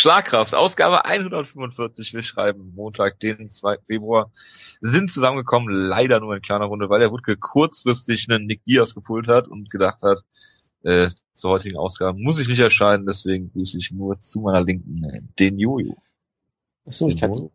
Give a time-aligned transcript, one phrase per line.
[0.00, 2.14] Schlagkraft, Ausgabe 145.
[2.14, 3.78] Wir schreiben Montag, den 2.
[3.84, 4.30] Februar.
[4.80, 9.26] Sind zusammengekommen, leider nur in kleiner Runde, weil der Wutke kurzfristig einen Nick Diaz gepult
[9.26, 10.20] hat und gedacht hat,
[10.84, 15.32] äh, zur heutigen Ausgabe muss ich nicht erscheinen, deswegen grüße ich nur zu meiner Linken
[15.36, 15.96] den Jojo.
[16.86, 17.50] Hast du mich gerade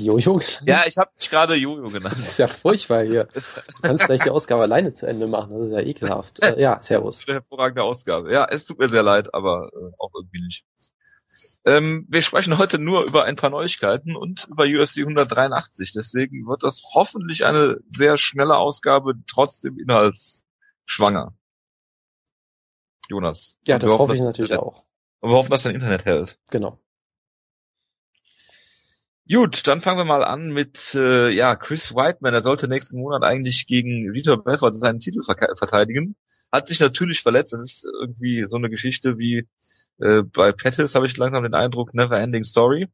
[0.00, 0.62] Jojo genannt?
[0.64, 2.12] Ja, ich habe dich gerade Jojo genannt.
[2.12, 3.24] Das ist ja furchtbar hier.
[3.34, 3.42] Du
[3.82, 6.44] kannst gleich die Ausgabe alleine zu Ende machen, das ist ja ekelhaft.
[6.44, 7.16] Äh, ja, servus.
[7.16, 8.32] Das ist eine hervorragende Ausgabe.
[8.32, 10.64] Ja, es tut mir sehr leid, aber äh, auch irgendwie nicht.
[11.64, 15.92] Ähm, wir sprechen heute nur über ein paar Neuigkeiten und über UFC 183.
[15.92, 21.34] Deswegen wird das hoffentlich eine sehr schnelle Ausgabe, trotzdem inhaltsschwanger.
[23.08, 23.56] Jonas.
[23.66, 24.84] Ja, das hoffen, hoffe ich natürlich auch.
[25.20, 26.38] Und wir hoffen, dass dein Internet hält.
[26.50, 26.80] Genau.
[29.30, 32.34] Gut, dann fangen wir mal an mit äh, ja Chris Whiteman.
[32.34, 36.16] Er sollte nächsten Monat eigentlich gegen Vitor Belfort seinen Titel verteidigen.
[36.50, 37.52] Hat sich natürlich verletzt.
[37.52, 39.48] Das ist irgendwie so eine Geschichte wie
[39.98, 42.88] äh, bei Pettis habe ich langsam den Eindruck, never ending story.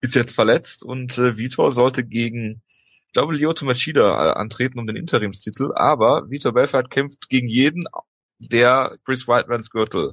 [0.00, 2.62] Ist jetzt verletzt und äh, Vitor sollte gegen,
[3.06, 7.86] ich glaube, Lyoto Machida äh, antreten um den Interimstitel, aber Vitor Belfort kämpft gegen jeden,
[8.38, 10.12] der Chris Whitemans Gürtel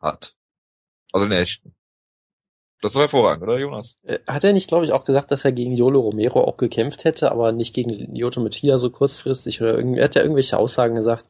[0.00, 0.34] hat.
[1.12, 1.74] Also den echten.
[2.82, 3.96] Das ist hervorragend, oder Jonas?
[4.02, 7.04] Äh, hat er nicht, glaube ich, auch gesagt, dass er gegen Yolo Romero auch gekämpft
[7.04, 10.94] hätte, aber nicht gegen Lyoto Machida so kurzfristig oder irgendwie, er hat ja irgendwelche Aussagen
[10.94, 11.26] gesagt,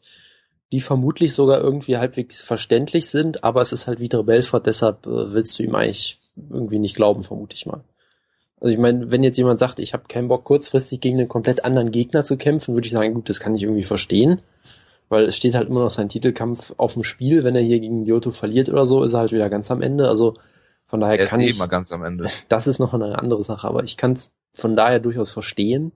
[0.73, 5.33] die vermutlich sogar irgendwie halbwegs verständlich sind, aber es ist halt Vitor Belfort, deshalb äh,
[5.33, 7.85] willst du ihm eigentlich irgendwie nicht glauben, vermute ich mal.
[8.61, 11.65] Also ich meine, wenn jetzt jemand sagt, ich habe keinen Bock kurzfristig gegen einen komplett
[11.65, 14.41] anderen Gegner zu kämpfen, würde ich sagen, gut, das kann ich irgendwie verstehen,
[15.09, 18.05] weil es steht halt immer noch sein Titelkampf auf dem Spiel, wenn er hier gegen
[18.05, 20.37] Lyoto verliert oder so, ist er halt wieder ganz am Ende, also
[20.87, 22.29] von daher er kann ist ich, eh immer ganz am Ende.
[22.49, 25.93] das ist noch eine andere Sache, aber ich kann es von daher durchaus verstehen,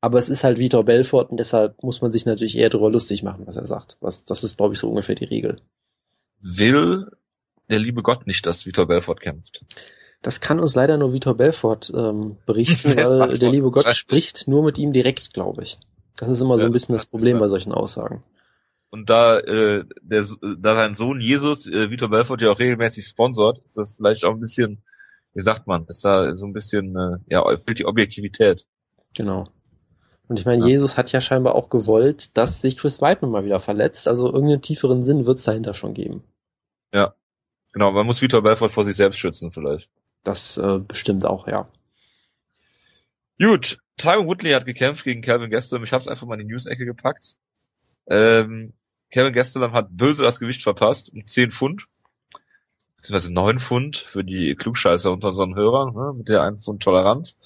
[0.00, 3.22] aber es ist halt Vitor Belfort und deshalb muss man sich natürlich eher darüber lustig
[3.22, 3.96] machen, was er sagt.
[4.00, 5.60] Was, das ist, glaube ich, so ungefähr die Regel.
[6.40, 7.10] Will
[7.68, 9.64] der liebe Gott nicht, dass Vitor Belfort kämpft?
[10.22, 14.64] Das kann uns leider nur Vitor Belfort ähm, berichten, weil der liebe Gott spricht nur
[14.64, 15.78] mit ihm direkt, glaube ich.
[16.16, 18.22] Das ist immer so ein bisschen das Problem bei solchen Aussagen.
[18.90, 20.26] Und da, äh, der,
[20.58, 24.32] da sein Sohn Jesus, äh, Vitor Belfort, ja auch regelmäßig sponsort, ist das vielleicht auch
[24.32, 24.82] ein bisschen,
[25.34, 28.64] wie sagt man, ist da so ein bisschen, äh, ja, fehlt die Objektivität.
[29.14, 29.48] Genau.
[30.28, 30.68] Und ich meine, ja.
[30.68, 34.08] Jesus hat ja scheinbar auch gewollt, dass sich Chris Weidman mal wieder verletzt.
[34.08, 36.24] Also irgendeinen tieferen Sinn wird es dahinter schon geben.
[36.92, 37.14] Ja,
[37.72, 37.92] genau.
[37.92, 39.88] Man muss Vitor Belfort vor sich selbst schützen vielleicht.
[40.24, 41.68] Das äh, bestimmt auch, ja.
[43.38, 45.84] Gut, Tyron Woodley hat gekämpft gegen Calvin Gastelum.
[45.84, 47.36] Ich habe es einfach mal in die News-Ecke gepackt.
[48.08, 48.72] Ähm,
[49.10, 51.86] Calvin Gastelum hat böse das Gewicht verpasst um 10 Pfund.
[52.96, 57.36] Beziehungsweise 9 Pfund für die Klugscheißer unter unseren Hörern, ne, mit der 1 Pfund Toleranz.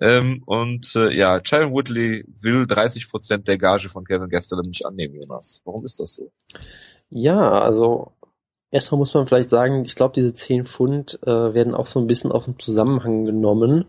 [0.00, 4.86] Ähm, und äh, ja, Tyron Woodley will 30 Prozent der Gage von Kevin Gastelum nicht
[4.86, 5.62] annehmen, Jonas.
[5.64, 6.32] Warum ist das so?
[7.10, 8.12] Ja, also
[8.70, 12.08] erstmal muss man vielleicht sagen, ich glaube, diese 10 Pfund äh, werden auch so ein
[12.08, 13.84] bisschen auf den Zusammenhang genommen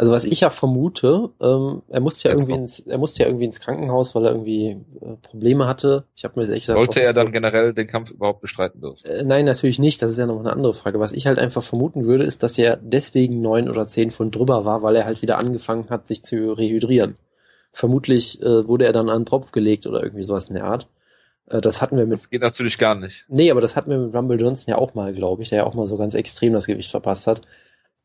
[0.00, 3.28] also was ich ja vermute, ähm, er musste ja Jetzt irgendwie ins, er musste ja
[3.28, 6.04] irgendwie ins Krankenhaus, weil er irgendwie äh, Probleme hatte.
[6.16, 8.80] Ich habe mir das echt gesagt, sollte er dann so, generell den Kampf überhaupt bestreiten
[8.80, 9.06] dürfen?
[9.06, 10.00] Äh, nein, natürlich nicht.
[10.00, 11.00] Das ist ja noch eine andere Frage.
[11.00, 14.64] Was ich halt einfach vermuten würde, ist, dass er deswegen neun oder zehn Pfund drüber
[14.64, 17.16] war, weil er halt wieder angefangen hat, sich zu rehydrieren.
[17.70, 20.88] Vermutlich äh, wurde er dann an einen Tropf gelegt oder irgendwie sowas in der Art.
[21.46, 22.20] Äh, das hatten wir mit.
[22.20, 23.26] Das geht natürlich gar nicht.
[23.28, 25.64] Nee, aber das hatten wir mit Rumble Johnson ja auch mal, glaube ich, der ja
[25.64, 27.42] auch mal so ganz extrem das Gewicht verpasst hat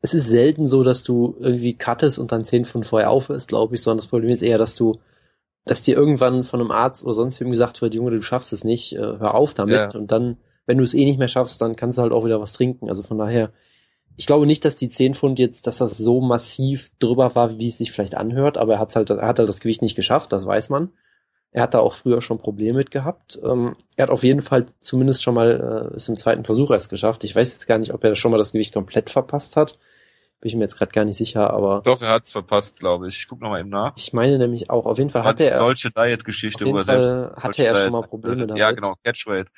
[0.02, 3.74] es ist selten so, dass du irgendwie cuttest und dann zehn Pfund vorher aufhörst, glaube
[3.74, 5.00] ich, sondern das Problem ist eher, dass du,
[5.64, 8.64] dass dir irgendwann von einem Arzt oder sonst wem gesagt wird, Junge, du schaffst es
[8.64, 9.74] nicht, äh, hör auf damit.
[9.74, 9.98] Ja.
[9.98, 10.36] Und dann,
[10.66, 12.88] wenn du es eh nicht mehr schaffst, dann kannst du halt auch wieder was trinken.
[12.88, 13.52] Also von daher,
[14.16, 17.68] ich glaube nicht, dass die 10 Pfund jetzt, dass das so massiv drüber war, wie
[17.68, 20.32] es sich vielleicht anhört, aber er hat halt, er hat halt das Gewicht nicht geschafft,
[20.32, 20.90] das weiß man.
[21.52, 23.38] Er hat da auch früher schon Probleme mit gehabt.
[23.42, 26.90] Ähm, er hat auf jeden Fall zumindest schon mal äh, es im zweiten Versuch erst
[26.90, 27.24] geschafft.
[27.24, 29.78] Ich weiß jetzt gar nicht, ob er schon mal das Gewicht komplett verpasst hat.
[30.40, 31.80] Bin ich mir jetzt gerade gar nicht sicher, aber.
[31.82, 33.16] Doch, er hat's verpasst, glaube ich.
[33.16, 33.94] Ich guck nochmal eben nach.
[33.96, 35.58] Ich meine nämlich auch, auf jeden Fall hatte er.
[35.58, 37.42] Deutsche Diet-Geschichte, wo er selbst.
[37.42, 38.60] Hatte er schon mal Probleme damit.
[38.60, 39.48] Ja, genau, Catchweight.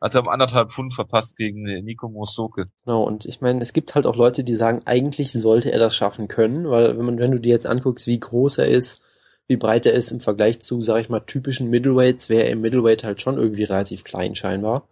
[0.00, 2.66] Hat er um anderthalb Pfund verpasst gegen Nico Mosoke.
[2.84, 5.96] Genau, und ich meine, es gibt halt auch Leute, die sagen, eigentlich sollte er das
[5.96, 9.02] schaffen können, weil wenn man, wenn du dir jetzt anguckst, wie groß er ist,
[9.48, 12.60] wie breit er ist im Vergleich zu, sag ich mal, typischen Middleweights, wäre er im
[12.60, 14.86] Middleweight halt schon irgendwie relativ klein scheinbar.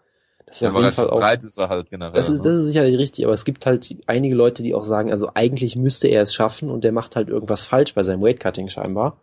[0.46, 1.20] Das ist ja, auf jeden Fall auch.
[1.20, 2.14] Breit ist er halt generell.
[2.14, 2.50] Das ist, ne?
[2.50, 5.76] das ist sicherlich richtig, aber es gibt halt einige Leute, die auch sagen, also eigentlich
[5.76, 9.20] müsste er es schaffen und der macht halt irgendwas falsch bei seinem Weightcutting scheinbar.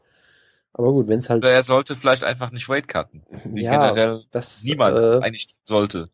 [0.74, 1.44] Aber gut, wenn es halt.
[1.44, 3.24] Oder er sollte vielleicht einfach nicht Weightcutten.
[3.46, 6.10] Wie ja, generell das, niemand äh, eigentlich sollte.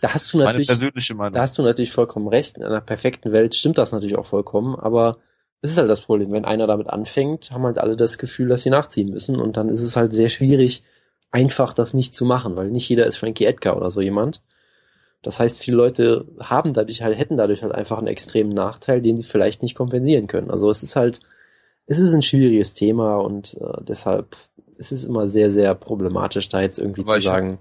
[0.00, 1.34] Da hast du natürlich, persönliche Meinung.
[1.34, 2.56] da hast du natürlich vollkommen recht.
[2.56, 5.18] In einer perfekten Welt stimmt das natürlich auch vollkommen, aber
[5.62, 6.32] es ist halt das Problem.
[6.32, 9.68] Wenn einer damit anfängt, haben halt alle das Gefühl, dass sie nachziehen müssen und dann
[9.68, 10.82] ist es halt sehr schwierig,
[11.30, 14.42] einfach das nicht zu machen, weil nicht jeder ist Frankie Edgar oder so jemand.
[15.22, 19.16] Das heißt, viele Leute haben dadurch halt, hätten dadurch halt einfach einen extremen Nachteil, den
[19.16, 20.50] sie vielleicht nicht kompensieren können.
[20.50, 21.20] Also es ist halt,
[21.86, 24.36] es ist ein schwieriges Thema und äh, deshalb
[24.76, 27.58] ist es immer sehr, sehr problematisch, da jetzt irgendwie aber zu sagen.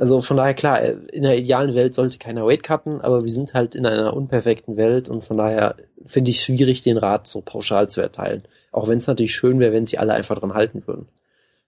[0.00, 3.30] Also von daher klar, äh, in der idealen Welt sollte keiner Weight cutten, aber wir
[3.30, 5.76] sind halt in einer unperfekten Welt und von daher
[6.06, 8.44] finde ich schwierig, den Rat so pauschal zu erteilen.
[8.72, 11.06] Auch wenn es natürlich schön wäre, wenn sie alle einfach dran halten würden.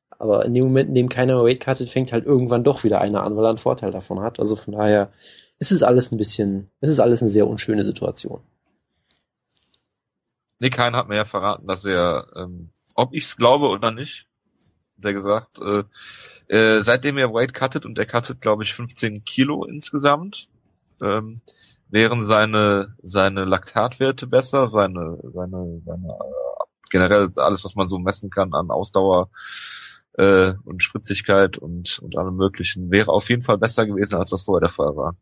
[0.08, 3.22] Aber in dem Moment, in dem keiner Weight cuttet, fängt halt irgendwann doch wieder einer
[3.22, 4.40] an, weil er einen Vorteil davon hat.
[4.40, 5.12] Also von daher
[5.58, 8.40] ist es alles ein bisschen, ist es alles eine sehr unschöne Situation.
[10.58, 14.26] Nick Hein hat mir ja verraten, dass er, ähm, ob ich es glaube oder nicht,
[14.96, 15.82] der gesagt, äh,
[16.48, 20.48] äh, seitdem er Weight cuttet und er cuttet, glaube ich, 15 Kilo insgesamt,
[21.00, 21.40] ähm,
[21.88, 28.30] wären seine seine Laktatwerte besser, seine seine seine äh, generell alles, was man so messen
[28.30, 29.30] kann an Ausdauer
[30.14, 34.42] äh, und Spritzigkeit und, und allem möglichen, wäre auf jeden Fall besser gewesen, als das
[34.42, 35.16] vorher der Fall war.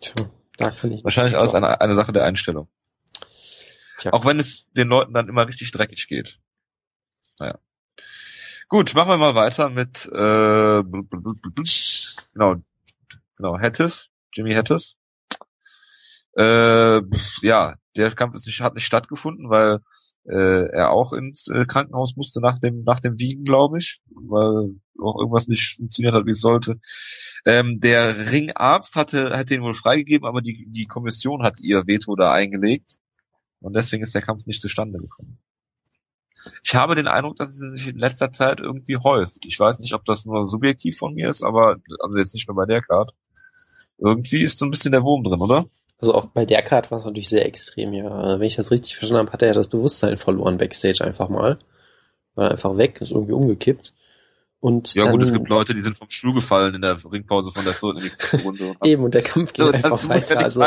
[0.00, 0.14] Tja,
[0.56, 2.68] da kann ich Wahrscheinlich alles eine, eine Sache der Einstellung.
[3.98, 4.12] Tja.
[4.12, 6.38] Auch wenn es den Leuten dann immer richtig dreckig geht.
[7.38, 7.58] Naja.
[8.68, 10.82] Gut, machen wir mal weiter mit äh,
[12.32, 12.56] genau,
[13.36, 14.96] genau, Hattis, Jimmy Hattis.
[16.36, 17.00] Äh,
[17.42, 19.78] ja, der Kampf ist nicht, hat nicht stattgefunden, weil
[20.24, 24.74] äh, er auch ins äh, Krankenhaus musste nach dem nach dem Wiegen, glaube ich, weil
[25.00, 26.80] auch irgendwas nicht funktioniert hat, wie es sollte.
[27.46, 32.16] Ähm, der Ringarzt hatte hat den wohl freigegeben, aber die die Kommission hat ihr Veto
[32.16, 32.96] da eingelegt
[33.60, 35.38] und deswegen ist der Kampf nicht zustande gekommen.
[36.62, 39.44] Ich habe den Eindruck, dass es sich in letzter Zeit irgendwie häuft.
[39.46, 42.56] Ich weiß nicht, ob das nur subjektiv von mir ist, aber also jetzt nicht nur
[42.56, 43.12] bei der Card.
[43.98, 45.66] Irgendwie ist so ein bisschen der Wurm drin, oder?
[45.98, 48.38] Also auch bei der Card war es natürlich sehr extrem, ja.
[48.38, 51.58] Wenn ich das richtig verstanden habe, hat er ja das Bewusstsein verloren backstage einfach mal.
[52.34, 53.94] War einfach weg, ist irgendwie umgekippt.
[54.60, 57.50] Und ja dann, gut, es gibt Leute, die sind vom Stuhl gefallen in der Ringpause
[57.50, 58.74] von der vierten Runde.
[58.84, 60.38] Eben, und der Kampf ging so, einfach weiter.
[60.38, 60.64] Also,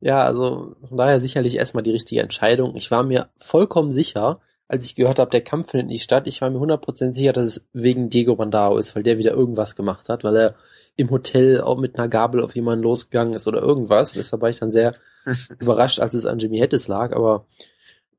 [0.00, 2.76] ja, also von daher sicherlich erstmal die richtige Entscheidung.
[2.76, 6.40] Ich war mir vollkommen sicher, als ich gehört habe, der Kampf findet nicht statt, ich
[6.40, 10.08] war mir 100% sicher, dass es wegen Diego Bandao ist, weil der wieder irgendwas gemacht
[10.08, 10.54] hat, weil er
[10.96, 14.12] im Hotel auch mit einer Gabel auf jemanden losgegangen ist oder irgendwas.
[14.12, 14.94] Deshalb war ich dann sehr
[15.60, 17.12] überrascht, als es an Jimmy Hattis lag.
[17.14, 17.46] Aber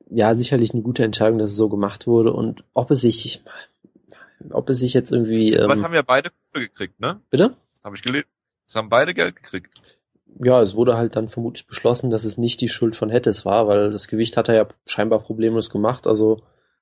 [0.09, 2.33] ja, sicherlich eine gute Entscheidung, dass es so gemacht wurde.
[2.33, 3.44] Und ob es sich,
[4.51, 5.53] ob es sich jetzt irgendwie.
[5.53, 7.21] Ähm, Was haben ja beide gekriegt, ne?
[7.30, 7.56] Bitte?
[7.83, 8.27] Habe ich gelesen.
[8.68, 9.69] Es haben beide Geld gekriegt.
[10.44, 13.68] Ja, es wurde halt dann vermutlich beschlossen, dass es nicht die Schuld von Hattis war,
[13.68, 16.07] weil das Gewicht hat er ja scheinbar problemlos gemacht.
[16.07, 16.42] Also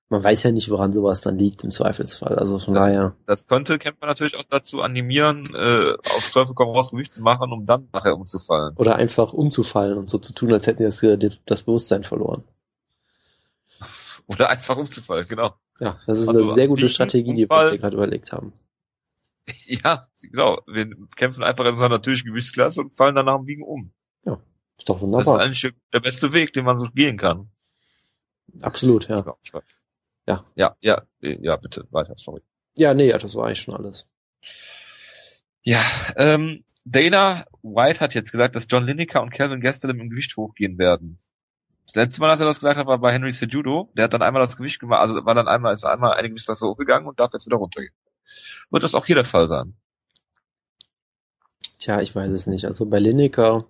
[0.09, 2.35] man weiß ja nicht, woran sowas dann liegt im Zweifelsfall.
[2.37, 3.15] Also von das, daher.
[3.25, 7.51] Das könnte Kämpfer natürlich auch dazu animieren, äh, auf Teufel komm raus Gewicht zu machen,
[7.51, 8.75] um dann nachher umzufallen.
[8.77, 12.43] Oder einfach umzufallen und so zu tun, als hätten sie das, das Bewusstsein verloren.
[14.27, 15.55] Oder einfach umzufallen, genau.
[15.79, 18.53] Ja, das ist also eine sehr gute Strategie, die wir uns hier gerade überlegt haben.
[19.65, 20.61] Ja, genau.
[20.67, 23.93] Wir kämpfen einfach in unserer natürlichen Gewichtsklasse und fallen dann nach dem Wiegen um.
[24.23, 24.41] Ja,
[24.77, 25.25] ist doch wunderbar.
[25.25, 27.49] Das ist eigentlich der beste Weg, den man so gehen kann.
[28.61, 29.25] Absolut, ja.
[30.25, 30.45] Ja.
[30.55, 32.41] Ja, ja, ja, bitte, weiter, sorry.
[32.77, 34.07] Ja, nee, das war eigentlich schon alles.
[35.61, 35.83] Ja,
[36.17, 40.77] ähm, Dana White hat jetzt gesagt, dass John Lineker und Kevin Gastelum im Gewicht hochgehen
[40.77, 41.19] werden.
[41.85, 43.91] Das letzte Mal, als er das gesagt hat, war bei Henry Sejudo.
[43.95, 46.65] Der hat dann einmal das Gewicht gemacht, also war dann einmal, ist einmal eine Gewichtsklasse
[46.65, 47.93] hochgegangen und darf jetzt wieder runtergehen.
[48.69, 49.75] Wird das auch hier der Fall sein?
[51.79, 52.65] Tja, ich weiß es nicht.
[52.65, 53.65] Also bei Lineker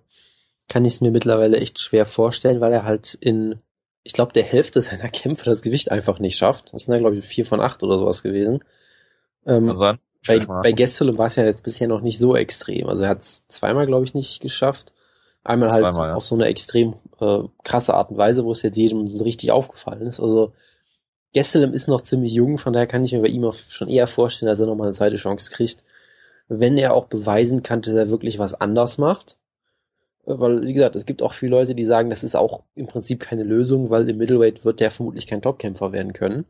[0.68, 3.60] kann ich es mir mittlerweile echt schwer vorstellen, weil er halt in
[4.04, 6.72] ich glaube, der Hälfte seiner Kämpfe das Gewicht einfach nicht schafft.
[6.72, 8.62] Das sind ja, glaube ich, vier von acht oder sowas gewesen.
[9.46, 9.98] Ähm, Kann sein.
[10.26, 12.86] Bei, bei Gastelum war es ja jetzt bisher noch nicht so extrem.
[12.86, 14.92] Also er hat es zweimal, glaube ich, nicht geschafft.
[15.42, 16.14] Einmal halt zweimal, ja.
[16.14, 20.06] auf so eine extrem äh, krasse Art und Weise, wo es jetzt jedem richtig aufgefallen
[20.06, 20.20] ist.
[20.20, 20.54] Also
[21.34, 24.06] Gastelum ist noch ziemlich jung, von daher kann ich mir bei ihm auch schon eher
[24.06, 25.82] vorstellen, dass er nochmal eine zweite Chance kriegt.
[26.48, 29.38] Wenn er auch beweisen kann, dass er wirklich was anders macht,
[30.26, 33.20] weil, wie gesagt, es gibt auch viele Leute, die sagen, das ist auch im Prinzip
[33.20, 36.46] keine Lösung, weil im Middleweight wird der vermutlich kein Topkämpfer werden können.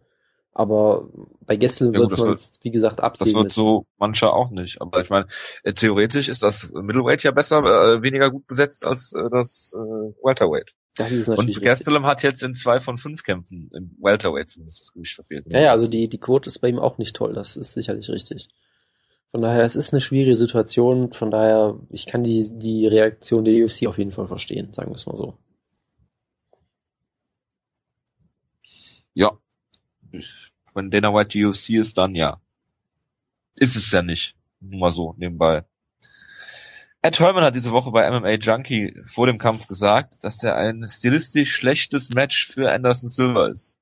[0.52, 1.08] Aber
[1.40, 3.26] bei Gessel ja, wird man es, wie gesagt, absehen.
[3.26, 3.54] Das wird müssen.
[3.54, 4.80] so mancher auch nicht.
[4.80, 5.26] Aber ich meine,
[5.64, 9.78] äh, theoretisch ist das Middleweight ja besser, äh, weniger gut besetzt als äh, das äh,
[10.22, 10.72] Welterweight.
[10.96, 14.80] Das ist natürlich Und Gastelum hat jetzt in zwei von fünf Kämpfen im Welterweight zumindest
[14.80, 15.46] das Gewicht verfehlt.
[15.48, 18.08] Ja, ja, also die, die Quote ist bei ihm auch nicht toll, das ist sicherlich
[18.08, 18.48] richtig.
[19.34, 21.12] Von daher, es ist eine schwierige Situation.
[21.12, 24.94] Von daher, ich kann die, die Reaktion der UFC auf jeden Fall verstehen, sagen wir
[24.94, 25.36] es mal so.
[29.12, 29.36] Ja.
[30.72, 32.40] Wenn Dana White die UFC ist, dann ja.
[33.56, 34.36] Ist es ja nicht.
[34.60, 35.64] Nur mal so, nebenbei.
[37.04, 40.88] Ed Herman hat diese Woche bei MMA Junkie vor dem Kampf gesagt, dass er ein
[40.88, 43.76] stilistisch schlechtes Match für Anderson Silva ist.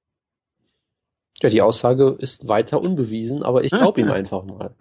[1.41, 4.75] Ja, die Aussage ist weiter unbewiesen, aber ich glaube ihm einfach mal.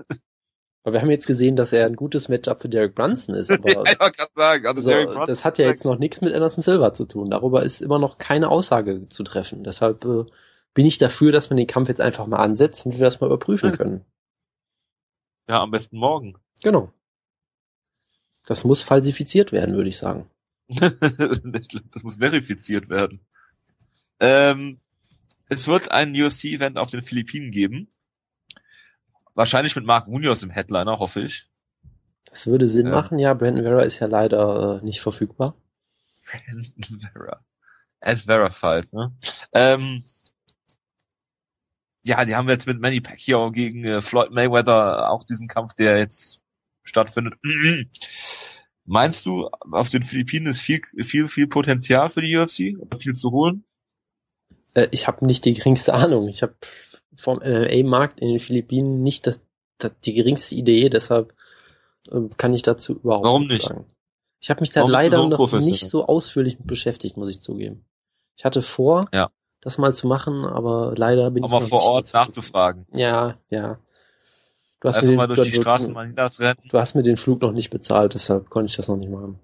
[0.83, 3.69] Weil wir haben jetzt gesehen, dass er ein gutes Matchup für Derek Brunson ist, aber
[3.73, 6.95] ja, ich gerade sagen, also so, das hat ja jetzt noch nichts mit Anderson Silva
[6.95, 7.29] zu tun.
[7.29, 9.63] Darüber ist immer noch keine Aussage zu treffen.
[9.63, 10.25] Deshalb äh,
[10.73, 13.27] bin ich dafür, dass man den Kampf jetzt einfach mal ansetzt, damit wir das mal
[13.27, 14.03] überprüfen können.
[15.47, 16.37] Ja, am besten morgen.
[16.63, 16.91] Genau.
[18.45, 20.29] Das muss falsifiziert werden, würde ich sagen.
[20.67, 23.19] das muss verifiziert werden.
[24.19, 24.79] Ähm,
[25.49, 27.89] es wird ein UFC-Event auf den Philippinen geben.
[29.33, 31.49] Wahrscheinlich mit Mark Munoz im Headliner, hoffe ich.
[32.25, 32.93] Das würde Sinn Ja.
[32.93, 33.33] machen, ja.
[33.33, 35.55] Brandon Vera ist ja leider äh, nicht verfügbar.
[36.25, 37.43] Brandon Vera.
[37.99, 39.13] As verified, ne?
[39.53, 40.03] Ähm,
[42.03, 45.97] ja, die haben jetzt mit Manny Pacquiao gegen äh, Floyd Mayweather auch diesen Kampf, der
[45.99, 46.40] jetzt
[46.83, 47.35] stattfindet.
[48.85, 52.77] Meinst du, auf den Philippinen ist viel, viel, viel Potenzial für die UFC?
[52.81, 53.63] Oder viel zu holen?
[54.73, 56.27] Äh, ich habe nicht die geringste Ahnung.
[56.27, 56.55] Ich habe
[57.15, 59.41] vom MMA-Markt in den Philippinen nicht das,
[59.77, 61.33] das, die geringste Idee, deshalb
[62.11, 63.67] äh, kann ich dazu überhaupt Warum nichts nicht?
[63.67, 63.85] sagen.
[64.39, 67.41] Ich habe mich da Warum leider so noch nicht so ausführlich mit beschäftigt, muss ich
[67.41, 67.85] zugeben.
[68.35, 69.29] Ich hatte vor, Ja.
[69.61, 72.87] das mal zu machen, aber leider bin Auch ich noch vor nicht Ort nachzufragen.
[72.91, 73.79] Ja, ja.
[74.81, 76.57] Du hast, Einfach mir mal den, du, rennen.
[76.69, 79.39] du hast mir den Flug noch nicht bezahlt, deshalb konnte ich das noch nicht machen.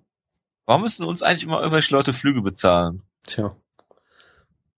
[0.66, 3.04] Warum müssen uns eigentlich immer irgendwelche Leute Flüge bezahlen?
[3.26, 3.56] Tja.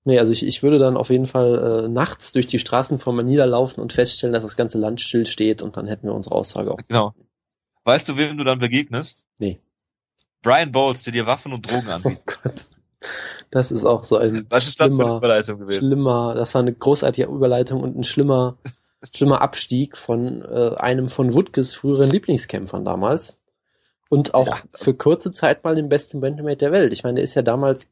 [0.03, 3.15] Nee, also ich, ich würde dann auf jeden Fall äh, nachts durch die Straßen von
[3.15, 6.35] Manila laufen und feststellen, dass das ganze Land still steht und dann hätten wir unsere
[6.35, 6.79] Aussage auch.
[6.87, 7.13] Genau.
[7.85, 9.25] Weißt du, wem du dann begegnest?
[9.37, 9.59] Nee.
[10.41, 12.25] Brian Bowles, der dir Waffen und Drogen Oh anbietet.
[12.43, 12.67] Gott.
[13.49, 15.79] Das ist auch so ein Was ist das für eine schlimmer, Überleitung gewesen?
[15.87, 18.57] schlimmer, das war eine großartige Überleitung und ein schlimmer,
[19.03, 23.37] schlimmer Abstieg von äh, einem von Woodkes früheren Lieblingskämpfern damals.
[24.09, 24.61] Und auch Ja.
[24.75, 26.93] für kurze Zeit mal den besten Bantamweight der Welt.
[26.93, 27.89] Ich meine, der ist ja damals,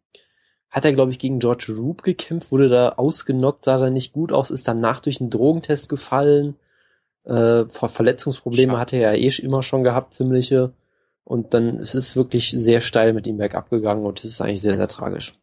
[0.69, 4.31] hat er glaube ich gegen George Roop gekämpft, wurde da ausgenockt, sah da nicht gut
[4.33, 6.55] aus, ist danach durch einen Drogentest gefallen.
[7.23, 8.79] Äh, Ver- Verletzungsprobleme Schade.
[8.81, 10.73] hatte er ja eh immer schon gehabt, ziemliche.
[11.23, 14.61] Und dann ist es wirklich sehr steil mit ihm bergab gegangen und es ist eigentlich
[14.61, 15.33] sehr, sehr tragisch.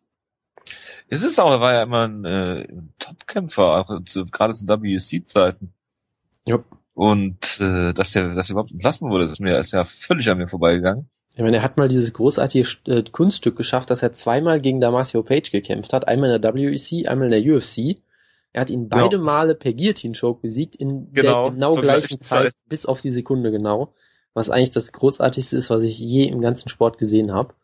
[1.09, 4.67] Es ist auch, er war ja immer ein, äh, ein Top-Kämpfer, auch zu, gerade zu
[4.67, 5.73] WC-Zeiten.
[6.47, 6.63] Ja.
[6.95, 10.39] Und äh, dass der, dass er überhaupt entlassen wurde, ist mir ist ja völlig an
[10.39, 11.09] mir vorbeigegangen.
[11.35, 15.23] Ich meine, er hat mal dieses großartige äh, Kunststück geschafft, dass er zweimal gegen Damasio
[15.25, 16.07] Page gekämpft hat.
[16.07, 18.01] Einmal in der WEC, einmal in der UFC.
[18.53, 19.23] Er hat ihn beide Ja.
[19.23, 22.55] Male per Guillotine Choke besiegt in Genau, der genau gleichen gleichen Zeit, Zeit.
[22.69, 23.93] bis auf die Sekunde genau.
[24.33, 27.55] Was eigentlich das großartigste ist, was ich je im ganzen Sport gesehen habe.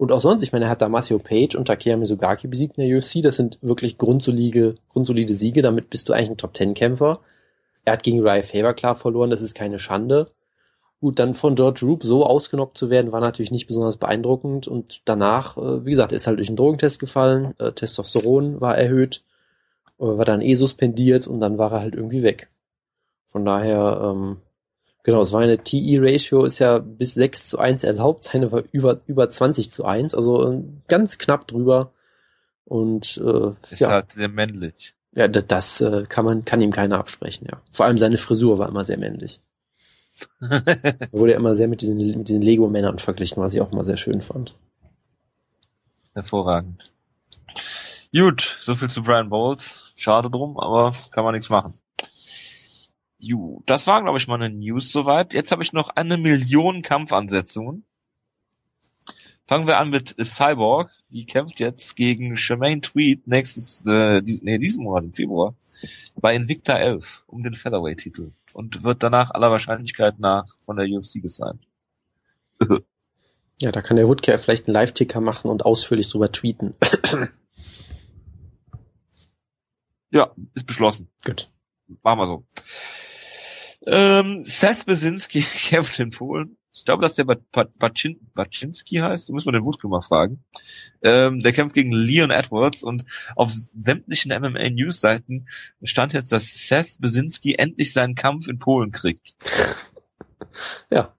[0.00, 2.96] Und auch sonst, ich meine, er hat Damasio Page und Takeya Mizugaki besiegt in der
[2.96, 3.22] UFC.
[3.22, 5.60] Das sind wirklich grundsolide, grundsolide Siege.
[5.60, 7.20] Damit bist du eigentlich ein Top-Ten-Kämpfer.
[7.84, 9.28] Er hat gegen Ryan Faber klar verloren.
[9.28, 10.30] Das ist keine Schande.
[11.02, 14.66] Gut, dann von George Roop so ausgenockt zu werden, war natürlich nicht besonders beeindruckend.
[14.66, 17.52] Und danach, äh, wie gesagt, ist halt durch einen Drogentest gefallen.
[17.58, 19.22] Äh, Testosteron war erhöht,
[19.98, 22.48] äh, war dann eh suspendiert und dann war er halt irgendwie weg.
[23.28, 24.38] Von daher, ähm,
[25.02, 29.00] genau, es war eine TE-Ratio, ist ja bis 6 zu 1 erlaubt, seine war über,
[29.06, 31.92] über 20 zu 1, also äh, ganz knapp drüber.
[32.64, 34.94] Und äh, Ist ja, halt sehr männlich.
[35.12, 37.60] ja, das, das äh, kann man, kann ihm keiner absprechen, ja.
[37.72, 39.40] Vor allem seine Frisur war immer sehr männlich.
[40.40, 43.84] Er wurde ja immer sehr mit diesen, mit diesen Lego-Männern verglichen, was ich auch immer
[43.84, 44.54] sehr schön fand.
[46.12, 46.92] Hervorragend.
[48.12, 49.92] Gut, so viel zu Brian Bowles.
[49.96, 51.74] Schade drum, aber kann man nichts machen.
[53.20, 55.34] Ju, das waren, glaube ich, meine News soweit.
[55.34, 57.84] Jetzt habe ich noch eine Million Kampfansetzungen.
[59.46, 60.90] Fangen wir an mit Cyborg.
[61.10, 65.54] Die kämpft jetzt gegen Shemaine Tweed nächstes, äh, nee, diesen Monat im Februar
[66.16, 71.20] bei Invicta 11 um den Featherweight-Titel und wird danach aller Wahrscheinlichkeit nach von der UFC
[71.20, 71.66] gesigned.
[73.58, 76.74] Ja, da kann der Woodcare vielleicht einen Live-Ticker machen und ausführlich drüber tweeten.
[80.12, 81.08] Ja, ist beschlossen.
[81.24, 81.50] Gut.
[82.02, 82.44] Machen wir so.
[83.86, 86.56] Ähm, Seth Besinski kämpft in Polen.
[86.72, 89.28] Ich glaube, dass der Ba- Ba- Bacin Baczynski heißt.
[89.28, 90.44] Da müssen wir den Wutke mal fragen.
[91.02, 95.48] Ähm, der kämpft gegen Leon Edwards und auf sämtlichen MMA-News-Seiten
[95.82, 99.34] stand jetzt, dass Seth Besinski endlich seinen Kampf in Polen kriegt.
[100.90, 101.14] Ja.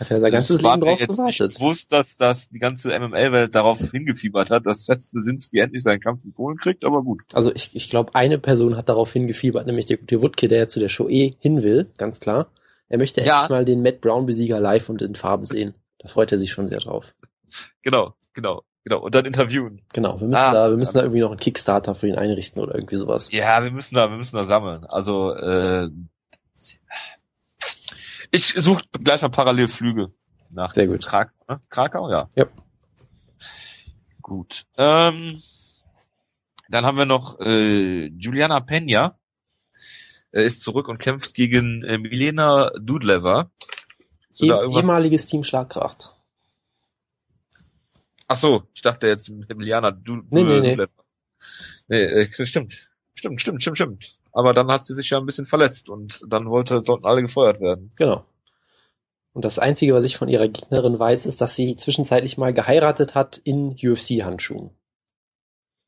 [0.00, 1.54] Hat er sein ganzes Leben drauf gewartet.
[1.54, 6.24] bewusst, dass, dass die ganze MMA-Welt darauf hingefiebert hat, dass Seth Besinski endlich seinen Kampf
[6.24, 7.22] in Polen kriegt, aber gut.
[7.34, 10.68] Also ich, ich glaube, eine Person hat darauf hingefiebert, nämlich der gute Woodke, der ja
[10.68, 12.48] zu der Show eh hin will, ganz klar.
[12.88, 13.34] Er möchte Ja.
[13.42, 15.74] endlich mal den Matt Brown-Besieger live und in Farbe sehen.
[15.98, 17.14] Da freut er sich schon sehr drauf.
[17.82, 19.00] Genau, genau, genau.
[19.00, 19.82] Und dann interviewen.
[19.92, 22.60] Genau, wir müssen Ah, da, wir müssen da irgendwie noch einen Kickstarter für ihn einrichten
[22.62, 23.30] oder irgendwie sowas.
[23.32, 24.84] Ja, wir müssen da, wir müssen da sammeln.
[24.86, 25.88] Also äh,
[28.30, 30.12] ich suche gleich mal parallel Flüge
[30.50, 31.04] nach Sehr gut.
[31.04, 31.60] Krak ne?
[31.68, 32.28] Krakau, ja.
[32.34, 32.46] Ja.
[34.20, 34.66] Gut.
[34.76, 35.42] Ähm,
[36.68, 39.18] dann haben wir noch äh, Juliana Pena.
[40.32, 43.50] Er ist zurück und kämpft gegen äh, Milena Dudleva.
[44.38, 46.14] E ehemaliges Team Schlagkraft.
[48.28, 50.86] Ach so, ich dachte jetzt Emiliana du, nee, nee, nee.
[51.88, 52.88] nee äh, stimmt.
[53.14, 54.19] Stimmt, stimmt, stimmt, stimmt.
[54.32, 57.60] Aber dann hat sie sich ja ein bisschen verletzt und dann wollte, sollten alle gefeuert
[57.60, 57.92] werden.
[57.96, 58.24] Genau.
[59.32, 63.14] Und das Einzige, was ich von ihrer Gegnerin weiß, ist, dass sie zwischenzeitlich mal geheiratet
[63.14, 64.70] hat in UFC-Handschuhen.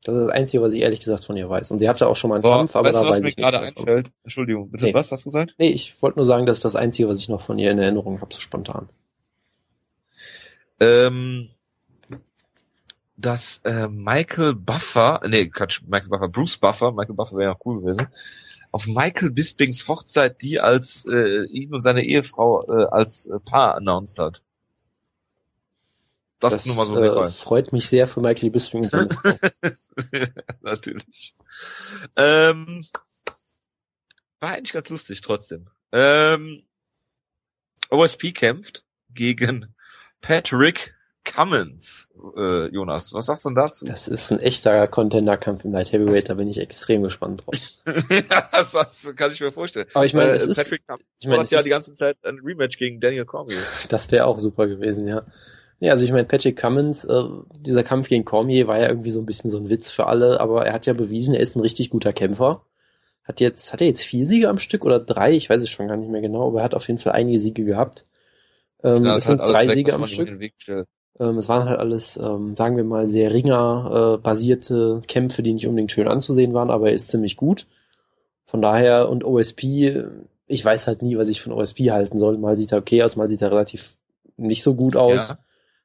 [0.05, 1.71] Das ist das Einzige, was ich ehrlich gesagt von ihr weiß.
[1.71, 3.37] Und sie hatte auch schon mal einen Boah, Kampf, aber da du, weiß was ich
[3.37, 4.11] mir gerade einfällt?
[4.25, 4.95] Entschuldigung, bitte, nee.
[4.95, 5.55] was hast du gesagt?
[5.59, 7.79] Nee, ich wollte nur sagen, das ist das Einzige, was ich noch von ihr in
[7.79, 8.89] Erinnerung habe, so spontan.
[10.81, 11.51] Ähm,
[13.23, 17.65] dass äh, Michael Buffer, nee, Quatsch, Michael Buffer, Bruce Buffer, Michael Buffer wäre ja auch
[17.65, 18.09] cool gewesen,
[18.71, 23.77] auf Michael Bispings Hochzeit, die als äh, ihn und seine Ehefrau äh, als äh, Paar
[23.77, 24.43] announced hat.
[26.41, 28.83] Das, das nur mal so äh, freut mich sehr für Michael Bisping.
[30.61, 31.35] Natürlich.
[32.17, 32.85] Ähm,
[34.41, 35.69] war eigentlich ganz lustig trotzdem.
[35.93, 36.65] Ähm,
[37.91, 39.73] OSP kämpft gegen
[40.21, 43.13] Patrick Cummins, äh, Jonas.
[43.13, 43.85] Was sagst du denn dazu?
[43.85, 47.55] Das ist ein echter Contender-Kampf im Light Heavyweight, da bin ich extrem gespannt drauf.
[48.11, 49.87] ja, das kann ich mir vorstellen.
[49.95, 52.79] Aber ich meine, äh, Patrick Cummins ich mein, hat ja die ganze Zeit ein Rematch
[52.79, 53.59] gegen Daniel Cormier.
[53.89, 55.25] Das wäre auch super gewesen, ja.
[55.81, 57.25] Ja, also ich meine, Patrick Cummins, äh,
[57.59, 60.41] dieser Kampf gegen Cormier war ja irgendwie so ein bisschen so ein Witz für alle,
[60.41, 62.65] aber er hat ja bewiesen, er ist ein richtig guter Kämpfer.
[63.25, 65.33] Hat jetzt, hat er jetzt vier Siege am Stück oder drei?
[65.33, 67.39] Ich weiß es schon gar nicht mehr genau, aber er hat auf jeden Fall einige
[67.39, 68.05] Siege gehabt.
[68.83, 70.29] Ähm, ja, es sind drei Siege am Stück.
[71.19, 75.67] Ähm, es waren halt alles, ähm, sagen wir mal, sehr ringer-basierte äh, Kämpfe, die nicht
[75.67, 77.67] unbedingt schön anzusehen waren, aber er ist ziemlich gut.
[78.45, 80.05] Von daher, und OSP,
[80.47, 82.39] ich weiß halt nie, was ich von OSP halten soll.
[82.39, 83.97] Mal sieht er okay aus, mal sieht er relativ
[84.37, 85.29] nicht so gut aus.
[85.29, 85.39] Ja.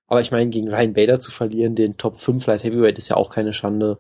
[0.08, 3.18] Aber ich meine, gegen Ryan Bader zu verlieren, den Top 5 Light Heavyweight, ist ja
[3.18, 4.00] auch keine Schande.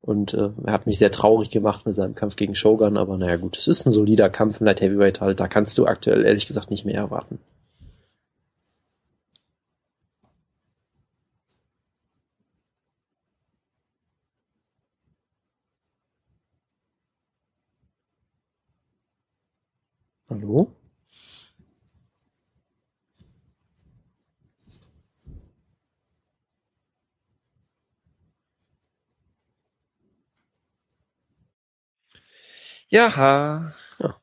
[0.00, 3.36] Und äh, er hat mich sehr traurig gemacht mit seinem Kampf gegen Shogun, aber naja
[3.36, 6.46] gut, es ist ein solider Kampf in Light Heavyweight halt, da kannst du aktuell ehrlich
[6.46, 7.38] gesagt nicht mehr erwarten.
[20.34, 20.66] Hallo?
[32.88, 33.08] Ja.
[33.98, 34.20] ja.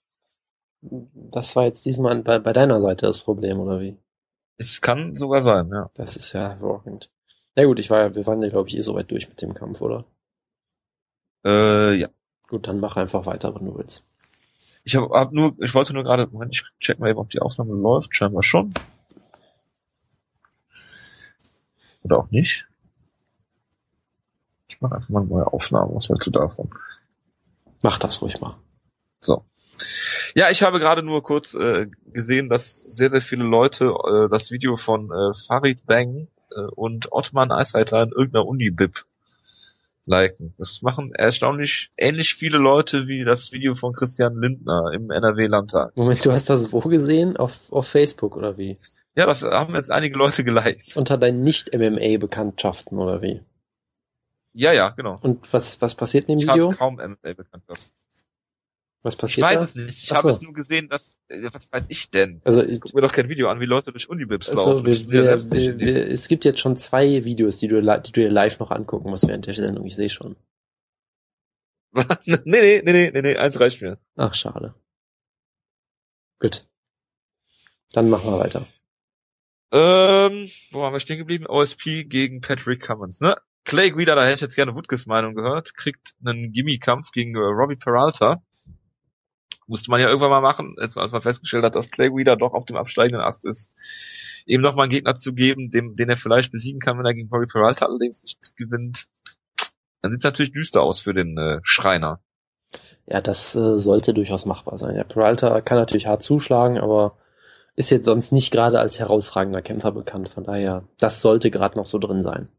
[1.31, 3.97] Das war jetzt diesmal bei, bei deiner Seite das Problem, oder wie?
[4.57, 5.89] Es kann sogar sein, ja.
[5.95, 7.11] Das ist ja hervorragend.
[7.55, 9.41] Na gut, ich war ja, wir waren ja, glaube ich, eh so weit durch mit
[9.41, 10.05] dem Kampf, oder?
[11.45, 12.09] Äh, ja.
[12.47, 14.03] Gut, dann mach einfach weiter, wenn du willst.
[14.83, 17.39] Ich habe hab nur, ich wollte nur gerade, Moment, ich check mal eben, ob die
[17.39, 18.73] Aufnahme läuft, scheinbar schon.
[22.03, 22.67] Oder auch nicht.
[24.67, 26.73] Ich mache einfach mal eine neue Aufnahme, was hältst du davon?
[27.81, 28.57] Mach das ruhig mal.
[29.19, 29.45] So.
[30.33, 34.51] Ja, ich habe gerade nur kurz äh, gesehen, dass sehr, sehr viele Leute äh, das
[34.51, 39.05] Video von äh, Farid Bang äh, und Ottman Eisheiter in irgendeiner Uni-Bib
[40.05, 40.53] liken.
[40.57, 45.95] Das machen erstaunlich ähnlich viele Leute wie das Video von Christian Lindner im NRW-Landtag.
[45.95, 47.37] Moment, du hast das wo gesehen?
[47.37, 48.77] Auf, auf Facebook oder wie?
[49.15, 50.95] Ja, das haben jetzt einige Leute geliked.
[50.95, 53.41] Unter deinen Nicht-MMA-Bekanntschaften oder wie?
[54.53, 55.15] Ja, ja, genau.
[55.21, 56.71] Und was, was passiert in dem ich Video?
[56.71, 57.91] Ich kaum MMA-Bekanntschaften.
[59.03, 60.03] Was passiert Ich weiß es nicht.
[60.03, 62.39] Ich habe es nur gesehen, dass, äh, was weiß ich denn?
[62.43, 64.85] Also ich, guck mir doch kein Video an, wie Leute durch Unibibs also laufen.
[64.85, 68.59] Wir, wir, wir, es gibt jetzt schon zwei Videos, die du, die du dir live
[68.59, 69.87] noch angucken musst während der Sendung.
[69.87, 70.35] Ich sehe schon.
[72.25, 73.97] nee, nee, nee, nee, nee, eins reicht mir.
[74.15, 74.75] Ach, schade.
[76.39, 76.65] Gut.
[77.91, 78.67] Dann machen wir weiter.
[79.71, 81.47] Ähm, wo haben wir stehen geblieben?
[81.47, 83.35] OSP gegen Patrick Cummins, ne?
[83.63, 87.39] Clay Guida, da hätte ich jetzt gerne Woodkes Meinung gehört, kriegt einen Gimme-Kampf gegen äh,
[87.39, 88.41] Robbie Peralta
[89.71, 92.65] musste man ja irgendwann mal machen, als man festgestellt hat, dass Clay Guida doch auf
[92.65, 93.73] dem absteigenden Ast ist,
[94.45, 97.13] eben noch mal einen Gegner zu geben, dem, den er vielleicht besiegen kann, wenn er
[97.13, 99.07] gegen Bobby Peralta allerdings nicht gewinnt.
[100.01, 102.19] Dann sieht es natürlich düster aus für den äh, Schreiner.
[103.07, 104.95] Ja, das äh, sollte durchaus machbar sein.
[104.95, 107.17] Ja, Peralta kann natürlich hart zuschlagen, aber
[107.75, 110.29] ist jetzt sonst nicht gerade als herausragender Kämpfer bekannt.
[110.29, 112.49] Von daher, das sollte gerade noch so drin sein.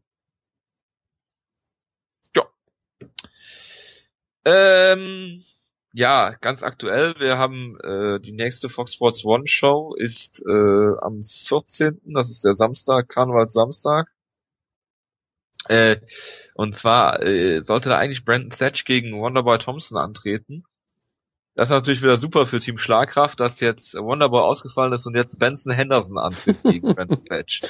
[4.45, 5.43] Ähm,
[5.93, 7.15] ja, ganz aktuell.
[7.19, 12.01] Wir haben äh, die nächste Fox Sports One Show ist äh, am 14.
[12.05, 14.07] Das ist der Samstag, Karnevalssamstag.
[15.69, 15.97] Äh,
[16.55, 20.65] und zwar äh, sollte da eigentlich Brandon Thatch gegen Wonderboy Thompson antreten.
[21.55, 25.37] Das ist natürlich wieder super für Team Schlagkraft, dass jetzt Wonderboy ausgefallen ist und jetzt
[25.37, 27.61] Benson Henderson antritt gegen Brandon Patch.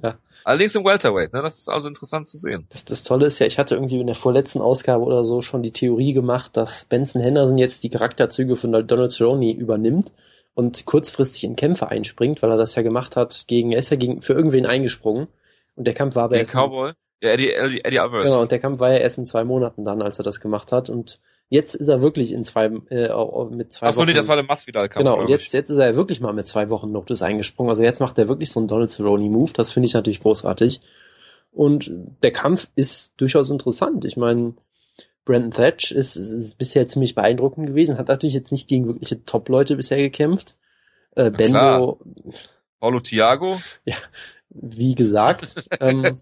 [0.00, 0.16] Ja.
[0.44, 1.42] Allerdings im Welterweight, ne?
[1.42, 2.66] Das ist also interessant zu sehen.
[2.70, 5.62] Das, das Tolle ist ja, ich hatte irgendwie in der vorletzten Ausgabe oder so schon
[5.62, 10.12] die Theorie gemacht, dass Benson Henderson jetzt die Charakterzüge von Donald Cerrone übernimmt
[10.54, 13.96] und kurzfristig in Kämpfe einspringt, weil er das ja gemacht hat gegen, er ist ja
[13.96, 15.28] gegen, für irgendwen eingesprungen.
[15.74, 16.52] Und der Kampf war aber erst.
[16.52, 16.92] Cowboy?
[17.20, 18.26] Ja, Eddie, Eddie, Eddie Alvarez.
[18.26, 20.72] Genau, und der Kampf war ja erst in zwei Monaten dann, als er das gemacht
[20.72, 20.90] hat.
[20.90, 23.08] Und jetzt ist er wirklich in zwei, äh,
[23.50, 24.08] mit zwei Ach so, Wochen.
[24.08, 25.04] nee, das war der Masvidal-Kampf.
[25.04, 27.70] Genau, und jetzt, jetzt ist er wirklich mal mit zwei Wochen Notice eingesprungen.
[27.70, 29.52] Also jetzt macht er wirklich so einen Donald Cerrone-Move.
[29.54, 30.80] Das finde ich natürlich großartig.
[31.52, 31.90] Und
[32.22, 34.04] der Kampf ist durchaus interessant.
[34.06, 34.54] Ich meine,
[35.24, 39.76] Brandon Thatch ist, ist bisher ziemlich beeindruckend gewesen, hat natürlich jetzt nicht gegen wirkliche Top-Leute
[39.76, 40.56] bisher gekämpft.
[41.14, 42.00] Äh, Bendo.
[42.80, 43.60] Paulo Thiago.
[43.84, 43.96] Ja,
[44.48, 45.68] wie gesagt.
[45.80, 46.18] ähm,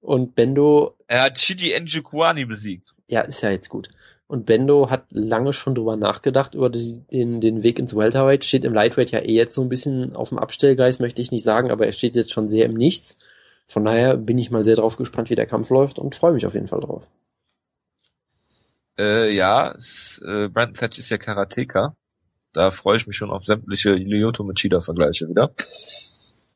[0.00, 0.96] und Bendo.
[1.08, 2.94] Er hat Chidi Njikwani besiegt.
[3.08, 3.88] Ja, ist ja jetzt gut.
[4.28, 8.44] Und Bendo hat lange schon drüber nachgedacht, über die, den, den Weg ins Welterweight.
[8.44, 11.44] Steht im Lightweight ja eh jetzt so ein bisschen auf dem Abstellgleis, möchte ich nicht
[11.44, 13.18] sagen, aber er steht jetzt schon sehr im Nichts.
[13.68, 16.46] Von daher bin ich mal sehr drauf gespannt, wie der Kampf läuft und freue mich
[16.46, 17.06] auf jeden Fall drauf.
[18.98, 21.94] Äh, ja, es, äh, Brandon Thatch ist ja Karateka.
[22.52, 25.52] Da freue ich mich schon auf sämtliche Lyoto Machida Vergleiche wieder.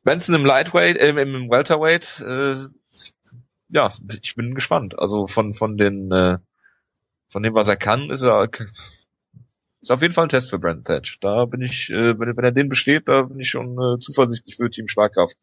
[0.03, 2.67] Benson im Lightweight, äh, im Welterweight, äh,
[3.69, 3.89] ja,
[4.21, 4.97] ich bin gespannt.
[4.99, 6.39] Also von von den äh,
[7.31, 8.49] von dem was er kann, ist er
[9.81, 11.19] ist auf jeden Fall ein Test für Brandon Thatch.
[11.21, 14.55] Da bin ich, äh, wenn, wenn er den besteht, da bin ich schon äh, zuversichtlich
[14.55, 15.35] für Team Schlagkraft.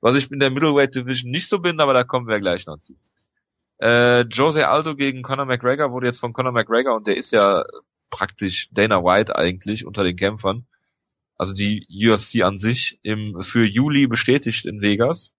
[0.00, 2.78] Was ich in der Middleweight Division nicht so bin, aber da kommen wir gleich noch
[2.78, 2.94] zu.
[3.78, 7.64] Äh, Jose Aldo gegen Conor McGregor wurde jetzt von Conor McGregor und der ist ja
[8.08, 10.66] praktisch Dana White eigentlich unter den Kämpfern.
[11.36, 15.34] Also die UFC an sich im, für Juli bestätigt in Vegas.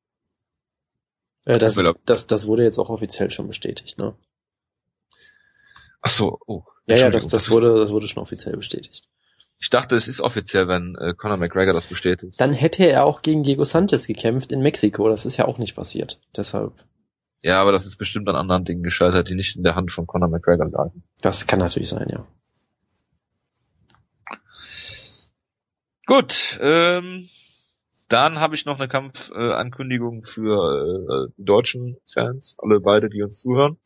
[1.45, 4.15] Ja, das, das, das wurde jetzt auch offiziell schon bestätigt, ne?
[6.05, 6.61] Ach so, oh.
[6.85, 9.07] Ja, ja, das, das wurde, das wurde schon offiziell bestätigt.
[9.57, 12.39] Ich dachte, es ist offiziell, wenn äh, Conor McGregor das bestätigt.
[12.39, 15.09] Dann hätte er auch gegen Diego Sanchez gekämpft in Mexiko.
[15.09, 16.19] Das ist ja auch nicht passiert.
[16.37, 16.73] Deshalb.
[17.41, 20.05] Ja, aber das ist bestimmt an anderen Dingen gescheitert, die nicht in der Hand von
[20.05, 21.01] Conor McGregor lagen.
[21.21, 22.27] Das kann natürlich sein, ja.
[26.05, 27.29] Gut, ähm,
[28.09, 33.23] dann habe ich noch eine Kampfankündigung äh, für äh, die deutschen Fans, alle beide, die
[33.23, 33.79] uns zuhören.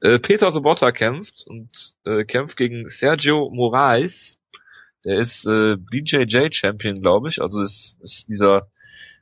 [0.00, 4.38] Äh, Peter Sobotta kämpft und äh, kämpft gegen Sergio Moraes.
[5.04, 7.40] Der ist äh, BJJ Champion, glaube ich.
[7.40, 8.70] Also ist, ist dieser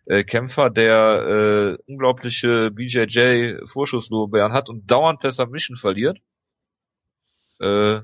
[0.06, 6.18] äh, Kämpfer, der äh, unglaubliche BJJ Vorschusslorbeeren hat und dauernd per Submission verliert.
[7.60, 8.00] Äh,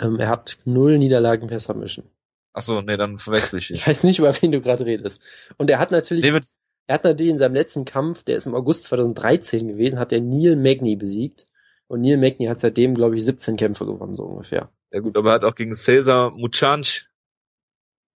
[0.00, 2.06] ähm, er hat null Niederlagen per Submission.
[2.54, 3.70] Ach so, nee, dann verwechsel ich.
[3.70, 5.20] ich weiß nicht, über wen du gerade redest.
[5.56, 6.46] Und er hat natürlich, David.
[6.86, 10.20] er hat natürlich in seinem letzten Kampf, der ist im August 2013 gewesen, hat er
[10.20, 11.46] Neil Magny besiegt.
[11.92, 14.70] Und Neil Magny hat seitdem, glaube ich, 17 Kämpfe gewonnen, so ungefähr.
[14.92, 17.10] Ja gut, aber er hat auch gegen Cesar Muchanch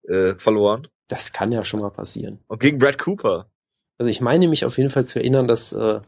[0.07, 0.87] äh, verloren.
[1.07, 2.39] Das kann ja schon mal passieren.
[2.47, 3.51] Und gegen Brad Cooper.
[3.99, 5.99] Also ich meine mich auf jeden Fall zu erinnern, dass äh,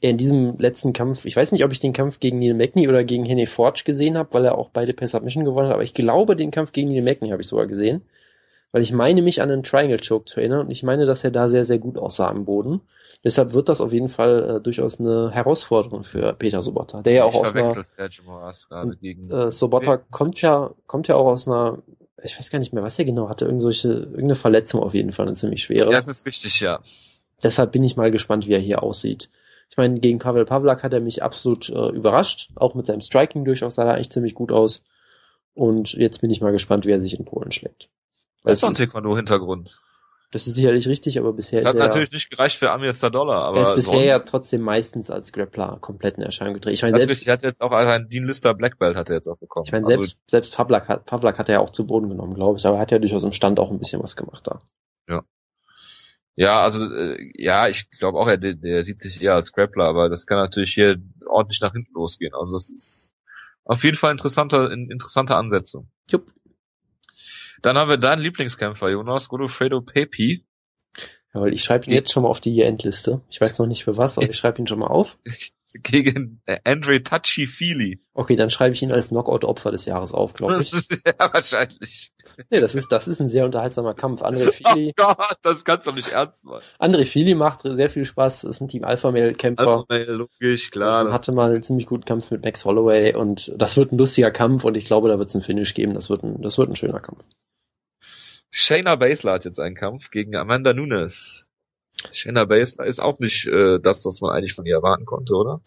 [0.00, 2.88] er in diesem letzten Kampf, ich weiß nicht, ob ich den Kampf gegen Neil Magny
[2.88, 5.82] oder gegen Henry Forge gesehen habe, weil er auch beide per Submission gewonnen hat, aber
[5.82, 8.02] ich glaube, den Kampf gegen Neil Magny habe ich sogar gesehen.
[8.70, 11.30] Weil ich meine mich an einen Triangle Choke zu erinnern und ich meine, dass er
[11.30, 12.82] da sehr, sehr gut aussah am Boden.
[13.24, 17.24] Deshalb wird das auf jeden Fall äh, durchaus eine Herausforderung für Peter Sobotta, der ja
[17.24, 17.74] auch aus einer,
[19.00, 21.78] gegen äh, Sobotta kommt ja, kommt ja auch aus einer,
[22.22, 25.26] ich weiß gar nicht mehr, was er genau hatte, irgendwelche, irgendeine Verletzung auf jeden Fall,
[25.26, 25.90] eine ziemlich schwere.
[25.90, 26.80] Das ist richtig, ja.
[27.42, 29.30] Deshalb bin ich mal gespannt, wie er hier aussieht.
[29.70, 32.50] Ich meine, gegen Pavel Pavlak hat er mich absolut äh, überrascht.
[32.56, 34.82] Auch mit seinem Striking durchaus sah er eigentlich ziemlich gut aus.
[35.54, 37.88] Und jetzt bin ich mal gespannt, wie er sich in Polen schlägt.
[38.44, 39.80] Das ist doch ein Taekwondo-Hintergrund.
[40.30, 41.84] Das ist sicherlich richtig, aber bisher das ist er.
[41.84, 43.58] hat natürlich nicht gereicht für Amir Dollar, aber.
[43.58, 46.74] Er ist bisher ja trotzdem meistens als Grappler komplett in Erscheinung getreten.
[46.74, 47.26] Ich meine, selbst.
[47.26, 49.64] Er hat jetzt auch einen Dean Lister Black Belt hat er jetzt auch bekommen.
[49.64, 52.34] Ich meine, selbst, also, selbst Pavlak hat, Pavlak hat er ja auch zu Boden genommen,
[52.34, 54.60] glaube ich, aber er hat ja durchaus im Stand auch ein bisschen was gemacht da.
[55.08, 55.22] Ja.
[56.36, 59.84] Ja, also äh, ja, ich glaube auch, er der, der sieht sich eher als Grappler,
[59.86, 62.34] aber das kann natürlich hier ordentlich nach hinten losgehen.
[62.34, 63.12] Also es ist
[63.64, 65.90] auf jeden Fall interessanter, interessante Ansetzung.
[66.10, 66.30] Jupp.
[67.62, 70.44] Dann haben wir deinen Lieblingskämpfer, Jonas Godofredo Pepi.
[71.34, 73.20] Jawohl, ich schreibe ihn jetzt schon mal auf die Endliste.
[73.28, 75.18] Ich weiß noch nicht für was, aber ich schreibe ihn schon mal auf.
[75.82, 78.00] Gegen Andre Touchy Feely.
[78.14, 80.72] Okay, dann schreibe ich ihn als Knockout-Opfer des Jahres auf, glaube ich.
[80.72, 82.12] ja, wahrscheinlich.
[82.50, 84.22] Nee, das ist, das ist ein sehr unterhaltsamer Kampf.
[84.22, 84.94] Andre Feely.
[85.00, 86.62] Oh Gott, das kannst du doch nicht ernst machen.
[86.78, 89.66] Andre Feely macht sehr viel Spaß, ist ein Team Alpha-Mail-Kämpfer.
[89.66, 91.12] Alpha-Mail, logisch, klar.
[91.12, 94.64] Hatte mal einen ziemlich guten Kampf mit Max Holloway und das wird ein lustiger Kampf
[94.64, 95.94] und ich glaube, da wird es einen Finish geben.
[95.94, 97.24] Das wird ein, das wird ein schöner Kampf.
[98.50, 101.47] Shayna Baszler hat jetzt einen Kampf gegen Amanda Nunes.
[102.10, 105.60] Shayna Baszler ist auch nicht äh, das, was man eigentlich von ihr erwarten konnte, oder?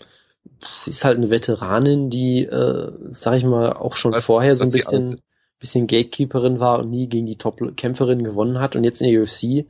[0.76, 4.64] Sie ist halt eine Veteranin, die, äh, sag ich mal, auch schon was, vorher so
[4.64, 5.22] ein bisschen,
[5.60, 9.66] bisschen Gatekeeperin war und nie gegen die Top-Kämpferin gewonnen hat und jetzt in der UFC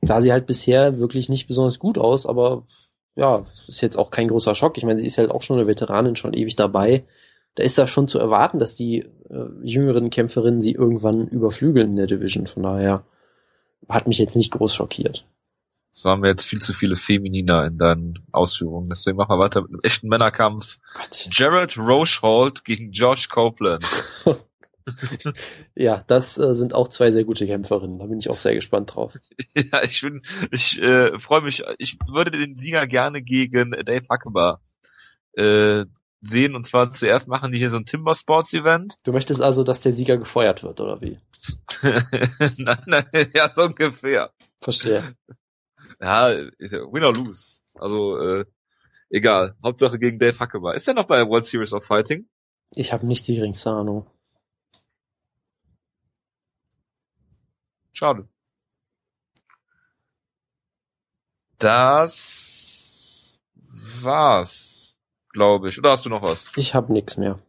[0.00, 2.64] sah sie halt bisher wirklich nicht besonders gut aus, aber
[3.16, 4.78] ja, ist jetzt auch kein großer Schock.
[4.78, 7.04] Ich meine, sie ist halt auch schon eine Veteranin, schon ewig dabei.
[7.56, 11.96] Da ist das schon zu erwarten, dass die äh, jüngeren Kämpferinnen sie irgendwann überflügeln in
[11.96, 12.46] der Division.
[12.46, 13.04] Von daher
[13.88, 15.26] hat mich jetzt nicht groß schockiert.
[15.94, 18.88] Es waren mir jetzt viel zu viele Femininer in deinen Ausführungen.
[18.88, 20.78] Deswegen machen wir weiter mit einem echten Männerkampf.
[20.94, 21.28] Gott.
[21.32, 23.84] Jared Rochehold gegen Josh Copeland.
[25.74, 27.98] ja, das äh, sind auch zwei sehr gute Kämpferinnen.
[27.98, 29.12] Da bin ich auch sehr gespannt drauf.
[29.54, 30.22] ja, ich bin,
[30.52, 31.64] ich äh, freue mich.
[31.78, 34.60] Ich würde den Sieger gerne gegen Dave Huckeber
[35.32, 35.84] äh,
[36.20, 36.54] sehen.
[36.54, 38.96] Und zwar zuerst machen die hier so ein Timber Sports Event.
[39.04, 41.18] Du möchtest also, dass der Sieger gefeuert wird, oder wie?
[41.82, 44.30] nein, nein, ja, so ungefähr.
[44.60, 45.14] Verstehe.
[46.00, 47.58] Ja, win or lose.
[47.74, 48.44] Also, äh,
[49.10, 49.56] egal.
[49.62, 50.74] Hauptsache gegen Dave Huckeber.
[50.74, 52.28] Ist der noch bei World Series of Fighting?
[52.74, 54.06] Ich habe nicht die geringste Ahnung.
[57.92, 58.28] Schade.
[61.58, 63.40] Das
[64.00, 64.94] war's,
[65.30, 65.78] glaube ich.
[65.78, 66.52] Oder hast du noch was?
[66.54, 67.40] Ich habe nichts mehr.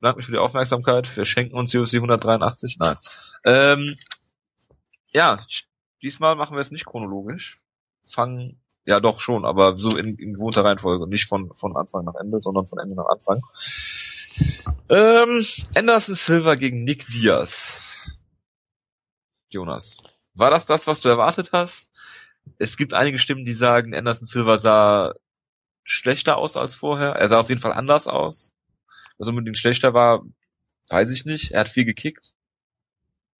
[0.00, 1.16] Danke mich für die Aufmerksamkeit.
[1.16, 2.76] Wir schenken uns UFC 183.
[2.78, 2.96] Nein.
[3.44, 3.96] Ähm,
[5.12, 5.38] ja,
[6.02, 7.60] diesmal machen wir es nicht chronologisch.
[8.04, 11.08] Fangen, ja doch schon, aber so in, in gewohnter Reihenfolge.
[11.08, 13.42] Nicht von, von Anfang nach Ende, sondern von Ende nach Anfang.
[14.88, 17.80] Ähm, Anderson Silver gegen Nick Diaz.
[19.48, 19.98] Jonas.
[20.34, 21.90] War das das, was du erwartet hast?
[22.58, 25.14] Es gibt einige Stimmen, die sagen, Anderson Silva sah
[25.84, 27.10] schlechter aus als vorher.
[27.10, 28.52] Er sah auf jeden Fall anders aus.
[29.16, 30.24] Was unbedingt schlechter war,
[30.88, 31.52] weiß ich nicht.
[31.52, 32.32] Er hat viel gekickt.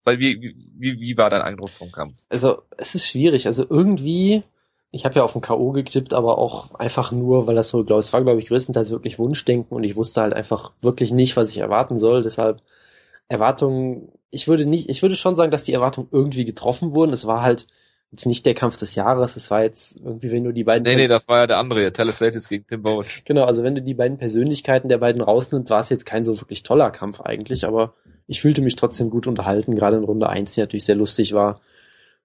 [0.05, 2.25] Weil wie, wie, wie war dein Eindruck vom Kampf?
[2.29, 3.47] Also es ist schwierig.
[3.47, 4.45] Also irgendwie,
[4.95, 5.73] ich habe ja auf den K.O.
[5.73, 9.19] getippt, aber auch einfach nur, weil das so, glaube es war, glaube ich, größtenteils wirklich
[9.19, 12.23] Wunschdenken und ich wusste halt einfach wirklich nicht, was ich erwarten soll.
[12.23, 12.63] Deshalb
[13.27, 17.13] Erwartungen, ich würde nicht, ich würde schon sagen, dass die Erwartungen irgendwie getroffen wurden.
[17.13, 17.67] Es war halt
[18.13, 20.85] jetzt nicht der Kampf des Jahres, es war jetzt irgendwie, wenn du die beiden...
[20.85, 23.25] Nee, nee, das war ja der andere, Teleflatis gegen Tim Boach.
[23.25, 26.41] Genau, also wenn du die beiden Persönlichkeiten der beiden rausnimmst, war es jetzt kein so
[26.41, 27.95] wirklich toller Kampf eigentlich, aber
[28.29, 31.61] ich fühlte mich trotzdem gut unterhalten, gerade in Runde 1, die natürlich sehr lustig war.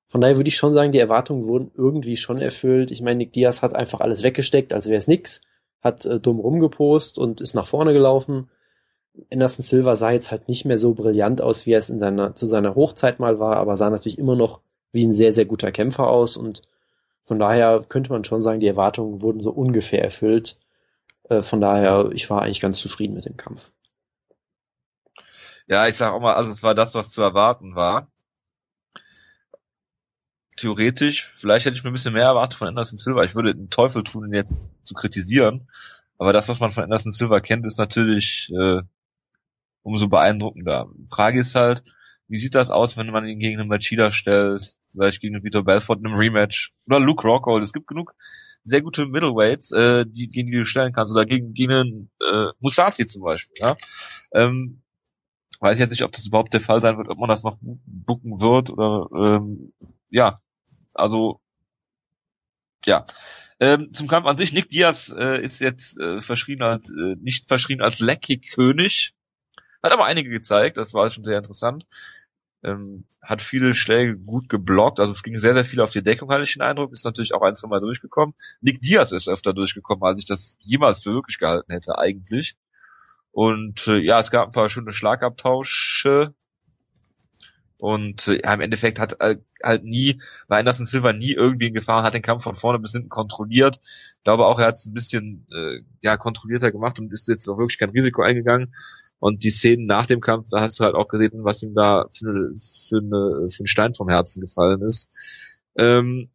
[0.10, 2.90] Von daher würde ich schon sagen, die Erwartungen wurden irgendwie schon erfüllt.
[2.90, 5.42] Ich meine, Nick Diaz hat einfach alles weggesteckt, als wäre es nix,
[5.82, 8.50] hat äh, dumm rumgepost und ist nach vorne gelaufen.
[9.32, 12.36] Anderson Silva sah jetzt halt nicht mehr so brillant aus, wie er es in seiner,
[12.36, 15.72] zu seiner Hochzeit mal war, aber sah natürlich immer noch wie ein sehr, sehr guter
[15.72, 16.64] Kämpfer aus und
[17.26, 20.58] von daher könnte man schon sagen, die Erwartungen wurden so ungefähr erfüllt.
[21.30, 23.72] Äh, von daher, ich war eigentlich ganz zufrieden mit dem Kampf.
[25.68, 28.08] Ja, ich sag auch mal, also es war das, was zu erwarten war.
[30.60, 33.24] Theoretisch, vielleicht hätte ich mir ein bisschen mehr erwartet von Anderson Silva.
[33.24, 35.70] Ich würde den Teufel tun, ihn jetzt zu kritisieren.
[36.18, 38.82] Aber das, was man von Anderson Silva kennt, ist natürlich äh,
[39.84, 40.90] umso beeindruckender.
[41.10, 41.82] Frage ist halt,
[42.28, 45.64] wie sieht das aus, wenn man ihn gegen einen Machida stellt, vielleicht gegen einen Vitor
[45.64, 47.64] Belfort in einem Rematch oder Luke Rockhold.
[47.64, 48.14] Es gibt genug
[48.66, 52.52] sehr gute Middleweights, äh, die, gegen die du stellen kannst, oder gegen, gegen einen äh,
[52.60, 53.56] Musashi zum Beispiel.
[53.60, 53.78] Ja?
[54.34, 54.82] Ähm,
[55.62, 57.58] weiß ich jetzt nicht, ob das überhaupt der Fall sein wird, ob man das noch
[57.62, 59.72] bucken wird oder ähm,
[60.10, 60.42] ja,
[61.00, 61.42] also
[62.86, 63.06] ja.
[63.60, 67.48] Ähm, zum Kampf an sich, Nick Diaz äh, ist jetzt äh, verschrien als, äh, nicht
[67.48, 69.14] verschrien als Lecky-König,
[69.84, 71.86] hat aber einige gezeigt, das war schon sehr interessant.
[72.64, 76.30] Ähm, hat viele Schläge gut geblockt, also es ging sehr, sehr viel auf die Deckung,
[76.30, 78.36] hatte ich den Eindruck, ist natürlich auch ein, zwei Mal durchgekommen.
[78.62, 82.56] Nick Diaz ist öfter durchgekommen, als ich das jemals für wirklich gehalten hätte, eigentlich.
[83.32, 86.34] Und äh, ja, es gab ein paar schöne Schlagabtausche.
[87.80, 91.74] Und äh, ja, im Endeffekt hat äh, halt nie, war Anderson Silva nie irgendwie in
[91.74, 93.80] Gefahr, hat den Kampf von vorne bis hinten kontrolliert.
[94.18, 97.48] Ich glaube auch, er hat es ein bisschen äh, ja kontrollierter gemacht und ist jetzt
[97.48, 98.76] auch wirklich kein Risiko eingegangen.
[99.20, 102.08] Und die Szenen nach dem Kampf, da hast du halt auch gesehen, was ihm da
[102.12, 105.10] für, eine, für, eine, für einen Stein vom Herzen gefallen ist.
[105.78, 106.30] Ähm,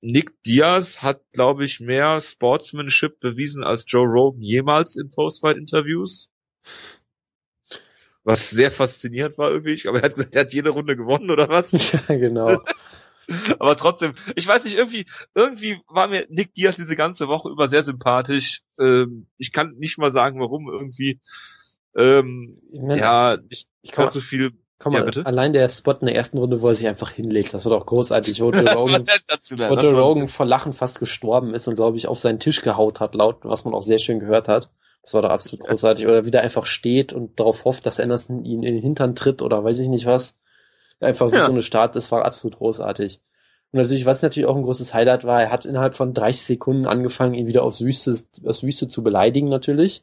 [0.00, 6.28] Nick Diaz hat, glaube ich, mehr Sportsmanship bewiesen als Joe Rogan jemals in Postfight-Interviews.
[8.26, 9.80] Was sehr faszinierend war irgendwie.
[9.86, 11.70] Aber er hat gesagt, er hat jede Runde gewonnen, oder was?
[12.08, 12.60] Ja, genau.
[13.60, 17.68] Aber trotzdem, ich weiß nicht, irgendwie, irgendwie war mir Nick Diaz diese ganze Woche über
[17.68, 18.62] sehr sympathisch.
[18.80, 21.20] Ähm, ich kann nicht mal sagen, warum irgendwie.
[21.96, 24.50] Ähm, ich ja, ich, ich kann so viel.
[24.80, 25.24] Komm ja, mal, bitte?
[25.24, 27.86] allein der Spot in der ersten Runde, wo er sich einfach hinlegt, das war doch
[27.86, 29.06] großartig, wo Joe Rogan,
[29.56, 33.14] Joe Rogan vor Lachen fast gestorben ist und glaube ich auf seinen Tisch gehaut hat,
[33.14, 34.68] laut, was man auch sehr schön gehört hat.
[35.06, 36.04] Das war doch absolut großartig.
[36.04, 39.62] Oder wieder einfach steht und darauf hofft, dass Anderson ihn in den Hintern tritt oder
[39.62, 40.34] weiß ich nicht was.
[40.98, 41.46] Einfach wie ja.
[41.46, 43.20] so eine Start, das war absolut großartig.
[43.70, 46.86] Und natürlich, was natürlich auch ein großes Highlight war, er hat innerhalb von 30 Sekunden
[46.86, 50.02] angefangen, ihn wieder aufs Wüste, aufs Wüste zu beleidigen natürlich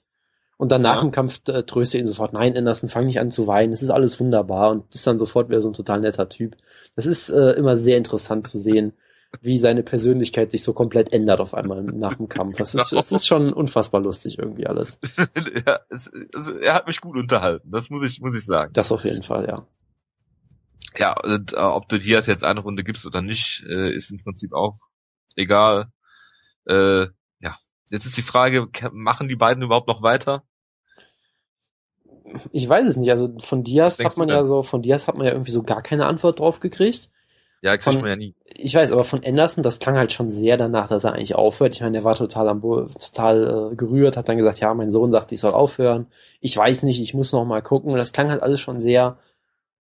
[0.55, 1.01] Und dann nach ja.
[1.01, 3.89] dem Kampf äh, tröstet ihn sofort, nein, Anderson, fang nicht an zu weinen, es ist
[3.89, 6.55] alles wunderbar und ist dann sofort wieder so ein total netter Typ.
[6.95, 8.93] Das ist äh, immer sehr interessant zu sehen,
[9.41, 12.57] wie seine Persönlichkeit sich so komplett ändert auf einmal nach dem Kampf.
[12.57, 14.99] Das ist, es ist schon unfassbar lustig irgendwie alles.
[15.67, 18.73] ja, es, also er hat mich gut unterhalten, das muss ich, muss ich sagen.
[18.73, 19.67] Das auf jeden Fall, ja.
[20.95, 24.19] Ja, und, äh, ob du Diaz jetzt eine Runde gibst oder nicht, äh, ist im
[24.19, 24.77] Prinzip auch
[25.35, 25.91] egal.
[26.67, 27.07] Äh,
[27.39, 27.57] ja,
[27.89, 30.43] jetzt ist die Frage, machen die beiden überhaupt noch weiter?
[32.51, 33.11] Ich weiß es nicht.
[33.11, 35.81] Also von Diaz hat man ja so, von Diaz hat man ja irgendwie so gar
[35.81, 37.09] keine Antwort drauf gekriegt.
[37.63, 38.35] Ja, kriegt man ja nie.
[38.57, 41.73] Ich weiß, aber von Anderson, das klang halt schon sehr danach, dass er eigentlich aufhört.
[41.75, 45.13] Ich meine, er war total am total äh, gerührt, hat dann gesagt, ja, mein Sohn
[45.13, 46.07] sagt, ich soll aufhören.
[46.41, 47.93] Ich weiß nicht, ich muss noch mal gucken.
[47.93, 49.17] Und das klang halt alles schon sehr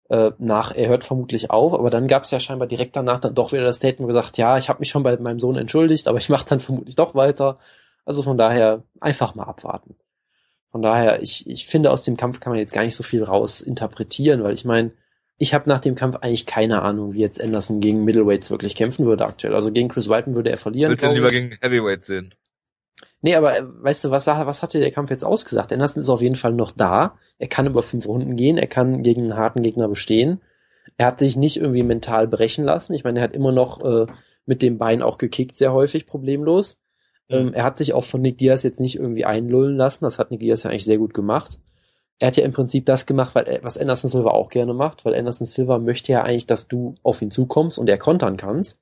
[0.08, 3.34] äh, nach, er hört vermutlich auf, aber dann gab es ja scheinbar direkt danach dann
[3.34, 6.18] doch wieder das Statement gesagt, ja, ich habe mich schon bei meinem Sohn entschuldigt, aber
[6.18, 7.58] ich mache dann vermutlich doch weiter.
[8.04, 9.96] Also von daher einfach mal abwarten.
[10.70, 13.24] Von daher, ich, ich finde, aus dem Kampf kann man jetzt gar nicht so viel
[13.24, 14.92] raus interpretieren, weil ich meine,
[15.36, 19.04] ich habe nach dem Kampf eigentlich keine Ahnung, wie jetzt Anderson gegen Middleweights wirklich kämpfen
[19.04, 19.54] würde aktuell.
[19.54, 20.90] Also gegen Chris Whiteman würde er verlieren.
[20.90, 22.34] Willst du lieber gegen Heavyweights sehen?
[23.20, 25.72] Nee, aber äh, weißt du, was, was hat dir der Kampf jetzt ausgesagt?
[25.72, 27.18] Anderson ist auf jeden Fall noch da.
[27.38, 28.58] Er kann über fünf Runden gehen.
[28.58, 30.40] Er kann gegen einen harten Gegner bestehen.
[30.98, 32.94] Er hat sich nicht irgendwie mental brechen lassen.
[32.94, 34.06] Ich meine, er hat immer noch äh,
[34.46, 36.78] mit dem Bein auch gekickt, sehr häufig problemlos.
[37.28, 37.36] Mhm.
[37.36, 40.04] Ähm, er hat sich auch von Nick Diaz jetzt nicht irgendwie einlullen lassen.
[40.04, 41.58] Das hat Nick Diaz ja eigentlich sehr gut gemacht.
[42.18, 45.46] Er hat ja im Prinzip das gemacht, was Anderson Silva auch gerne macht, weil Anderson
[45.46, 48.78] Silva möchte ja eigentlich, dass du auf ihn zukommst und er kontern kannst.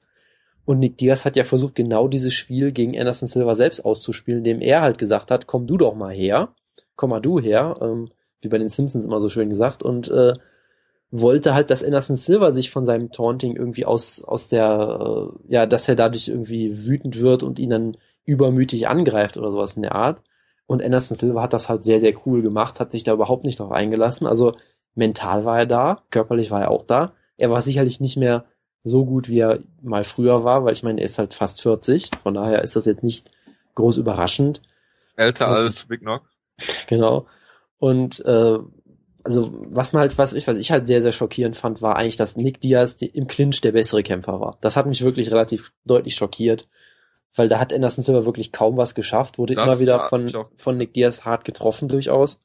[0.65, 4.61] Und Nick Diaz hat ja versucht, genau dieses Spiel gegen Anderson Silva selbst auszuspielen, indem
[4.61, 6.55] er halt gesagt hat, komm du doch mal her,
[6.95, 10.35] komm mal du her, ähm, wie bei den Simpsons immer so schön gesagt, und äh,
[11.11, 15.67] wollte halt, dass Anderson Silva sich von seinem Taunting irgendwie aus, aus der, äh, ja,
[15.67, 19.95] dass er dadurch irgendwie wütend wird und ihn dann übermütig angreift oder sowas in der
[19.95, 20.23] Art.
[20.67, 23.61] Und Anderson Silva hat das halt sehr, sehr cool gemacht, hat sich da überhaupt nicht
[23.61, 24.27] drauf eingelassen.
[24.27, 24.57] Also
[24.95, 27.13] mental war er da, körperlich war er auch da.
[27.37, 28.45] Er war sicherlich nicht mehr
[28.85, 32.11] so gut, wie er mal früher war, weil ich meine, er ist halt fast 40,
[32.23, 33.31] von daher ist das jetzt nicht
[33.75, 34.61] groß überraschend.
[35.17, 36.23] Älter und, als Big Knock.
[36.89, 37.27] Genau.
[37.79, 38.59] Und äh,
[39.25, 42.17] also was man halt, was ich, was ich halt sehr, sehr schockierend fand, war eigentlich,
[42.17, 44.59] dass Nick Diaz im Clinch der bessere Kämpfer war.
[44.61, 46.69] Das hat mich wirklich relativ deutlich schockiert,
[47.35, 50.77] weil da hat Anderson Silva wirklich kaum was geschafft, wurde das immer wieder von, von
[50.77, 52.41] Nick Diaz hart getroffen durchaus.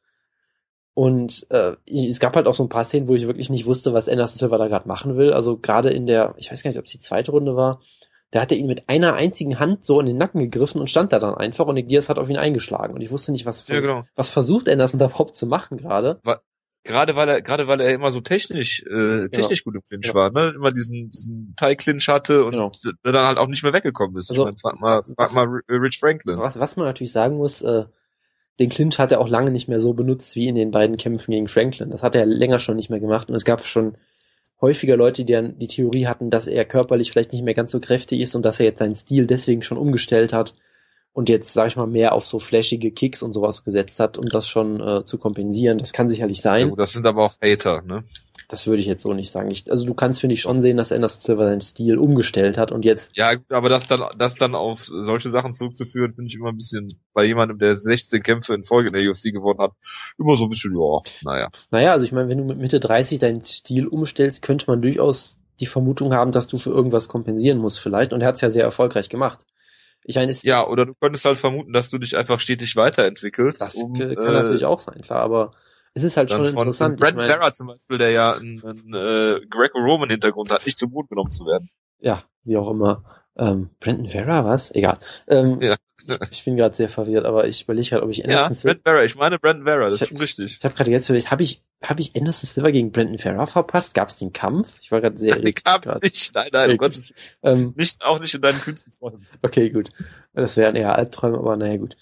[0.94, 3.94] Und äh, es gab halt auch so ein paar Szenen, wo ich wirklich nicht wusste,
[3.94, 5.32] was Anderson Silva da gerade machen will.
[5.32, 7.82] Also gerade in der, ich weiß gar nicht, ob es die zweite Runde war,
[8.32, 11.14] da hat er ihn mit einer einzigen Hand so in den Nacken gegriffen und stand
[11.14, 12.94] da dann einfach und der Gears hat auf ihn eingeschlagen.
[12.94, 14.04] Und ich wusste nicht, was, ja, genau.
[14.16, 16.20] was versucht Anderson da überhaupt zu machen gerade.
[16.88, 19.74] Gerade weil er, gerade weil er immer so technisch, äh, technisch genau.
[19.74, 20.14] gut im Clinch ja.
[20.14, 20.54] war, ne?
[20.56, 22.72] Immer diesen, diesen Teil-Clinch hatte und genau.
[23.04, 24.30] dann halt auch nicht mehr weggekommen ist.
[24.32, 26.38] Also, ich mein, frag mal, frag mal Rich Franklin.
[26.38, 27.86] Was, was man natürlich sagen muss, äh,
[28.60, 31.32] den Clinch hat er auch lange nicht mehr so benutzt wie in den beiden Kämpfen
[31.32, 31.92] gegen Franklin.
[31.92, 33.98] Das hat er länger schon nicht mehr gemacht und es gab schon
[34.62, 37.80] häufiger Leute, die dann die Theorie hatten, dass er körperlich vielleicht nicht mehr ganz so
[37.80, 40.56] kräftig ist und dass er jetzt seinen Stil deswegen schon umgestellt hat
[41.18, 44.26] und jetzt, sag ich mal, mehr auf so flashige Kicks und sowas gesetzt hat, um
[44.26, 45.80] das schon äh, zu kompensieren.
[45.80, 46.68] Das kann sicherlich sein.
[46.70, 48.04] Ja, das sind aber auch Hater, ne?
[48.50, 49.50] Das würde ich jetzt so nicht sagen.
[49.50, 52.72] Ich, also du kannst, finde ich, schon sehen, dass Anderson Silver seinen Stil umgestellt hat
[52.72, 53.18] und jetzt.
[53.18, 56.94] Ja, aber das dann, das dann auf solche Sachen zurückzuführen, finde ich immer ein bisschen
[57.14, 59.72] bei jemandem, der 16 Kämpfe in Folge in der UFC gewonnen hat,
[60.20, 61.50] immer so ein bisschen, ja, naja.
[61.72, 65.36] Naja, also ich meine, wenn du mit Mitte 30 deinen Stil umstellst, könnte man durchaus
[65.60, 68.14] die Vermutung haben, dass du für irgendwas kompensieren musst vielleicht.
[68.14, 69.40] Und er hat es ja sehr erfolgreich gemacht.
[70.10, 73.60] Ich meine, es ja, oder du könntest halt vermuten, dass du dich einfach stetig weiterentwickelst.
[73.60, 75.52] Das um, kann äh, natürlich auch sein, klar, aber
[75.94, 76.98] es ist halt schon interessant.
[76.98, 80.92] Brent ich mein, Vera zum Beispiel, der ja einen, einen äh, Greco-Roman-Hintergrund hat, nicht zum
[80.92, 81.70] Boden genommen zu werden.
[82.00, 83.04] Ja, wie auch immer.
[83.38, 84.74] Ähm, Brandon Vera, was?
[84.74, 85.00] Egal.
[85.28, 85.78] Ähm, ja.
[86.00, 88.82] ich, ich bin gerade sehr verwirrt, aber ich überlege halt, ob ich Anderson Ja, Brandon
[88.84, 90.58] Vera, ich meine Brandon Vera, das ich ist schon richtig.
[90.58, 93.94] Ich habe gerade jetzt überlegt, habe ich, hab ich Anderson Silver gegen Brandon Vera verpasst?
[93.94, 94.80] Gab es den Kampf?
[94.82, 95.64] Ich war gerade sehr irritiert.
[95.64, 99.28] Gab nicht, nein, nein, um Gottes ähm, Nicht, auch nicht in deinen kühnsten Träumen.
[99.44, 99.92] Okay, gut.
[100.34, 101.96] Das wären eher Albträume, aber naja, gut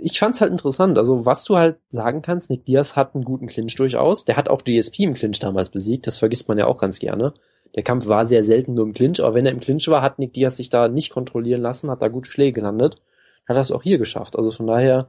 [0.00, 0.98] ich fand's halt interessant.
[0.98, 4.24] Also was du halt sagen kannst, Nick Diaz hat einen guten Clinch durchaus.
[4.24, 6.06] Der hat auch DSP im Clinch damals besiegt.
[6.06, 7.34] Das vergisst man ja auch ganz gerne.
[7.74, 10.18] Der Kampf war sehr selten nur im Clinch, aber wenn er im Clinch war, hat
[10.18, 13.00] Nick Diaz sich da nicht kontrollieren lassen, hat da gute Schläge gelandet.
[13.48, 14.36] Hat das auch hier geschafft.
[14.36, 15.08] Also von daher,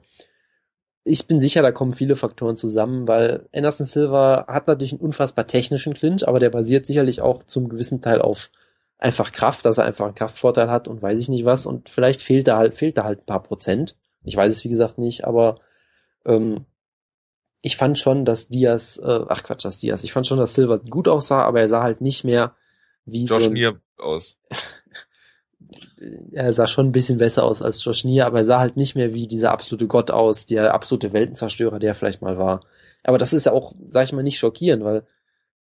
[1.03, 5.45] ich bin sicher, da kommen viele Faktoren zusammen, weil Anderson Silva hat natürlich einen unfassbar
[5.47, 8.49] technischen Clinch, aber der basiert sicherlich auch zum gewissen Teil auf
[8.97, 12.21] einfach Kraft, dass er einfach einen Kraftvorteil hat und weiß ich nicht was und vielleicht
[12.21, 13.95] fehlt da halt, fehlt da halt ein paar Prozent.
[14.23, 15.59] Ich weiß es wie gesagt nicht, aber
[16.25, 16.65] ähm,
[17.65, 20.77] ich fand schon, dass Diaz, äh, ach Quatsch, dass Diaz, ich fand schon, dass Silver
[20.77, 22.53] gut aussah, aber er sah halt nicht mehr
[23.05, 24.37] wie Josh so Nier aus.
[26.31, 28.93] er sah schon ein bisschen besser aus als Josh Neer, aber er sah halt nicht
[28.93, 32.61] mehr wie dieser absolute Gott aus, der absolute Weltenzerstörer, der vielleicht mal war.
[33.03, 35.07] Aber das ist ja auch, sag ich mal, nicht schockierend, weil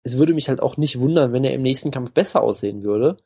[0.01, 3.17] es würde mich halt auch nicht wundern, wenn er im nächsten Kampf besser aussehen würde.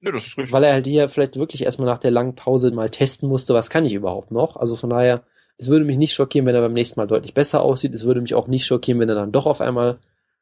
[0.00, 0.52] Ja, das ist richtig.
[0.52, 3.68] Weil er halt hier vielleicht wirklich erstmal nach der langen Pause mal testen musste, was
[3.68, 4.56] kann ich überhaupt noch.
[4.56, 5.24] Also von daher,
[5.56, 7.94] es würde mich nicht schockieren, wenn er beim nächsten Mal deutlich besser aussieht.
[7.94, 9.98] Es würde mich auch nicht schockieren, wenn er dann doch auf einmal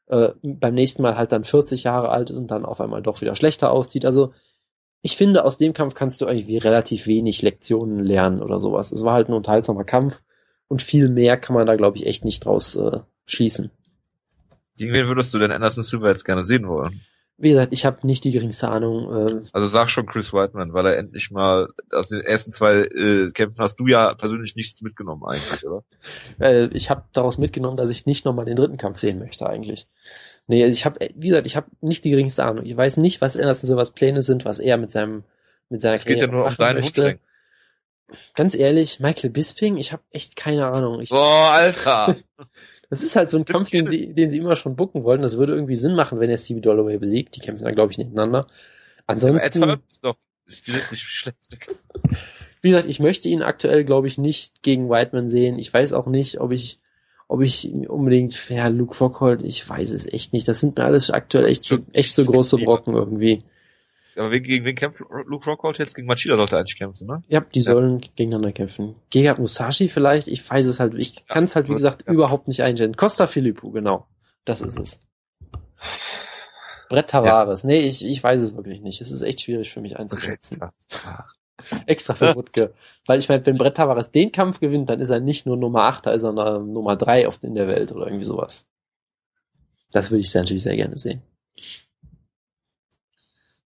[0.06, 3.20] äh, beim nächsten Mal halt dann 40 Jahre alt ist und dann auf einmal doch
[3.20, 4.04] wieder schlechter aussieht.
[4.04, 4.32] Also
[5.02, 8.92] ich finde, aus dem Kampf kannst du irgendwie relativ wenig Lektionen lernen oder sowas.
[8.92, 10.22] Es war halt ein unterhaltsamer Kampf
[10.68, 13.70] und viel mehr kann man da, glaube ich, echt nicht draus äh, schließen.
[14.76, 17.00] Gegen wen würdest du denn Anderson Silva jetzt gerne sehen wollen?
[17.38, 19.44] Wie gesagt, ich habe nicht die geringste Ahnung.
[19.44, 23.30] Äh, Also sag schon Chris Whiteman, weil er endlich mal aus den ersten zwei äh,
[23.32, 25.82] Kämpfen hast du ja persönlich nichts mitgenommen eigentlich, oder?
[26.40, 29.88] äh, ich habe daraus mitgenommen, dass ich nicht nochmal den dritten Kampf sehen möchte eigentlich.
[30.46, 32.66] Nee, also ich habe, wie gesagt, ich habe nicht die geringste Ahnung.
[32.66, 35.24] Ich weiß nicht, was Anderson Silvas Pläne sind, was er mit seinem
[35.68, 37.18] mit seiner Es geht ja nur um deinen möchte.
[38.34, 41.00] Ganz ehrlich, Michael Bisping, ich habe echt keine Ahnung.
[41.00, 42.16] Ich, Boah, Alter!
[42.92, 45.22] das ist halt so ein Kampf, den sie, den sie immer schon bucken wollten.
[45.22, 47.34] Das würde irgendwie Sinn machen, wenn er Stevie Dolloway besiegt.
[47.34, 48.48] Die kämpfen dann, glaube ich, nebeneinander.
[49.06, 51.38] Ansonsten, Hurt ist doch ist nicht schlecht.
[52.60, 55.58] wie gesagt, ich möchte ihn aktuell, glaube ich, nicht gegen Whiteman sehen.
[55.58, 56.80] Ich weiß auch nicht, ob ich,
[57.28, 60.46] ob ich unbedingt, ja, Luke Rockhold, ich weiß es echt nicht.
[60.46, 63.42] Das sind mir alles aktuell echt so, echt so große Brocken irgendwie.
[64.16, 65.94] Aber gegen wen kämpft Luke Rockhold jetzt?
[65.94, 67.22] Gegen Machida sollte er eigentlich kämpfen, ne?
[67.28, 67.72] Ja, die Ja.
[67.72, 68.94] sollen gegeneinander kämpfen.
[69.10, 72.12] Gegard Musashi vielleicht, ich weiß es halt, ich kann es halt, wie gesagt, ja.
[72.12, 72.96] überhaupt nicht einstellen.
[72.96, 74.06] Costa Filippo, genau.
[74.44, 75.00] Das ist es.
[76.88, 79.00] Brett Tavares, nee, ich, ich weiß es wirklich nicht.
[79.00, 80.60] Es ist echt schwierig für mich einzuschätzen.
[81.86, 82.74] Extra für Wutke.
[83.06, 85.84] Weil ich meine, wenn Brett Tavares den Kampf gewinnt, dann ist er nicht nur Nummer
[85.84, 88.66] 8, da ist er äh, Nummer 3 oft in der Welt oder irgendwie sowas.
[89.92, 91.22] Das würde ich sehr, natürlich sehr gerne sehen.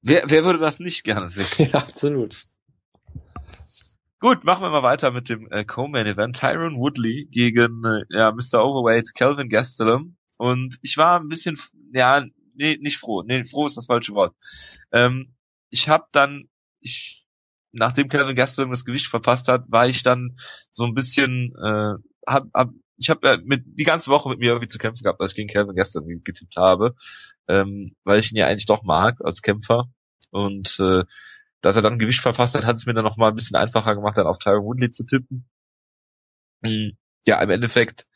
[0.09, 1.47] Wer, wer würde das nicht gerne sehen?
[1.73, 2.45] ja, absolut.
[4.21, 6.37] Gut, machen wir mal weiter mit dem äh, Co-Main Event.
[6.37, 8.65] Tyron Woodley gegen äh, ja, Mr.
[8.65, 10.17] Overweight Calvin Gastelum.
[10.39, 11.59] Und ich war ein bisschen,
[11.93, 13.23] ja, nee, nicht froh.
[13.23, 14.37] Nee, froh ist das falsche Wort.
[14.93, 15.35] Ähm,
[15.71, 16.49] ich habe dann,
[16.79, 17.27] ich,
[17.73, 20.37] nachdem Calvin Gastelum das Gewicht verpasst hat, war ich dann
[20.71, 21.95] so ein bisschen, äh,
[22.29, 25.21] hab, hab, ich habe äh, mit die ganze Woche mit mir irgendwie zu kämpfen gehabt,
[25.21, 26.95] als ich gegen Calvin Gastelum getippt habe,
[27.49, 29.91] ähm, weil ich ihn ja eigentlich doch mag als Kämpfer.
[30.37, 31.05] Und äh,
[31.63, 33.95] dass er dann Gewicht verpasst hat, hat es mir dann noch mal ein bisschen einfacher
[33.97, 35.49] gemacht, dann auf Tyron Woodley zu tippen.
[36.63, 36.91] Mm,
[37.27, 38.07] Ja, im Endeffekt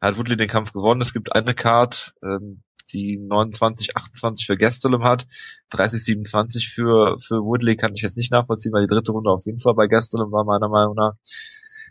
[0.00, 1.00] hat Woodley den Kampf gewonnen.
[1.00, 2.62] Es gibt eine Card, ähm,
[2.92, 5.26] die 29, 28 für Gastelum hat,
[5.70, 9.44] 30, 27 für, für Woodley kann ich jetzt nicht nachvollziehen, weil die dritte Runde auf
[9.46, 11.14] jeden Fall bei Gastelum war, meiner Meinung nach.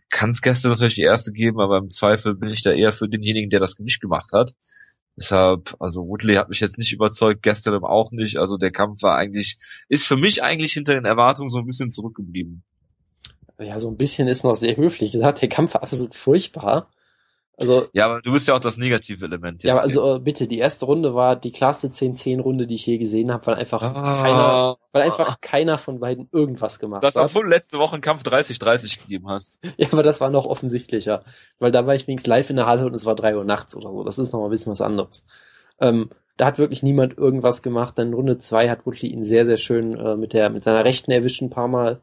[0.09, 3.09] Kann es Gastelum natürlich die erste geben, aber im Zweifel bin ich da eher für
[3.09, 4.53] denjenigen, der das Gewicht gemacht hat.
[5.17, 8.37] Deshalb, also Woodley hat mich jetzt nicht überzeugt, Gastelum auch nicht.
[8.37, 9.57] Also der Kampf war eigentlich,
[9.87, 12.63] ist für mich eigentlich hinter den Erwartungen so ein bisschen zurückgeblieben.
[13.57, 15.41] Ja, so ein bisschen ist noch sehr höflich gesagt.
[15.41, 16.89] Der Kampf war absolut furchtbar.
[17.57, 19.69] Also, Ja, aber du bist ja auch das negative Element jetzt.
[19.69, 23.31] ja, also äh, bitte, die erste Runde war die klarste 10-10-Runde, die ich je gesehen
[23.31, 24.21] habe, weil einfach Ah.
[24.21, 27.29] keiner, weil einfach keiner von beiden irgendwas gemacht dass hat.
[27.29, 29.59] obwohl du letzte Woche einen Kampf 30-30 gegeben hast.
[29.77, 31.23] Ja, aber das war noch offensichtlicher.
[31.59, 33.75] Weil da war ich wenigstens live in der Halle und es war drei Uhr nachts
[33.75, 34.03] oder so.
[34.03, 35.25] Das ist noch mal ein bisschen was anderes.
[35.79, 37.97] Ähm, da hat wirklich niemand irgendwas gemacht.
[37.97, 41.11] Dann Runde zwei hat Woodley ihn sehr, sehr schön äh, mit der, mit seiner Rechten
[41.11, 42.01] erwischt ein paar Mal.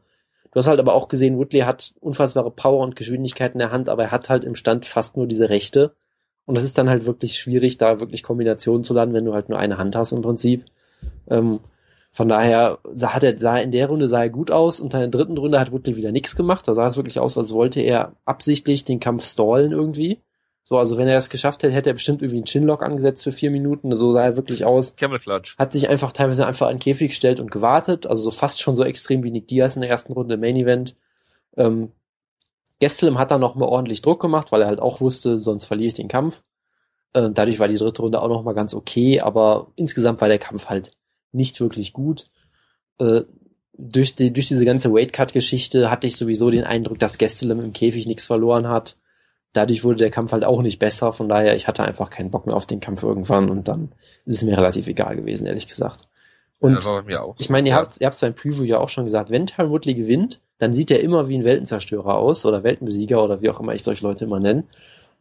[0.53, 3.89] Du hast halt aber auch gesehen, Woodley hat unfassbare Power und Geschwindigkeit in der Hand,
[3.89, 5.95] aber er hat halt im Stand fast nur diese Rechte.
[6.45, 9.49] Und das ist dann halt wirklich schwierig, da wirklich Kombinationen zu landen, wenn du halt
[9.49, 10.65] nur eine Hand hast im Prinzip.
[11.27, 11.59] Ähm,
[12.11, 15.09] von daher sah, er, sah in der Runde sah er gut aus und in der
[15.09, 16.67] dritten Runde hat Woodley wieder nichts gemacht.
[16.67, 20.21] Da sah es wirklich aus, als wollte er absichtlich den Kampf stallen irgendwie.
[20.65, 23.31] So, also wenn er das geschafft hätte, hätte er bestimmt irgendwie einen Chinlock angesetzt für
[23.33, 23.95] vier Minuten.
[23.95, 24.95] So sah er wirklich aus.
[24.95, 25.57] Camel Clutch.
[25.57, 28.07] Hat sich einfach teilweise einfach an den Käfig gestellt und gewartet.
[28.07, 30.55] Also so fast schon so extrem wie Nick Diaz in der ersten Runde im Main
[30.55, 30.95] Event.
[31.57, 31.91] Ähm,
[32.79, 35.87] Gastelum hat dann noch mal ordentlich Druck gemacht, weil er halt auch wusste, sonst verliere
[35.87, 36.43] ich den Kampf.
[37.13, 40.39] Äh, dadurch war die dritte Runde auch noch mal ganz okay, aber insgesamt war der
[40.39, 40.91] Kampf halt
[41.31, 42.29] nicht wirklich gut.
[42.99, 43.21] Äh,
[43.77, 48.05] durch, die, durch diese ganze Weightcut-Geschichte hatte ich sowieso den Eindruck, dass Gastelum im Käfig
[48.05, 48.97] nichts verloren hat.
[49.53, 52.47] Dadurch wurde der Kampf halt auch nicht besser, von daher, ich hatte einfach keinen Bock
[52.47, 53.91] mehr auf den Kampf irgendwann und dann
[54.25, 56.07] ist es mir relativ egal gewesen, ehrlich gesagt.
[56.59, 57.81] Und ja, ich meine, ihr Ja.
[57.81, 60.91] habt ihr habt beim Preview ja auch schon gesagt, wenn Tyron Woodley gewinnt, dann sieht
[60.91, 64.25] er immer wie ein Weltenzerstörer aus oder Weltenbesieger oder wie auch immer ich solche Leute
[64.25, 64.63] immer nenne.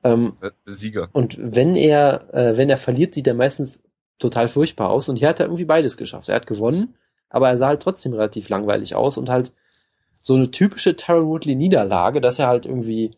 [0.05, 0.35] Ähm,
[0.67, 1.09] Sieger.
[1.13, 3.81] und wenn er äh, wenn er verliert, sieht er meistens
[4.19, 6.29] total furchtbar aus und hier hat er irgendwie beides geschafft.
[6.29, 6.95] Er hat gewonnen,
[7.29, 9.53] aber er sah halt trotzdem relativ langweilig aus und halt
[10.23, 13.17] so eine typische Tyron Woodley Niederlage, dass er halt irgendwie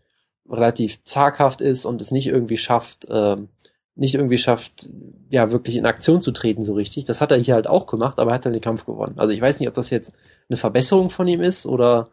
[0.48, 3.48] relativ zaghaft ist und es nicht irgendwie schafft, ähm,
[3.96, 4.88] nicht irgendwie schafft,
[5.30, 7.04] ja, wirklich in Aktion zu treten so richtig.
[7.04, 9.18] Das hat er hier halt auch gemacht, aber er hat dann den Kampf gewonnen.
[9.18, 10.12] Also ich weiß nicht, ob das jetzt
[10.48, 12.08] eine Verbesserung von ihm ist oder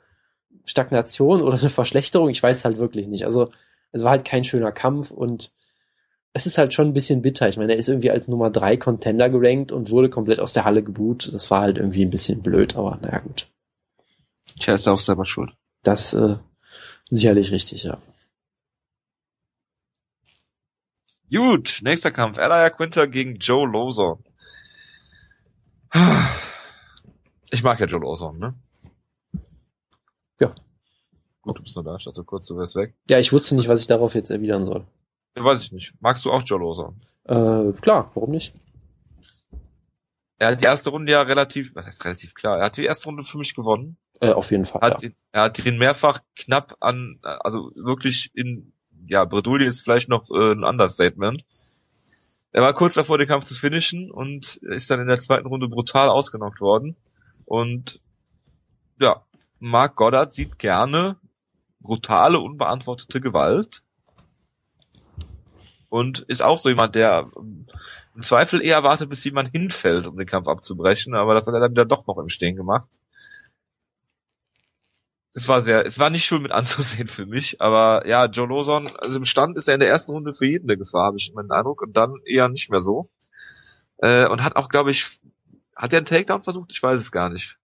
[0.66, 2.30] Stagnation oder eine Verschlechterung.
[2.30, 3.26] Ich weiß halt wirklich nicht.
[3.26, 3.52] Also
[3.92, 5.52] es war halt kein schöner Kampf und
[6.34, 7.50] es ist halt schon ein bisschen bitter.
[7.50, 10.66] Ich meine, er ist irgendwie als Nummer drei Contender gerankt und wurde komplett aus der
[10.66, 11.32] Halle geboot.
[11.34, 13.48] Das war halt irgendwie ein bisschen blöd, aber naja, gut.
[14.60, 15.52] Tja, ist auch selber schuld.
[15.84, 16.38] Das äh,
[17.10, 17.98] sicherlich richtig, ja.
[21.34, 22.38] Gut, nächster Kampf.
[22.38, 24.24] Elia Quinter gegen Joe Lawson.
[27.52, 28.54] Ich mag ja Joe Lawson, ne?
[30.40, 30.54] Ja.
[31.42, 31.96] Gut, du bist nur da.
[31.96, 32.96] Ich dachte kurz, du wärst weg.
[33.10, 34.86] Ja, ich wusste nicht, was ich darauf jetzt erwidern soll.
[35.38, 35.94] Ja, weiß ich nicht.
[36.02, 37.02] Magst du auch Joe Lawson?
[37.24, 38.54] Äh, klar, warum nicht?
[40.38, 43.06] Er hat die erste Runde ja relativ, was heißt relativ klar, er hat die erste
[43.06, 43.98] Runde für mich gewonnen.
[44.20, 44.82] Äh, auf jeden Fall.
[44.82, 45.10] Hat ja.
[45.10, 48.74] ihn, er hat ihn mehrfach knapp an, also wirklich in,
[49.12, 51.44] ja, Bredouille ist vielleicht noch äh, ein Understatement.
[52.54, 55.68] Er war kurz davor, den Kampf zu finishen und ist dann in der zweiten Runde
[55.68, 56.96] brutal ausgenockt worden.
[57.44, 58.00] Und
[59.00, 59.22] ja,
[59.60, 61.18] Mark Goddard sieht gerne
[61.82, 63.84] brutale, unbeantwortete Gewalt.
[65.90, 67.68] Und ist auch so jemand, der ähm,
[68.16, 71.60] im Zweifel eher wartet, bis jemand hinfällt, um den Kampf abzubrechen, aber das hat er
[71.60, 72.88] dann wieder doch noch im Stehen gemacht.
[75.34, 78.90] Es war sehr, es war nicht schön mit anzusehen für mich, aber ja, Joe Lawson,
[79.00, 81.32] also im Stand ist er in der ersten Runde für jeden eine Gefahr, habe ich
[81.34, 83.10] meinen Eindruck, und dann eher nicht mehr so.
[83.98, 85.20] Äh, und hat auch, glaube ich,
[85.76, 86.72] hat er einen Takedown versucht?
[86.72, 87.58] Ich weiß es gar nicht.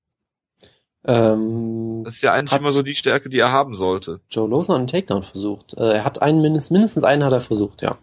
[1.03, 4.22] Ähm, Das ist ja eigentlich immer so die Stärke, die er haben sollte.
[4.30, 5.74] Joe Lawson hat einen Takedown versucht.
[5.76, 7.97] Äh, er hat einen mindestens, mindestens einen hat er versucht, ja.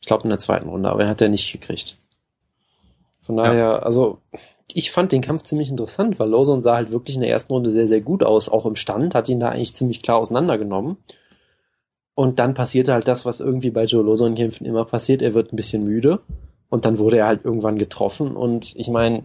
[0.00, 1.98] Ich glaube in der zweiten Runde, aber den hat er nicht gekriegt.
[3.22, 3.44] Von Ja.
[3.44, 4.20] daher, also
[4.76, 7.70] ich fand den Kampf ziemlich interessant, weil Lawson sah halt wirklich in der ersten Runde
[7.70, 10.96] sehr, sehr gut aus, auch im Stand, hat ihn da eigentlich ziemlich klar auseinandergenommen.
[12.14, 15.52] Und dann passierte halt das, was irgendwie bei Joe Lawson Kämpfen immer passiert, er wird
[15.52, 16.20] ein bisschen müde
[16.68, 19.22] und dann wurde er halt irgendwann getroffen und ich meine,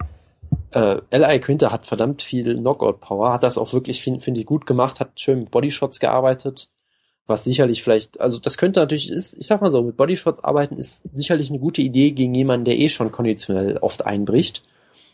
[0.72, 1.39] äh, L.I.
[1.39, 5.20] Quinter hat verdammt viel Knockout-Power, hat das auch wirklich, finde find ich, gut gemacht, hat
[5.20, 6.70] schön mit Bodyshots gearbeitet,
[7.28, 10.78] was sicherlich vielleicht, also das könnte natürlich, ist, ich sag mal so, mit Bodyshots arbeiten
[10.78, 14.64] ist sicherlich eine gute Idee gegen jemanden, der eh schon konditionell oft einbricht.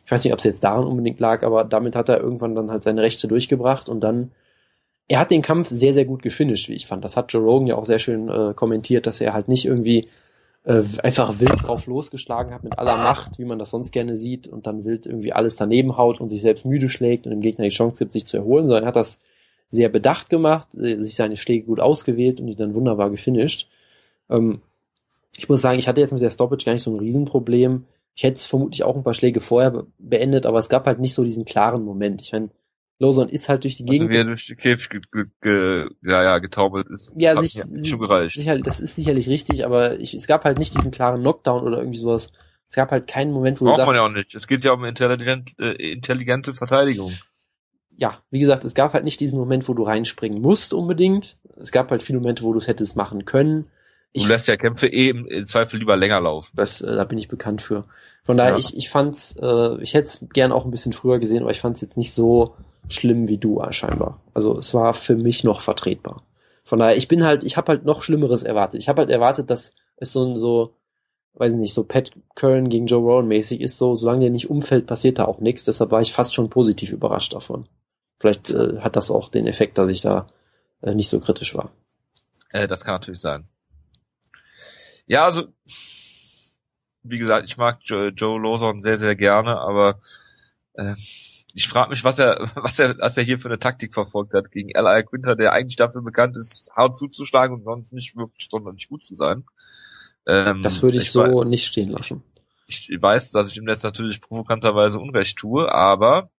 [0.05, 2.71] Ich weiß nicht, ob es jetzt daran unbedingt lag, aber damit hat er irgendwann dann
[2.71, 4.31] halt seine Rechte durchgebracht und dann,
[5.07, 7.03] er hat den Kampf sehr, sehr gut gefinisht, wie ich fand.
[7.03, 10.09] Das hat Joe Rogan ja auch sehr schön äh, kommentiert, dass er halt nicht irgendwie
[10.63, 14.47] äh, einfach wild drauf losgeschlagen hat mit aller Macht, wie man das sonst gerne sieht,
[14.47, 17.65] und dann wild irgendwie alles daneben haut und sich selbst müde schlägt und dem Gegner
[17.65, 19.19] die Chance gibt, sich zu erholen, sondern er hat das
[19.69, 23.69] sehr bedacht gemacht, äh, sich seine Schläge gut ausgewählt und die dann wunderbar gefinisht.
[24.29, 24.61] Ähm,
[25.37, 27.85] ich muss sagen, ich hatte jetzt mit der Stoppage gar nicht so ein Riesenproblem.
[28.15, 30.99] Ich hätte es vermutlich auch ein paar Schläge vorher be beendet, aber es gab halt
[30.99, 32.21] nicht so diesen klaren Moment.
[32.21, 32.49] Ich meine,
[32.99, 35.89] Lawson ist halt durch die Also Gegend wie er durch die Käfig ge ge ge
[36.03, 37.11] ja, ja, getaubelt ist.
[37.15, 37.53] Ja, sich-
[37.87, 38.35] schon gereicht.
[38.35, 41.77] Sicherlich, das ist sicherlich richtig, aber ich, es gab halt nicht diesen klaren Knockdown oder
[41.79, 42.31] irgendwie sowas.
[42.69, 44.35] Es gab halt keinen Moment, wo Braucht du man sagst, ja auch nicht.
[44.35, 47.13] Es geht ja um intelligent, äh, intelligente Verteidigung.
[47.97, 51.37] ja, wie gesagt, es gab halt nicht diesen Moment, wo du reinspringen musst unbedingt.
[51.57, 53.67] Es gab halt viele Momente, wo du es hättest machen können.
[54.13, 56.51] Du Ich, lässt ja Kämpfe eh im, im Zweifel lieber länger laufen.
[56.55, 57.85] das, äh, da bin ich bekannt für.
[58.23, 58.57] Von daher, Ja.
[58.57, 61.59] ich, ich fand's, äh, ich hätte es gern auch ein bisschen früher gesehen, aber ich
[61.61, 62.55] fand's jetzt nicht so
[62.89, 64.19] schlimm wie du scheinbar.
[64.33, 66.23] Also es war für mich noch vertretbar.
[66.63, 68.79] Von daher, ich bin halt, ich habe halt noch Schlimmeres erwartet.
[68.81, 70.75] Ich habe halt erwartet, dass es so ein so,
[71.35, 74.49] weiß ich nicht, so Pat Curran gegen Joe Rowan mäßig ist, so solange der nicht
[74.49, 75.63] umfällt, passiert da auch nichts.
[75.63, 77.67] Deshalb war ich fast schon positiv überrascht davon.
[78.19, 80.27] Vielleicht äh, hat das auch den Effekt, dass ich da
[80.81, 81.71] äh, nicht so kritisch war.
[82.51, 83.45] Äh, das kann natürlich sein.
[85.07, 85.43] Ja, also,
[87.03, 89.99] wie gesagt, ich mag Joe, Joe Lawson sehr, sehr gerne, aber
[90.73, 90.95] äh,
[91.53, 94.51] ich frage mich, was er, was er, was er hier für eine Taktik verfolgt hat
[94.51, 95.03] gegen L.I.
[95.03, 99.15] Quinter, der eigentlich dafür bekannt ist, hart zuzuschlagen und sonst nicht wirklich sonderlich gut zu
[99.15, 99.45] sein.
[100.25, 102.23] Ähm, Das würde ich, wei- so nicht stehen lassen.
[102.67, 106.29] ich weiß, dass ich ihm jetzt natürlich provokanterweise Unrecht tue, aber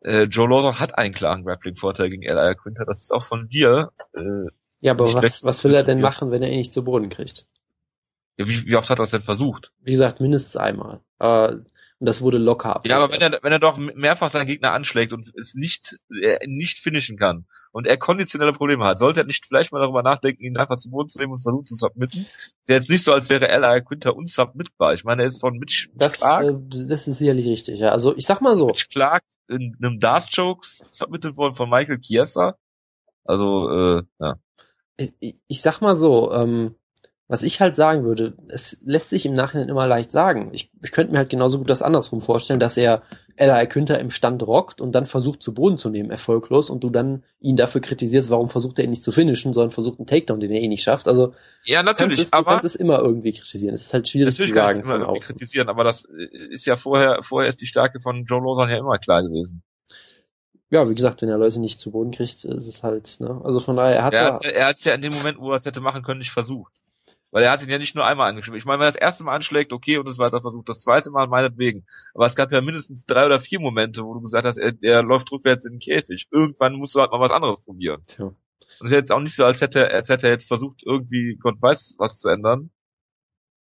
[0.00, 2.54] äh, Joe Lawson hat einen klaren Grappling-Vorteil gegen L.I.
[2.56, 2.84] Quinter.
[2.84, 3.92] Das ist auch von dir.
[4.14, 4.48] Äh,
[4.80, 7.46] Ja, aber was, was will er denn machen, wenn er ihn nicht zu Boden kriegt?
[8.46, 9.72] Wie, wie oft hat er das denn versucht?
[9.82, 11.00] Wie gesagt, mindestens einmal.
[11.18, 11.56] Äh,
[12.00, 12.86] und das wurde locker ab.
[12.86, 16.38] Ja, aber wenn er, wenn er doch mehrfach seinen Gegner anschlägt und es nicht, er
[16.46, 20.44] nicht finishen kann und er konditionelle Probleme hat, sollte er nicht vielleicht mal darüber nachdenken,
[20.44, 22.26] ihn einfach zu Boden zu nehmen und versuchen zu submitten?
[22.68, 23.80] Der jetzt nicht so, als wäre L.I.
[23.82, 24.94] Quinter unsubmittbar.
[24.94, 27.80] Ich meine, er ist von Mitch, Mitch das, Clark, äh, das ist sicherlich richtig.
[27.80, 28.68] Ja, also ich sag mal so.
[28.68, 32.56] Mitch Clark in einem Darth Joke submitted worden von Michael Chiesa.
[33.24, 34.38] Also, äh, ja.
[34.96, 36.32] Ich, ich- ich sag mal so.
[36.32, 36.76] Ähm,
[37.28, 40.48] Was ich halt sagen würde, es lässt sich im Nachhinein immer leicht sagen.
[40.54, 43.02] Ich, ich könnte mir halt genauso gut das andersrum vorstellen, dass er
[43.36, 46.88] Ella Quinter im Stand rockt und dann versucht zu Boden zu nehmen, erfolglos, und du
[46.88, 50.40] dann ihn dafür kritisierst, warum versucht er ihn nicht zu finishen, sondern versucht einen Takedown,
[50.40, 51.06] den er eh nicht schafft.
[51.06, 53.74] Also ja, natürlich, kannst es, aber du kannst es immer irgendwie kritisieren.
[53.74, 55.36] Es ist halt schwierig zu sagen von außen.
[55.36, 58.98] kritisieren, aber das ist ja vorher, vorher ist die Stärke von Joe Lawson ja immer
[58.98, 59.62] klar gewesen
[60.70, 63.40] ja, wie gesagt, wenn er Leute nicht zu Boden kriegt, ist es halt, ne?
[63.42, 65.64] Also von daher, er hat er, er hat ja in dem Moment, wo er es
[65.64, 66.72] hätte machen können, nicht versucht.
[67.30, 68.58] Weil er hat ihn ja nicht nur einmal angeschrieben.
[68.58, 71.10] Ich meine, wenn er das erste Mal anschlägt, okay, und es weiter versucht, das zweite
[71.10, 71.86] Mal meinetwegen.
[72.14, 75.02] Aber es gab ja mindestens drei oder vier Momente, wo du gesagt hast, er, er
[75.02, 76.26] läuft rückwärts in den Käfig.
[76.30, 78.02] Irgendwann musst du halt mal was anderes probieren.
[78.06, 78.26] Tja.
[78.80, 81.36] Und es ist jetzt auch nicht so, als hätte, als hätte er jetzt versucht, irgendwie
[81.36, 82.70] Gott weiß was zu ändern.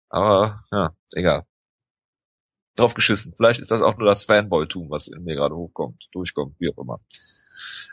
[0.09, 1.47] Aber, ja, egal.
[2.77, 3.35] Drauf geschissen.
[3.37, 6.79] Vielleicht ist das auch nur das Fanboy-Tum, was in mir gerade hochkommt, durchkommt, wie auch
[6.79, 7.01] immer.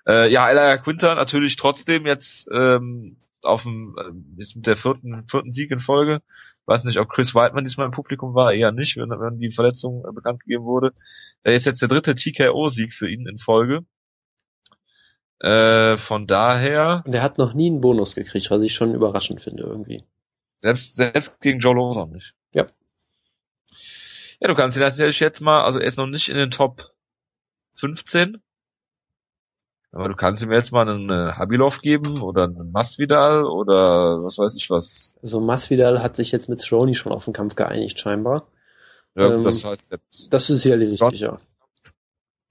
[0.08, 5.28] Äh, ja, Elijah Quinter natürlich trotzdem jetzt ähm, auf dem äh, jetzt mit der vierten
[5.28, 6.22] vierten Sieg in Folge.
[6.66, 10.06] Weiß nicht, ob Chris Whiteman diesmal im Publikum war, eher nicht, wenn, wenn die Verletzung
[10.08, 10.94] äh, bekannt gegeben wurde.
[11.44, 13.86] Er ist jetzt der dritte TKO-Sieg für ihn in Folge.
[15.40, 17.04] Äh, von daher.
[17.06, 20.06] Und er hat noch nie einen Bonus gekriegt, was ich schon überraschend finde irgendwie.
[20.62, 22.34] Selbst, selbst gegen Joe Lawson nicht.
[22.54, 22.68] Ja.
[24.40, 26.94] Ja, du kannst ihn natürlich jetzt mal, also er ist noch nicht in den Top
[27.74, 28.42] 15,
[29.94, 34.40] aber du kannst ihm jetzt mal einen äh, Habilov geben oder einen Masvidal oder was
[34.40, 35.16] weiß ich was.
[35.22, 38.48] Also Masvidal hat sich jetzt mit Cerrone schon auf den Kampf geeinigt scheinbar.
[39.16, 39.96] Ja, ähm, das heißt.
[40.32, 41.38] Das ist sicherlich richtig, ja.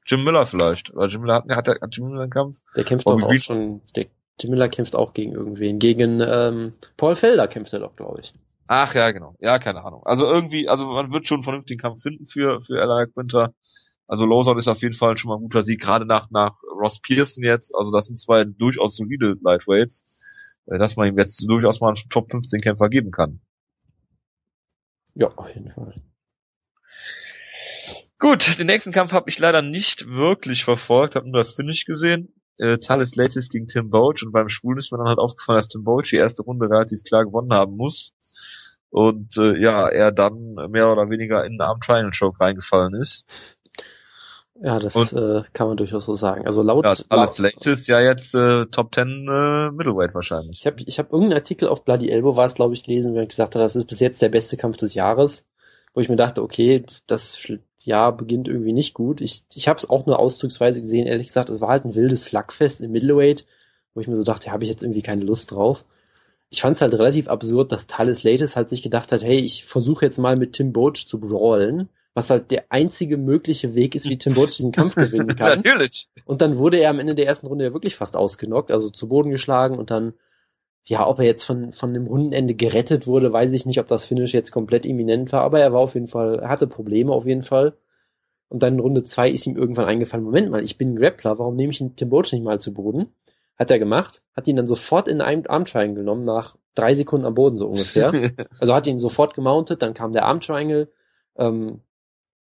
[0.07, 0.95] Jim Miller vielleicht.
[0.95, 2.59] Weil Jim Miller hat, hat, hat Jim Miller einen Kampf.
[2.77, 3.81] Der kämpft Bobby doch auch schon.
[3.97, 4.07] Der,
[4.41, 5.81] Jim Miller kämpft auch gegen irgendwen.
[5.81, 8.33] Gegen ähm, Paul Felder kämpft er doch, glaube ich.
[8.69, 9.35] Ach ja, genau.
[9.41, 10.07] Ja, keine Ahnung.
[10.07, 13.53] Also irgendwie, also man wird schon einen vernünftigen Kampf finden für für Ella Quinter.
[14.13, 17.01] Also Lawson ist auf jeden Fall schon mal ein guter Sieg, gerade nach, nach Ross
[17.01, 17.75] Pearson jetzt.
[17.75, 20.05] Also das sind zwei durchaus solide Lightweights,
[20.67, 23.41] äh, dass man ihm jetzt durchaus mal einen Top 15 Kämpfer geben kann.
[25.15, 25.95] Ja, auf jeden Fall.
[28.19, 32.35] Gut, den nächsten Kampf habe ich leider nicht wirklich verfolgt, habe nur das Finish gesehen.
[32.59, 35.69] Äh, Thales Latest gegen Tim Boach und beim Schwulen ist mir dann halt aufgefallen, dass
[35.69, 38.13] Tim Boach die erste Runde relativ klar gewonnen haben muss.
[38.91, 43.25] Und äh, ja, er dann mehr oder weniger in einen Arm Triangle Choke reingefallen ist.
[44.65, 46.47] Ja, das äh, kann man durchaus so sagen.
[46.47, 50.61] Also laut ja, alles latest ja jetzt äh, Top 10 äh, Middleweight wahrscheinlich.
[50.61, 53.19] Ich habe ich hab irgendeinen Artikel auf Bloody Elbow war es glaube ich gelesen, wo
[53.19, 55.45] er gesagt hat, das ist bis jetzt der beste Kampf des Jahres,
[55.95, 57.45] wo ich mir dachte, okay, das
[57.83, 59.21] Jahr beginnt irgendwie nicht gut.
[59.21, 62.27] Ich ich habe es auch nur auszugsweise gesehen, ehrlich gesagt, es war halt ein wildes
[62.27, 63.45] Slugfest im Middleweight,
[63.95, 65.85] wo ich mir so dachte, habe ich jetzt irgendwie keine Lust drauf.
[66.51, 69.65] Ich fand es halt relativ absurd, dass Thales Latest halt sich gedacht hat, hey, ich
[69.65, 74.09] versuche jetzt mal mit Tim Boach zu brawlen was halt der einzige mögliche Weg ist,
[74.09, 75.63] wie Tim Boach diesen Kampf gewinnen kann.
[75.63, 76.09] Natürlich.
[76.27, 79.09] Und dann wurde er am Ende der ersten Runde ja wirklich fast ausgenockt, also zu
[79.09, 80.15] Boden geschlagen und dann,
[80.87, 84.05] ja, ob er jetzt von, von dem Rundenende gerettet wurde, weiß ich nicht, ob das
[84.05, 87.27] Finish jetzt komplett imminent war, aber er war auf jeden Fall, er hatte Probleme auf
[87.27, 87.77] jeden Fall.
[88.49, 91.39] Und dann in Runde zwei ist ihm irgendwann eingefallen, Moment mal, ich bin ein Grappler,
[91.39, 93.07] warum nehme ich den Tim Boach nicht mal zu Boden?
[93.57, 97.25] Hat er gemacht, hat ihn dann sofort in einen Arm Triangle genommen, nach drei Sekunden
[97.25, 98.13] am Boden so ungefähr.
[98.61, 100.91] also hat ihn sofort gemountet, dann kam der Arm Triangle,
[101.37, 101.81] ähm,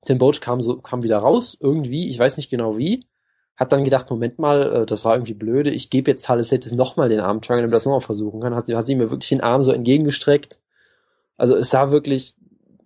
[0.04, 3.06] Tim Boach kam so, kam wieder raus, irgendwie, ich weiß nicht genau wie,
[3.56, 6.72] hat dann gedacht, Moment mal, äh, das war irgendwie blöde, ich gebe jetzt Thales Letis
[6.72, 9.28] nochmal den Arm Triangle, damit er das nochmal versuchen kann, hat, hat sie mir wirklich
[9.28, 10.58] den Arm so entgegengestreckt.
[11.36, 12.34] Also es sah wirklich,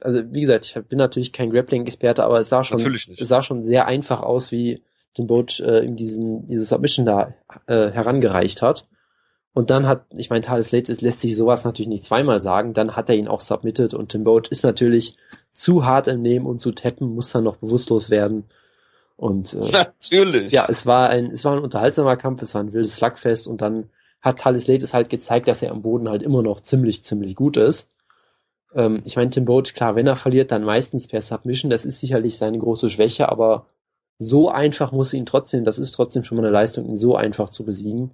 [0.01, 2.79] also wie gesagt, ich bin natürlich kein Grappling-Experte, aber es sah schon,
[3.21, 4.83] es sah schon sehr einfach aus, wie
[5.15, 7.35] Tim Boach äh, ihm diesen, dieses Submission da
[7.67, 8.87] äh, herangereicht hat.
[9.55, 12.97] Und dann hat, ich meine, Thales Lates lässt sich sowas natürlich nicht zweimal sagen, dann
[12.97, 15.17] hat er ihn auch submitted und Tim Boat ist natürlich
[15.53, 18.45] zu hart im Nehmen und zu tappen, muss dann noch bewusstlos werden.
[19.17, 20.53] Und äh, natürlich.
[20.53, 23.63] Ja, es war ein, es war ein unterhaltsamer Kampf, es war ein wildes Slugfest und
[23.63, 23.89] dann
[24.21, 27.57] hat Thales Lates halt gezeigt, dass er am Boden halt immer noch ziemlich, ziemlich gut
[27.57, 27.89] ist.
[28.75, 32.01] Ähm, ich meine, Tim Boat, klar, wenn er verliert, dann meistens per Submission, das ist
[32.01, 33.67] sicherlich seine große Schwäche, aber
[34.19, 37.51] so einfach muss ihn trotzdem, das ist trotzdem schon mal eine Leistung, ihn so einfach
[37.51, 38.13] zu besiegen.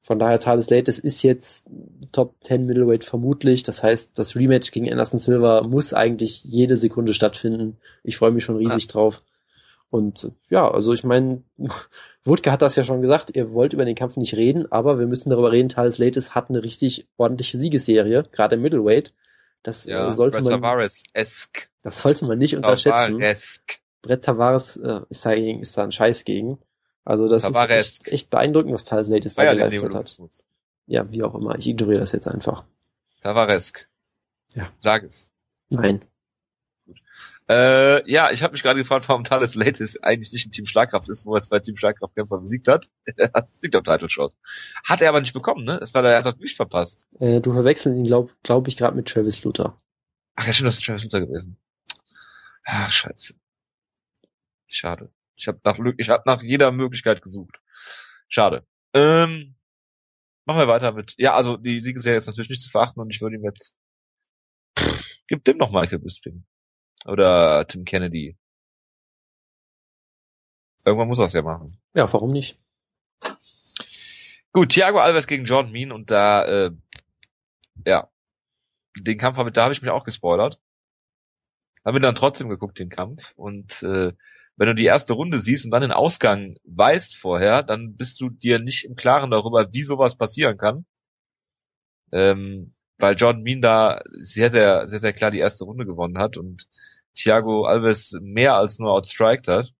[0.00, 1.66] Von daher Thales Lates ist jetzt
[2.12, 3.62] Top 10 Middleweight vermutlich.
[3.62, 7.78] Das heißt, das Rematch gegen Anderson Silva muss eigentlich jede Sekunde stattfinden.
[8.02, 8.92] Ich freue mich schon riesig ja.
[8.92, 9.22] drauf.
[9.90, 11.42] Und ja, also ich meine,
[12.24, 15.06] Wutke hat das ja schon gesagt, ihr wollt über den Kampf nicht reden, aber wir
[15.06, 19.14] müssen darüber reden, Thales Lates hat eine richtig ordentliche Siegesserie, gerade im Middleweight.
[19.62, 20.52] Das äh, ja, sollte Brett man.
[21.82, 23.18] Das sollte man nicht unterschätzen.
[24.02, 26.58] Brett Tavares äh, ist, da, ist da ein Scheiß gegen.
[27.08, 27.92] Also das Tavares.
[27.92, 30.18] ist echt, echt beeindruckend, was Thales Latis da geleistet hat.
[30.84, 31.56] Ja, wie auch immer.
[31.56, 32.64] Ich ignoriere das jetzt einfach.
[33.22, 33.88] Tavaresk.
[34.54, 34.70] Ja.
[34.78, 35.30] Sag es.
[35.70, 36.04] Nein.
[36.84, 36.98] Gut.
[37.48, 41.08] Äh, ja, ich habe mich gerade gefragt, warum Thales Latis eigentlich nicht ein Team Schlagkraft
[41.08, 42.90] ist, wo er zwei Team Schlagkraftkämpfer besiegt hat.
[43.16, 44.34] Er hat siegt auf Title Shot.
[44.84, 45.78] Hat er aber nicht bekommen, ne?
[45.80, 47.06] Es war der, er hat nicht verpasst.
[47.20, 49.78] Äh, du verwechselst ihn, glaube glaub ich, gerade mit Travis Luther.
[50.34, 51.56] Ach ja, stimmt, das ist Travis Luther gewesen.
[52.64, 53.32] Ach, scheiße.
[54.66, 55.10] Schade.
[55.38, 57.60] Ich habe nach, ich hab nach jeder Möglichkeit gesucht.
[58.28, 58.66] Schade.
[58.92, 59.56] Ähm,
[60.44, 61.14] machen wir weiter mit.
[61.16, 63.78] Ja, also die Siegesserie ist natürlich nicht zu verachten und ich würde ihm jetzt.
[64.78, 66.44] Pff, gib dem noch Michael Bisping.
[67.04, 68.36] Oder Tim Kennedy.
[70.84, 71.80] Irgendwann muss er es ja machen.
[71.94, 72.58] Ja, warum nicht?
[74.52, 76.70] Gut, Thiago Alves gegen John Mean und da, äh,
[77.86, 78.10] ja,
[78.96, 80.58] den Kampf habe da habe ich mich auch gespoilert.
[81.84, 83.32] Habe mir dann trotzdem geguckt, den Kampf.
[83.36, 84.12] Und äh,
[84.58, 88.28] wenn du die erste Runde siehst und dann den Ausgang weißt vorher, dann bist du
[88.28, 90.84] dir nicht im Klaren darüber, wie sowas passieren kann.
[92.10, 96.36] Ähm, weil John Mean da sehr, sehr, sehr, sehr klar die erste Runde gewonnen hat
[96.36, 96.66] und
[97.14, 99.72] Thiago Alves mehr als nur outstriked hat.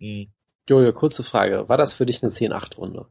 [0.00, 0.32] Hm.
[0.68, 1.68] Jojo, kurze Frage.
[1.68, 3.06] War das für dich eine 10-8-Runde?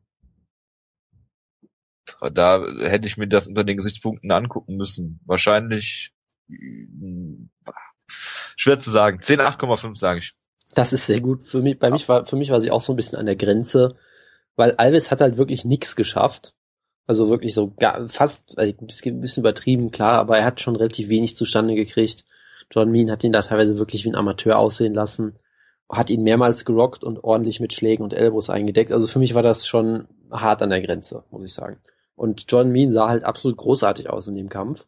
[2.34, 5.22] Da hätte ich mir das unter den Gesichtspunkten angucken müssen.
[5.26, 6.14] Wahrscheinlich
[6.50, 7.50] hm,
[8.58, 9.22] schwer zu sagen.
[9.22, 10.38] 10, 8,5 sage ich.
[10.76, 11.44] Das ist sehr gut.
[11.44, 11.94] Für mich, bei ja.
[11.94, 13.96] mich war, für mich war sie auch so ein bisschen an der Grenze,
[14.56, 16.54] weil Alves hat halt wirklich nichts geschafft.
[17.06, 20.62] Also wirklich so gar, fast, also das ist ein bisschen übertrieben, klar, aber er hat
[20.62, 22.24] schon relativ wenig zustande gekriegt.
[22.72, 25.36] John Mean hat ihn da teilweise wirklich wie ein Amateur aussehen lassen,
[25.90, 28.94] hat ihn mehrmals gerockt und ordentlich mit Schlägen und Elbows eingedeckt.
[28.94, 31.78] Also für mich war das schon hart an der Grenze, muss ich sagen.
[32.16, 34.86] Und John Mean sah halt absolut großartig aus in dem Kampf.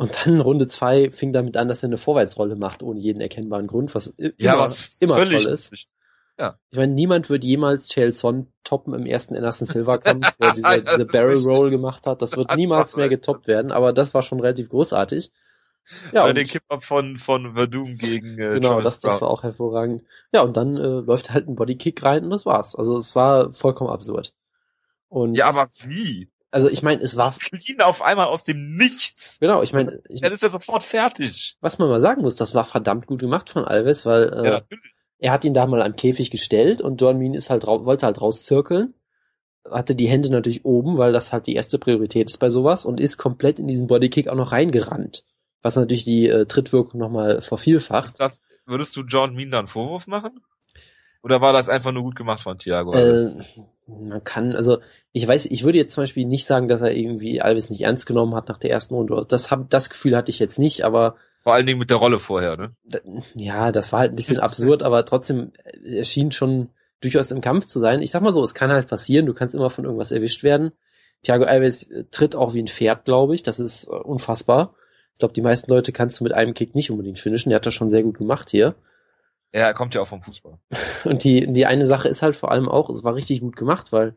[0.00, 3.66] Und dann Runde zwei fing damit an, dass er eine Vorwärtsrolle macht, ohne jeden erkennbaren
[3.66, 5.88] Grund, was immer, ja, was immer toll ist.
[6.38, 6.58] Ja.
[6.70, 10.52] Ich meine, niemand wird jemals Chael Son toppen im ersten Anderson Silver Kampf, wo er
[10.54, 12.22] diese, diese Barrel Roll gemacht hat.
[12.22, 15.30] Das wird niemals mehr getoppt werden, aber das war schon relativ großartig.
[16.12, 20.02] Ja, Bei den Kipper von, von Verdum gegen äh, Genau, das, das war auch hervorragend.
[20.32, 22.74] Ja, und dann äh, läuft halt ein Bodykick rein und das war's.
[22.74, 24.32] Also es war vollkommen absurd.
[25.10, 26.30] Und ja, aber wie?
[26.50, 29.38] Also ich meine, es war Clean auf einmal aus dem Nichts.
[29.40, 31.56] Genau, ich meine, dann ist er sofort fertig.
[31.60, 34.60] Was man mal sagen muss, das war verdammt gut gemacht von Alves, weil äh, ja,
[35.18, 38.94] er hat ihn da mal am Käfig gestellt und Dornmin ist halt wollte halt rauszirkeln,
[39.70, 42.98] hatte die Hände natürlich oben, weil das halt die erste Priorität ist bei sowas und
[42.98, 45.24] ist komplett in diesen Bodykick auch noch reingerannt,
[45.62, 48.18] was natürlich die äh, Trittwirkung nochmal vervielfacht.
[48.18, 50.40] Das, würdest du John Mean dann Vorwurf machen?
[51.22, 52.94] Oder war das einfach nur gut gemacht von Thiago?
[52.94, 53.34] Äh,
[53.86, 54.78] man kann, also
[55.12, 58.06] ich weiß, ich würde jetzt zum Beispiel nicht sagen, dass er irgendwie Alves nicht ernst
[58.06, 59.26] genommen hat nach der ersten Runde.
[59.28, 62.18] Das, hab, das Gefühl hatte ich jetzt nicht, aber vor allen Dingen mit der Rolle
[62.18, 62.74] vorher, ne?
[63.34, 65.52] Ja, das war halt ein bisschen absurd, aber trotzdem
[65.82, 66.68] erschien schon
[67.00, 68.02] durchaus im Kampf zu sein.
[68.02, 70.72] Ich sag mal so, es kann halt passieren, du kannst immer von irgendwas erwischt werden.
[71.22, 73.42] Thiago Alves tritt auch wie ein Pferd, glaube ich.
[73.42, 74.74] Das ist äh, unfassbar.
[75.14, 77.50] Ich glaube, die meisten Leute kannst du mit einem Kick nicht unbedingt finishen.
[77.50, 78.74] Der hat das schon sehr gut gemacht hier.
[79.52, 80.58] Ja, er kommt ja auch vom Fußball.
[81.04, 83.92] Und die, die eine Sache ist halt vor allem auch, es war richtig gut gemacht,
[83.92, 84.14] weil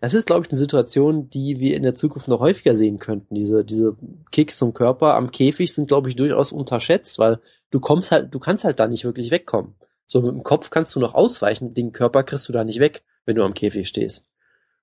[0.00, 3.34] das ist, glaube ich, eine Situation, die wir in der Zukunft noch häufiger sehen könnten.
[3.34, 3.96] Diese, diese
[4.30, 8.38] Kicks zum Körper am Käfig sind, glaube ich, durchaus unterschätzt, weil du kommst halt, du
[8.38, 9.74] kannst halt da nicht wirklich wegkommen.
[10.06, 13.02] So mit dem Kopf kannst du noch ausweichen, den Körper kriegst du da nicht weg,
[13.24, 14.24] wenn du am Käfig stehst.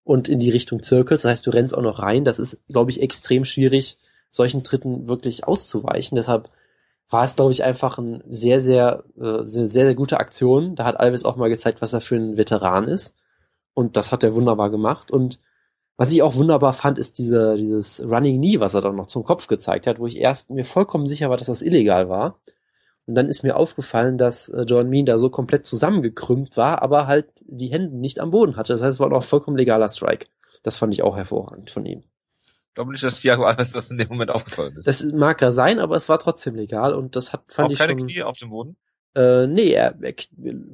[0.03, 2.25] Und in die Richtung Zirkel, das heißt, du rennst auch noch rein.
[2.25, 3.97] Das ist, glaube ich, extrem schwierig,
[4.31, 6.15] solchen Tritten wirklich auszuweichen.
[6.17, 6.49] Deshalb
[7.13, 10.75] war es, glaube ich, einfach eine sehr, sehr, äh, sehr, sehr gute Aktion.
[10.75, 13.15] Da hat Alves auch mal gezeigt, was er für ein Veteran ist.
[13.73, 15.11] Und das hat er wunderbar gemacht.
[15.11, 15.39] Und
[15.95, 19.23] was ich auch wunderbar fand, ist diese, dieses Running Knee, was er dann noch zum
[19.23, 22.35] Kopf gezeigt hat, wo ich erst mir vollkommen sicher war, dass das illegal war.
[23.05, 27.05] Und dann ist mir aufgefallen, dass äh, John Mean da so komplett zusammengekrümmt war, aber
[27.07, 28.73] halt die Hände nicht am Boden hatte.
[28.73, 30.27] Das heißt, es war auch vollkommen legaler Strike.
[30.63, 32.03] Das fand ich auch hervorragend von ihm.
[32.73, 34.87] Ich glaube nicht, dass Thiago Alves das in dem Moment aufgefallen ist.
[34.87, 37.77] Das mag ja sein, aber es war trotzdem legal und das hat fand auch ich
[37.77, 38.07] keine schon.
[38.07, 38.77] Knie auf dem Boden?
[39.13, 40.15] Äh, nee, er, er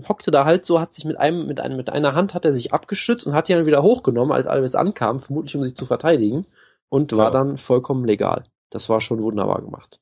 [0.08, 2.54] hockte da halt so, hat sich mit einem, mit einem, mit einer Hand hat er
[2.54, 5.86] sich abgeschützt und hat die dann wieder hochgenommen, als Alves ankam, vermutlich um sich zu
[5.86, 6.46] verteidigen
[6.88, 8.46] und war dann vollkommen legal.
[8.70, 10.00] Das war schon wunderbar gemacht.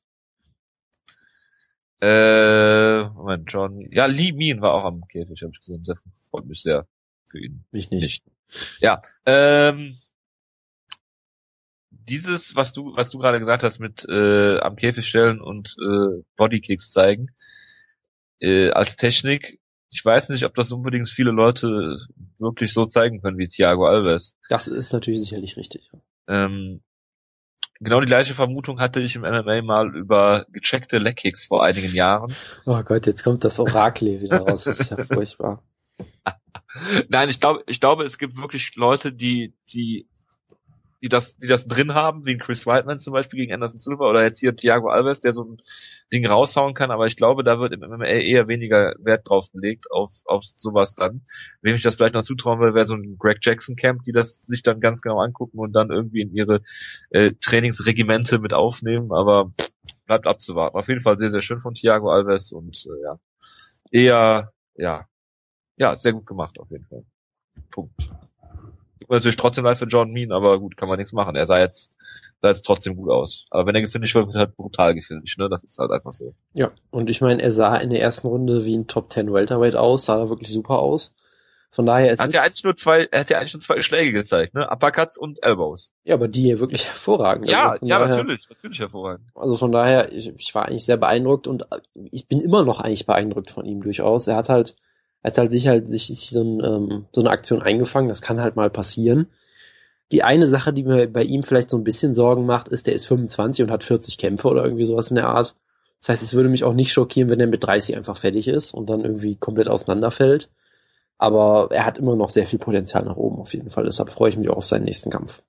[2.00, 3.80] Äh, Moment, John.
[3.90, 5.82] Ja, Lee Mean war auch am Käfig, habe ich gesehen.
[5.84, 6.86] Das freut mich sehr
[7.26, 7.64] für ihn.
[7.72, 8.04] Mich nicht.
[8.04, 8.24] nicht.
[8.78, 9.96] Ja, ähm,
[12.08, 16.22] dieses, was du, was du gerade gesagt hast mit äh, am Käfig stellen und äh,
[16.36, 17.28] Bodykicks zeigen,
[18.40, 21.98] äh, als Technik, ich weiß nicht, ob das unbedingt viele Leute
[22.38, 24.34] wirklich so zeigen können wie Thiago Alves.
[24.48, 25.90] Das ist natürlich sicherlich richtig.
[26.26, 26.82] Ähm,
[27.80, 32.34] genau die gleiche Vermutung hatte ich im MMA mal über gecheckte Leckkicks vor einigen Jahren.
[32.66, 34.64] Oh Gott, jetzt kommt das Orakel wieder raus.
[34.64, 35.62] Das ist ja furchtbar.
[37.08, 40.06] Nein, ich glaube, ich glaube, es gibt wirklich Leute, die, die
[41.02, 44.08] die das, die das drin haben, wie ein Chris Whiteman zum Beispiel gegen Anderson Silva
[44.08, 45.62] oder jetzt hier Thiago Alves, der so ein
[46.12, 49.90] Ding raushauen kann, aber ich glaube, da wird im MMA eher weniger Wert drauf gelegt,
[49.90, 51.22] auf, auf sowas dann.
[51.62, 54.42] Wem ich das vielleicht noch zutrauen will, wäre so ein Greg Jackson Camp, die das
[54.42, 56.62] sich dann ganz genau angucken und dann irgendwie in ihre
[57.10, 59.52] äh, Trainingsregimente mit aufnehmen, aber
[60.06, 60.76] bleibt abzuwarten.
[60.76, 63.18] Auf jeden Fall sehr, sehr schön von Thiago Alves und äh, ja,
[63.90, 65.06] eher, ja,
[65.76, 67.04] ja, sehr gut gemacht auf jeden Fall.
[67.70, 67.94] Punkt.
[69.08, 71.34] Tut mir natürlich trotzdem leid für John Mean, aber gut, kann man nichts machen.
[71.34, 71.96] Er sah jetzt,
[72.42, 73.46] sah jetzt trotzdem gut aus.
[73.48, 75.48] Aber wenn er gefinisht wird, wird er halt brutal gefinisht, ne?
[75.48, 76.34] Das ist halt einfach so.
[76.52, 79.76] Ja, und ich meine, er sah in der ersten Runde wie ein Top 10 Welterweight
[79.76, 81.14] aus, sah da wirklich super aus.
[81.70, 83.80] Von daher es er hat ja eigentlich nur zwei, er hat ja eigentlich nur zwei
[83.80, 84.68] Schläge gezeigt, ne?
[84.70, 85.90] Uppercuts und Elbows.
[86.04, 87.50] Ja, aber die hier wirklich hervorragend.
[87.50, 89.26] Ja, also ja, daher, natürlich, natürlich hervorragend.
[89.34, 93.06] Also von daher, ich, ich war eigentlich sehr beeindruckt und ich bin immer noch eigentlich
[93.06, 94.26] beeindruckt von ihm durchaus.
[94.26, 94.76] Er hat halt,
[95.22, 98.22] er hat halt sich halt sich, sich so, ein, ähm, so eine Aktion eingefangen, das
[98.22, 99.28] kann halt mal passieren.
[100.12, 102.94] Die eine Sache, die mir bei ihm vielleicht so ein bisschen Sorgen macht, ist, der
[102.94, 105.54] ist 25 und hat 40 Kämpfe oder irgendwie sowas in der Art.
[106.00, 108.72] Das heißt, es würde mich auch nicht schockieren, wenn er mit 30 einfach fertig ist
[108.72, 110.48] und dann irgendwie komplett auseinanderfällt.
[111.18, 113.84] Aber er hat immer noch sehr viel Potenzial nach oben auf jeden Fall.
[113.84, 115.42] Deshalb freue ich mich auch auf seinen nächsten Kampf.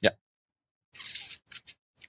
[0.00, 0.12] Ja.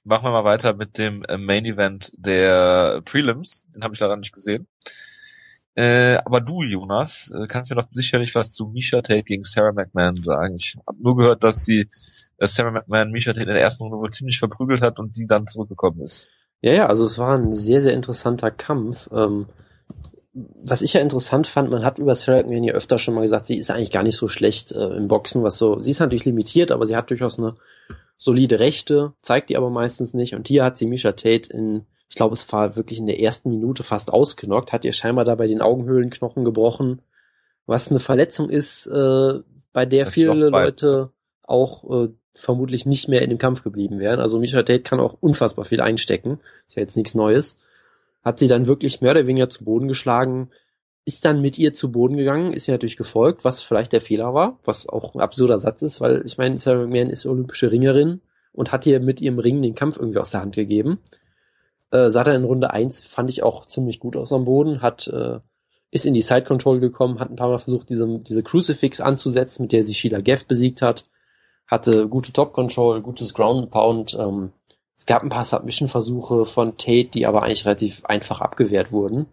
[0.03, 3.65] Machen wir mal weiter mit dem äh, Main Event der Prelims.
[3.73, 4.67] Den habe ich leider nicht gesehen.
[5.75, 9.71] Äh, aber du, Jonas, äh, kannst mir doch sicherlich was zu Misha Tate gegen Sarah
[9.71, 10.55] McMahon sagen.
[10.55, 11.87] Ich habe nur gehört, dass sie
[12.37, 15.27] äh, Sarah McMahon Misha Tate in der ersten Runde wohl ziemlich verprügelt hat und die
[15.27, 16.27] dann zurückgekommen ist.
[16.61, 19.09] Ja, ja, also es war ein sehr, sehr interessanter Kampf.
[19.13, 19.47] Ähm,
[20.33, 23.47] was ich ja interessant fand, man hat über Sarah McMahon ja öfter schon mal gesagt,
[23.47, 26.25] sie ist eigentlich gar nicht so schlecht äh, im Boxen, was so, sie ist natürlich
[26.25, 27.55] limitiert, aber sie hat durchaus eine
[28.21, 30.35] solide Rechte, zeigt die aber meistens nicht.
[30.35, 33.49] Und hier hat sie Misha Tate in ich glaube, es war wirklich in der ersten
[33.49, 37.01] Minute fast ausgenockt, hat ihr scheinbar dabei den Augenhöhlenknochen gebrochen,
[37.65, 39.39] was eine Verletzung ist, äh,
[39.71, 41.11] bei der das viele Leute
[41.43, 44.19] auch äh, vermutlich nicht mehr in dem Kampf geblieben wären.
[44.19, 47.57] Also Misha Tate kann auch unfassbar viel einstecken, ist ja jetzt nichts Neues.
[48.25, 50.49] Hat sie dann wirklich mehr oder weniger zu Boden geschlagen,
[51.05, 54.33] ist dann mit ihr zu Boden gegangen, ist ihr natürlich gefolgt, was vielleicht der Fehler
[54.33, 58.21] war, was auch ein absurder Satz ist, weil ich meine, Sarah McMahon ist olympische Ringerin
[58.53, 60.99] und hat ihr mit ihrem Ring den Kampf irgendwie aus der Hand gegeben.
[61.91, 65.07] Äh, sah dann in Runde 1, fand ich auch ziemlich gut aus am Boden, hat,
[65.07, 65.39] äh,
[65.89, 69.63] ist in die Side Control gekommen, hat ein paar Mal versucht, diese, diese Crucifix anzusetzen,
[69.63, 71.05] mit der sie Sheila Geff besiegt hat,
[71.67, 74.51] hatte gute Top Control, gutes Ground Pound, ähm,
[75.01, 79.25] es gab ein paar Submission-Versuche von Tate, die aber eigentlich relativ einfach abgewehrt wurden.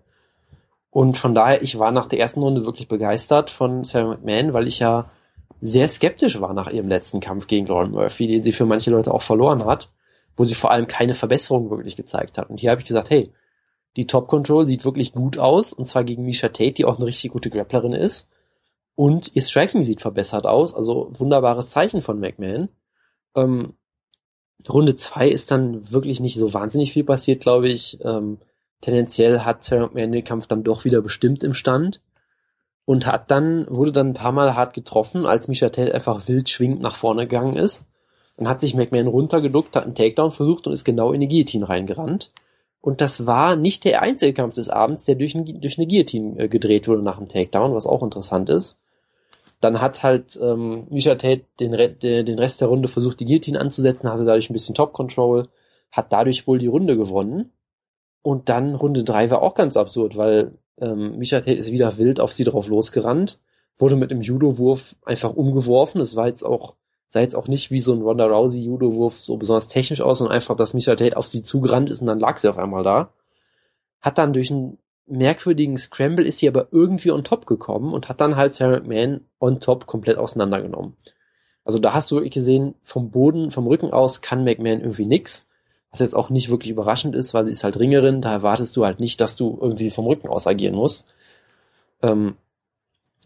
[0.99, 4.67] Und von daher, ich war nach der ersten Runde wirklich begeistert von Sarah McMahon, weil
[4.67, 5.11] ich ja
[5.61, 9.13] sehr skeptisch war nach ihrem letzten Kampf gegen Lauren Murphy, den sie für manche Leute
[9.13, 9.91] auch verloren hat
[10.39, 12.49] wo sie vor allem keine Verbesserung wirklich gezeigt hat.
[12.49, 13.33] Und hier habe ich gesagt, hey,
[13.97, 17.07] die Top Control sieht wirklich gut aus, und zwar gegen Misha Tate, die auch eine
[17.07, 18.29] richtig gute Grapplerin ist.
[18.95, 22.69] Und ihr Striking sieht verbessert aus, also wunderbares Zeichen von McMahon.
[23.35, 23.75] Ähm,
[24.69, 27.99] Runde zwei ist dann wirklich nicht so wahnsinnig viel passiert, glaube ich.
[28.05, 28.39] Ähm,
[28.81, 32.01] tendenziell hat Sarah McMahon den Kampf dann doch wieder bestimmt im Stand
[32.85, 36.49] und hat dann, wurde dann ein paar Mal hart getroffen, als Misha Tate einfach wild
[36.49, 37.85] schwingend nach vorne gegangen ist.
[38.39, 41.69] Dann hat sich McMahon runtergeduckt, hat einen Takedown versucht und ist genau in die Guillotine
[41.69, 42.31] reingerannt.
[42.81, 46.39] Und das war nicht der einzige Kampf des Abends, der durch, ein, durch eine Guillotine
[46.39, 48.79] äh, gedreht wurde nach dem Takedown, was auch interessant ist.
[49.61, 54.09] Dann hat halt ähm, Misha Tate den, den Rest der Runde versucht, die Guillotine anzusetzen,
[54.09, 55.49] hatte dadurch ein bisschen Top-Control,
[55.91, 57.51] hat dadurch wohl die Runde gewonnen.
[58.23, 62.33] Und dann Runde drei war auch ganz absurd, weil ähm, Tate ist wieder wild auf
[62.33, 63.41] sie drauf losgerannt,
[63.77, 66.01] wurde mit einem Judo-Wurf einfach umgeworfen.
[66.01, 66.77] Es war jetzt auch
[67.09, 70.35] sah jetzt auch nicht wie so ein Ronda Rousey Judo-Wurf so besonders technisch aus, sondern
[70.35, 73.13] einfach, dass Michael Tate auf sie zugerannt ist und dann lag sie auf einmal da.
[74.01, 78.21] Hat dann durch einen merkwürdigen Scramble ist sie aber irgendwie on top gekommen und hat
[78.21, 80.97] dann halt Sarah McMahon on top komplett auseinandergenommen.
[81.65, 85.48] Also da hast du wirklich gesehen, vom Boden, vom Rücken aus kann McMahon irgendwie nix.
[85.91, 88.85] Was jetzt auch nicht wirklich überraschend ist, weil sie ist halt Ringerin, da erwartest du
[88.85, 91.07] halt nicht, dass du irgendwie vom Rücken aus agieren musst.
[92.03, 92.37] Ähm,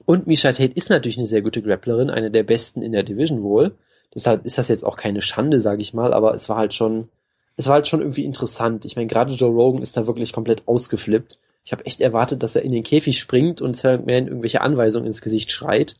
[0.07, 3.43] und Misha Tate ist natürlich eine sehr gute Grapplerin, eine der besten in der Division
[3.43, 3.75] wohl.
[4.15, 7.09] Deshalb ist das jetzt auch keine Schande, sage ich mal, aber es war halt schon,
[7.57, 8.85] es war halt schon irgendwie interessant.
[8.85, 11.39] Ich meine, gerade Joe Rogan ist da wirklich komplett ausgeflippt.
[11.65, 15.07] Ich habe echt erwartet, dass er in den Käfig springt und Sarah McMahon irgendwelche Anweisungen
[15.07, 15.97] ins Gesicht schreit.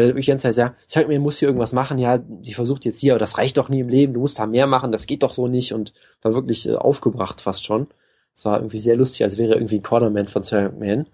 [0.00, 2.86] Weil er wirklich ganz heißt, ja, Sarah McMahon muss hier irgendwas machen, ja, die versucht
[2.86, 5.06] jetzt hier, aber das reicht doch nie im Leben, du musst da mehr machen, das
[5.06, 5.92] geht doch so nicht und
[6.22, 7.86] war wirklich äh, aufgebracht fast schon.
[8.34, 11.06] Es war irgendwie sehr lustig, als wäre irgendwie ein Cornerman von Sarah McMahon.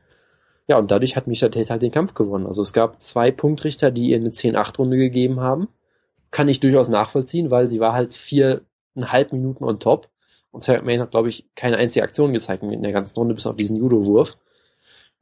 [0.68, 2.46] Ja, und dadurch hat Misha Tate halt den Kampf gewonnen.
[2.46, 5.66] Also es gab zwei Punktrichter, die ihr eine 10-8-Runde gegeben haben.
[6.30, 10.08] Kann ich durchaus nachvollziehen, weil sie war halt viereinhalb Minuten on top.
[10.52, 13.46] Und Sarah McMahon hat, glaube ich, keine einzige Aktion gezeigt in der ganzen Runde, bis
[13.46, 14.36] auf diesen Judo-Wurf.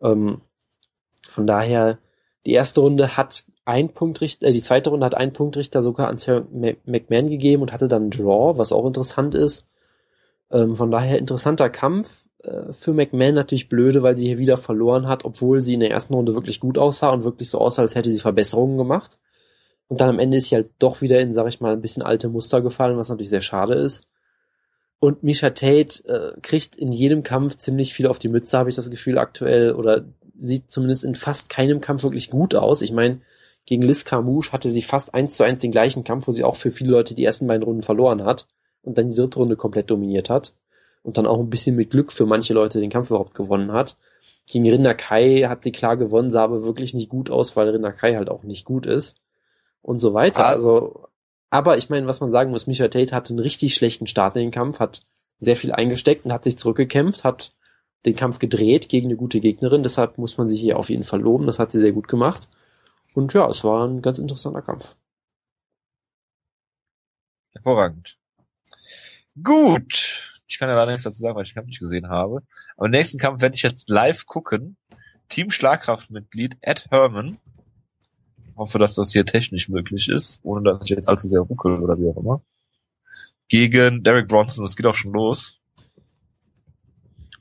[0.03, 0.43] Ähm,
[1.27, 1.99] von daher,
[2.47, 6.19] Die erste Runde hat ein Punktrichter, äh, die zweite Runde hat einen Punktrichter sogar an
[6.19, 9.67] Sarah McMahon gegeben und hatte dann Draw, was auch interessant ist.
[10.51, 12.29] Ähm, von daher interessanter Kampf.
[12.43, 15.91] Äh, für McMahon natürlich blöde, weil sie hier wieder verloren hat, obwohl sie in der
[15.91, 19.19] ersten Runde wirklich gut aussah und wirklich so aussah, als hätte sie Verbesserungen gemacht.
[19.89, 22.03] Und dann am Ende ist sie halt doch wieder in, sag ich mal, ein bisschen
[22.03, 24.07] alte Muster gefallen, was natürlich sehr schade ist.
[24.99, 28.77] Und Misha Tate äh, kriegt in jedem Kampf ziemlich viel auf die Mütze, habe ich
[28.77, 30.07] das Gefühl aktuell, oder
[30.41, 32.83] sieht zumindest in fast keinem Kampf wirklich gut aus.
[32.83, 33.21] Ich meine,
[33.67, 36.57] gegen Liz Carmouche hatte sie fast eins zu eins den gleichen Kampf, wo sie auch
[36.57, 38.47] für viele Leute die ersten beiden Runden verloren hat
[38.83, 40.55] und dann die dritte Runde komplett dominiert hat
[41.03, 43.97] und dann auch ein bisschen mit Glück für manche Leute den Kampf überhaupt gewonnen hat.
[44.47, 47.93] Gegen Rinda Kai hat sie klar gewonnen, sah aber wirklich nicht gut aus, weil Rinda
[47.93, 49.17] Kai halt auch nicht gut ist
[49.81, 50.45] und so weiter.
[50.45, 51.09] Also,
[51.49, 54.43] aber ich meine, was man sagen muss, Micha Tate hatte einen richtig schlechten Start in
[54.43, 55.07] den Kampf, hat
[55.39, 57.53] sehr viel eingesteckt und hat sich zurückgekämpft, hat
[58.07, 59.83] den Kampf gedreht gegen eine gute Gegnerin.
[59.83, 61.47] Deshalb muss man sich hier auf jeden Fall loben.
[61.47, 62.49] Das hat sie sehr gut gemacht.
[63.15, 64.97] Und ja, es war ein ganz interessanter Kampf.
[67.53, 68.19] Hervorragend.
[69.43, 70.43] Gut.
[70.47, 72.43] Ich kann ja leider nichts dazu sagen, weil ich den Kampf nicht gesehen habe.
[72.77, 74.77] Aber im nächsten Kampf werde ich jetzt live gucken.
[75.29, 77.39] Team Schlagkraftmitglied Ed Herman.
[78.51, 81.83] Ich hoffe, dass das hier technisch möglich ist, ohne dass ich jetzt allzu sehr ruckel
[81.83, 82.43] oder wie auch immer.
[83.49, 84.65] Gegen Derek Bronson.
[84.65, 85.61] Das geht auch schon los.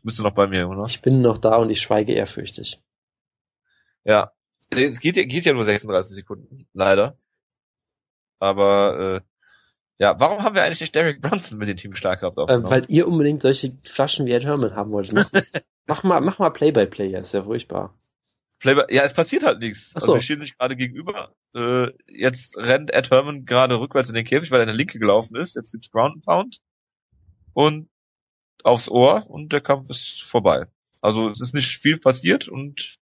[0.04, 0.96] Bist du noch bei mir, Jonas?
[0.96, 2.82] Ich bin noch da und ich schweige ehrfürchtig.
[4.04, 4.34] Ja.
[4.70, 7.18] Es geht, geht ja nur 36 Sekunden, leider.
[8.40, 9.22] Aber äh,
[10.00, 12.66] ja, warum haben wir eigentlich nicht Derek Brunson mit dem Team Schlagkraft aufgenommen?
[12.66, 15.14] Äh, weil ihr unbedingt solche Flaschen wie Ed Herman haben wolltet.
[15.14, 15.32] Mach,
[15.86, 17.98] mach mal, mach mal Play-by-Play, -play, ist ja furchtbar.
[18.60, 19.92] Play -by ja, es passiert halt nichts.
[19.96, 20.12] Also so.
[20.12, 21.34] Also wir stehen sich gerade gegenüber.
[21.56, 25.00] Äh, jetzt rennt Ed Herman gerade rückwärts in den Käfig, weil er in der Linke
[25.00, 25.56] gelaufen ist.
[25.56, 26.60] Jetzt gibt's Ground and Pound.
[27.54, 27.88] Und
[28.64, 30.68] aufs Ohr und der Kampf ist vorbei.
[31.02, 32.98] Also es ist nicht viel passiert und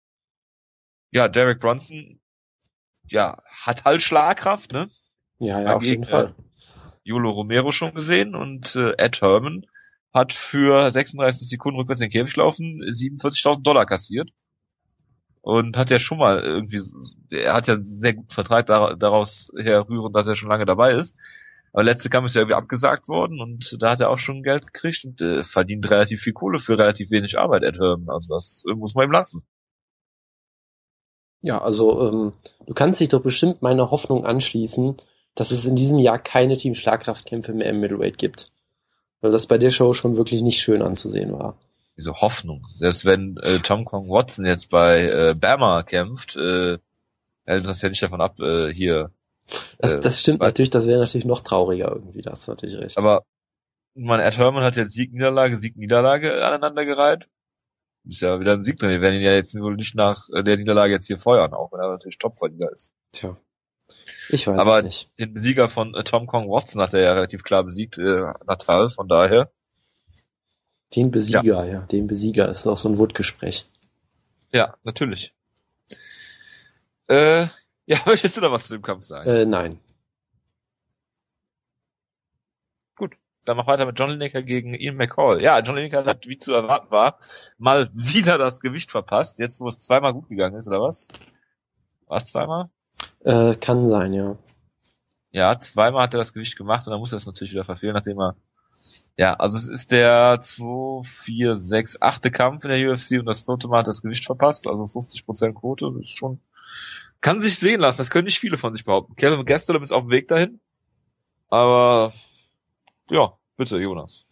[1.10, 2.20] ja, Derek Brunson,
[3.08, 4.90] ja, hat halt Schlagkraft, ne?
[5.40, 6.34] Ja, ja, auf jeden Fall.
[7.02, 9.64] Jolo Romero schon gesehen und äh, Ed Herman
[10.12, 14.30] hat für 36 Sekunden rückwärts in den Käfig laufen 47.000 Dollar kassiert
[15.40, 16.82] und hat ja schon mal irgendwie,
[17.30, 21.16] er hat ja einen sehr guten Vertrag daraus herrühren, dass er schon lange dabei ist.
[21.72, 24.66] Aber letzte Kampf ist ja irgendwie abgesagt worden und da hat er auch schon Geld
[24.72, 28.08] gekriegt und äh, verdient relativ viel Kohle für relativ wenig Arbeit, Ed Herman.
[28.08, 29.42] Also das äh, muss man ihm lassen.
[31.40, 32.32] Ja, also ähm,
[32.66, 34.96] du kannst dich doch bestimmt meiner Hoffnung anschließen,
[35.34, 38.50] dass es in diesem Jahr keine Team Schlagkraftkämpfe mehr im Middleweight gibt.
[39.20, 41.56] Weil das bei der Show schon wirklich nicht schön anzusehen war.
[41.96, 42.64] Diese Hoffnung.
[42.74, 46.78] Selbst wenn äh, Tom Kong Watson jetzt bei äh, Bama kämpft, äh,
[47.44, 49.10] hält das ja nicht davon ab, äh, hier.
[49.78, 52.98] Das, äh, das stimmt natürlich, das wäre natürlich noch trauriger irgendwie, das hast natürlich recht.
[52.98, 53.24] Aber
[53.94, 57.28] man, Ed Herman hat jetzt Sieg-Niederlage, Sieg-Niederlage aneinandergereiht
[58.08, 58.90] ist ja wieder ein Sieg drin.
[58.90, 61.80] Wir werden ihn ja jetzt wohl nicht nach der Niederlage jetzt hier feuern, auch wenn
[61.80, 62.92] er natürlich Topverlierer ist.
[63.12, 63.36] Tja.
[64.30, 65.10] Ich weiß Aber es nicht.
[65.18, 68.90] den Besieger von äh, Tom Kong Watson hat er ja relativ klar besiegt, äh, Natal,
[68.90, 69.50] von daher.
[70.94, 72.46] Den Besieger, ja, ja den Besieger.
[72.46, 73.66] Das ist auch so ein Wutgespräch.
[74.52, 75.34] Ja, natürlich.
[77.08, 77.48] Äh,
[77.88, 79.28] ja, möchtest du da was zu dem Kampf sagen?
[79.28, 79.80] Äh, nein.
[83.44, 85.40] Dann mach weiter mit John Lineker gegen Ian McCall.
[85.40, 87.18] Ja, John Lineker hat, wie zu erwarten war,
[87.56, 89.38] mal wieder das Gewicht verpasst.
[89.38, 91.08] Jetzt, wo es zweimal gut gegangen ist, oder was?
[92.08, 92.68] War es zweimal?
[93.24, 94.36] Äh, kann sein, ja.
[95.30, 97.94] Ja, zweimal hat er das Gewicht gemacht und dann muss er es natürlich wieder verfehlen,
[97.94, 98.36] nachdem er
[99.16, 102.32] ja, also es ist der 2, 4, 6, 8.
[102.32, 105.92] Kampf in der UFC und das vierte Mal hat das Gewicht verpasst, also 50% Quote,
[106.00, 106.40] ist schon,
[107.20, 109.16] kann sich sehen lassen, das können nicht viele von sich behaupten.
[109.16, 110.60] Kevin Gastelum ist auf dem Weg dahin,
[111.48, 112.12] aber
[113.10, 114.26] ja, bitte, Jonas.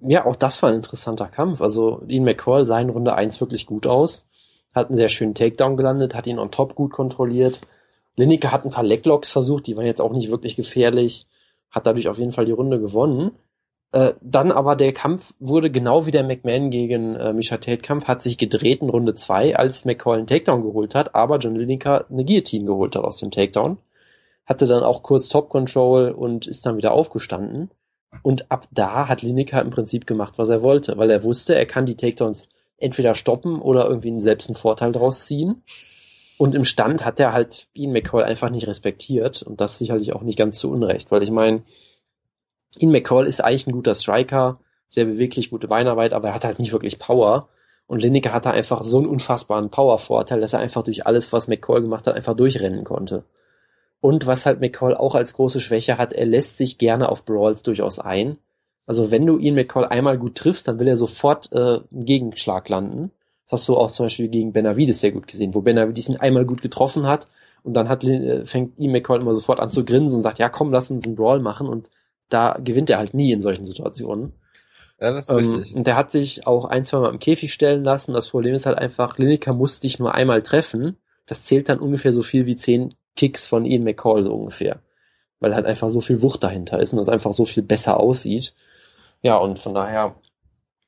[0.00, 1.60] Ja, auch das war ein interessanter Kampf.
[1.60, 4.26] Also Ian McCall sah in Runde 1 wirklich gut aus,
[4.74, 7.60] hat einen sehr schönen Takedown gelandet, hat ihn on top gut kontrolliert.
[8.16, 11.26] Lineker hat ein paar Leglocks versucht, die waren jetzt auch nicht wirklich gefährlich,
[11.70, 13.32] hat dadurch auf jeden Fall die Runde gewonnen.
[13.92, 18.08] Äh, dann aber der Kampf wurde genau wie der McMahon gegen äh, Misha Tate Kampf,
[18.08, 22.06] hat sich gedreht in Runde 2, als McCall einen Takedown geholt hat, aber John Lineker
[22.10, 23.78] eine Guillotine geholt hat aus dem Takedown.
[24.44, 27.70] Hatte dann auch kurz Top Control und ist dann wieder aufgestanden.
[28.22, 31.66] Und ab da hat Lineker im Prinzip gemacht, was er wollte, weil er wusste, er
[31.66, 35.62] kann die Takedowns entweder stoppen oder irgendwie selbst einen Vorteil draus ziehen.
[36.38, 40.22] Und im Stand hat er halt Ian McCall einfach nicht respektiert und das sicherlich auch
[40.22, 41.62] nicht ganz zu Unrecht, weil ich meine,
[42.80, 46.58] Ian McCall ist eigentlich ein guter Striker, sehr beweglich, gute Beinarbeit, aber er hat halt
[46.58, 47.48] nicht wirklich Power.
[47.86, 51.82] Und Lineker hatte einfach so einen unfassbaren Power-Vorteil, dass er einfach durch alles, was McCall
[51.82, 53.24] gemacht hat, einfach durchrennen konnte.
[54.00, 57.62] Und was halt McCall auch als große Schwäche hat, er lässt sich gerne auf Brawls
[57.62, 58.38] durchaus ein.
[58.86, 62.68] Also wenn du ihn McCall einmal gut triffst, dann will er sofort äh, einen Gegenschlag
[62.68, 63.10] landen.
[63.48, 66.44] Das hast du auch zum Beispiel gegen Benavides sehr gut gesehen, wo Benavides ihn einmal
[66.44, 67.26] gut getroffen hat
[67.62, 68.88] und dann hat, äh, fängt E.
[68.88, 71.68] McCall immer sofort an zu grinsen und sagt, ja komm, lass uns einen Brawl machen
[71.68, 71.90] und
[72.28, 74.32] da gewinnt er halt nie in solchen Situationen.
[75.00, 75.74] Ja, das ist Ähm, richtig.
[75.74, 78.14] und der hat sich auch ein, zwei Mal im Käfig stellen lassen.
[78.14, 80.96] Das Problem ist halt einfach, Lineker muss dich nur einmal treffen.
[81.26, 84.80] Das zählt dann ungefähr so viel wie zehn Kicks von Ian McCall so ungefähr.
[85.38, 88.54] Weil halt einfach so viel Wucht dahinter ist und das einfach so viel besser aussieht.
[89.22, 90.16] Ja, und von daher,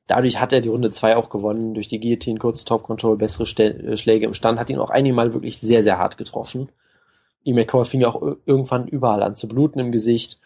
[0.07, 3.45] dadurch hat er die Runde zwei auch gewonnen, durch die Guillotine, kurze Top Control, bessere
[3.45, 6.69] Stel äh, Schläge im Stand, hat ihn auch einige Mal wirklich sehr, sehr hart getroffen.
[7.43, 10.39] Ian McCall fing ja auch ir- irgendwann überall an zu bluten im Gesicht.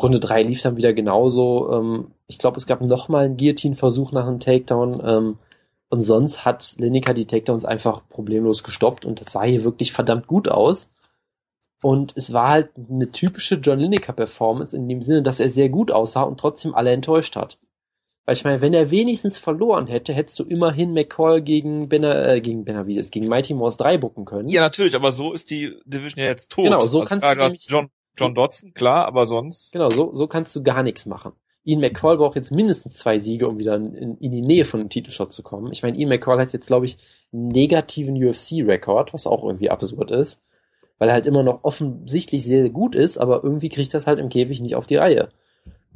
[0.00, 1.72] Runde drei lief dann wieder genauso.
[1.72, 5.02] Ähm, ich glaube, es gab noch mal einen Guillotine-Versuch nach einem Takedown.
[5.04, 5.38] Ähm,
[5.88, 10.26] und sonst hat Lineker die Takedowns einfach problemlos gestoppt und das sah hier wirklich verdammt
[10.26, 10.90] gut aus.
[11.82, 15.92] Und es war halt eine typische John Lineker-Performance in dem Sinne, dass er sehr gut
[15.92, 17.58] aussah und trotzdem alle enttäuscht hat.
[18.24, 22.40] Weil ich meine, wenn er wenigstens verloren hätte, hättest du immerhin McCall gegen, Bena, äh,
[22.40, 24.48] gegen Benavides, gegen Mighty Mouse 3 bucken können.
[24.48, 26.64] Ja, natürlich, aber so ist die Division ja jetzt tot.
[26.64, 29.72] Genau, so also, kannst du nämlich- John, John Dodson, klar, aber sonst.
[29.72, 31.32] Genau, so, so kannst du gar nichts machen.
[31.64, 34.88] Ian McCall braucht jetzt mindestens zwei Siege, um wieder in, in die Nähe von einem
[34.88, 35.72] Titelshot zu kommen.
[35.72, 36.96] Ich meine, Ian McCall hat jetzt, glaube ich,
[37.32, 40.42] einen negativen UFC-Rekord, was auch irgendwie absurd ist,
[40.98, 44.28] weil er halt immer noch offensichtlich sehr gut ist, aber irgendwie kriegt das halt im
[44.28, 45.30] Käfig nicht auf die Reihe.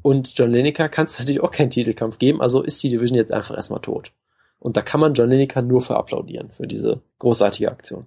[0.03, 3.33] Und John Lineker kann es natürlich auch keinen Titelkampf geben, also ist die Division jetzt
[3.33, 4.11] einfach erstmal tot.
[4.59, 8.07] Und da kann man John Lineker nur für applaudieren, für diese großartige Aktion.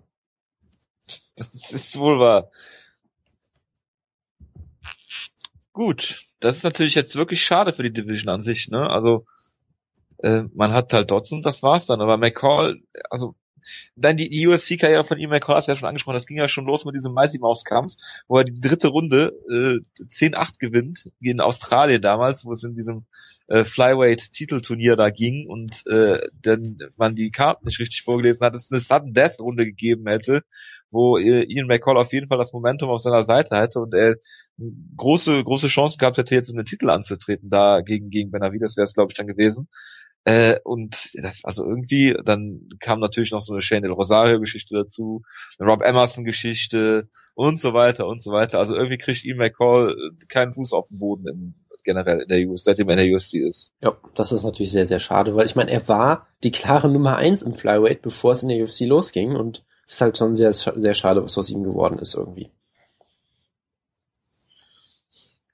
[1.36, 2.52] Das ist wohl wahr.
[5.74, 8.90] Gut, das ist natürlich jetzt wirklich schade für die Division an sich, ne?
[8.90, 9.26] Also
[10.20, 12.02] äh, man hat halt Dodson, das war's dann.
[12.02, 13.36] Aber McCall, also
[13.96, 16.66] dann die, die UFC-Karriere von ihm, McCall hat ja schon angesprochen, das ging ja schon
[16.66, 17.94] los mit diesem Mighty Mouse Kampf,
[18.28, 23.06] wo er die dritte Runde äh, 10-8 gewinnt in Australien damals, wo es in diesem
[23.48, 28.72] äh, Flyweight-Titelturnier da ging und äh, dann man die Karten nicht richtig vorgelesen hat, es
[28.72, 30.44] eine Sudden Death Runde gegeben hätte,
[30.94, 34.16] wo äh, Ian McCall auf jeden Fall das Momentum auf seiner Seite hätte und er
[34.96, 38.86] große große Chancen gehabt hätte, jetzt in den Titel anzutreten, da gegen gegen Benavides wäre
[38.86, 39.68] es glaube ich dann gewesen.
[40.26, 45.24] Äh, und das, also irgendwie, dann kam natürlich noch so eine Shane Del Rosario-Geschichte dazu,
[45.60, 48.60] eine Rob Emerson-Geschichte und so weiter und so weiter.
[48.60, 52.48] Also irgendwie kriegt Ian McCall äh, keinen Fuß auf den Boden im, generell in der
[52.48, 53.72] UFC, seitdem er in der UFC ist.
[53.82, 57.18] Ja, das ist natürlich sehr, sehr schade, weil ich meine, er war die klare Nummer
[57.18, 60.94] eins im Flyweight, bevor es in der UFC losging und ist halt schon sehr, sehr
[60.94, 62.52] schade, was aus ihm geworden ist irgendwie.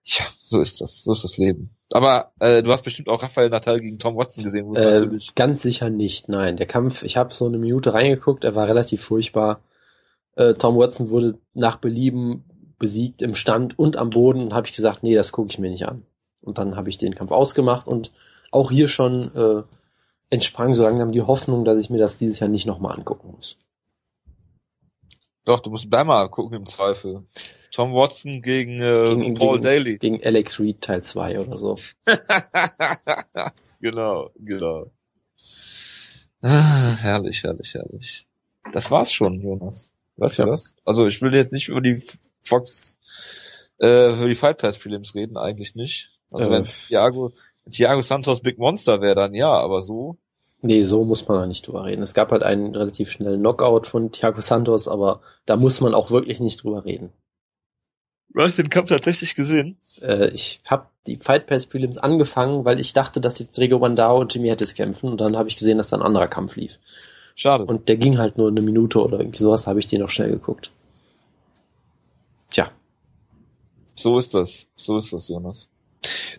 [0.04, 1.70] Ja, so ist das, so ist das Leben.
[1.92, 5.90] Aber äh, du hast bestimmt auch Rafael Natal gegen Tom Watson gesehen, Äh, ganz sicher
[5.90, 6.58] nicht, nein.
[6.58, 9.62] Der Kampf, ich habe so eine Minute reingeguckt, er war relativ furchtbar.
[10.36, 12.44] Äh, Tom Watson wurde nach Belieben
[12.80, 15.70] besiegt im Stand und am Boden und habe ich gesagt, nee, das gucke ich mir
[15.70, 16.04] nicht an.
[16.42, 18.12] Und dann habe ich den Kampf ausgemacht und
[18.52, 19.64] auch hier schon äh,
[20.30, 23.58] entsprang so langsam die Hoffnung, dass ich mir das dieses Jahr nicht nochmal angucken muss.
[25.50, 27.26] Doch, du musst mal gucken im Zweifel.
[27.72, 29.98] Tom Watson gegen, äh, Gegen- Paul gegen- Daly.
[29.98, 31.76] Gegen Alex Reed Teil 2 oder so.
[33.82, 34.92] genau, genau.
[36.44, 38.28] Ah, herrlich, herrlich, herrlich.
[38.74, 39.92] Das war's schon, Jonas.
[40.18, 40.46] Weißt Ja.
[40.46, 40.76] du das?
[40.86, 42.04] Also ich will jetzt nicht über die
[42.44, 43.00] Fox,
[43.82, 46.12] äh, über die Fight Pass Prelims reden, eigentlich nicht.
[46.32, 46.52] Also Äh.
[46.54, 47.32] wenn Thiago,
[47.72, 50.20] Thiago Santos Big Monster wäre, dann ja, aber so.
[50.62, 52.02] Nee, so muss man da nicht drüber reden.
[52.02, 56.12] Es gab halt einen relativ schnellen Knockout von Thiago Santos, aber da muss man auch
[56.12, 57.14] wirklich nicht drüber reden.
[58.32, 59.78] Du hast den Kampf tatsächlich gesehen.
[60.02, 64.20] Äh, ich habe die Fight Pass Prelims angefangen, weil ich dachte, dass jetzt Rigo Bandao
[64.20, 66.78] und Jimmy Hedges kämpfen und dann habe ich gesehen, dass da ein anderer Kampf lief.
[67.36, 67.64] Schade.
[67.64, 70.30] Und der ging halt nur eine Minute oder irgendwie sowas, habe ich den noch schnell
[70.30, 70.72] geguckt.
[72.52, 72.70] Tja,
[73.96, 74.68] So ist das.
[74.76, 75.70] So ist das, Jonas.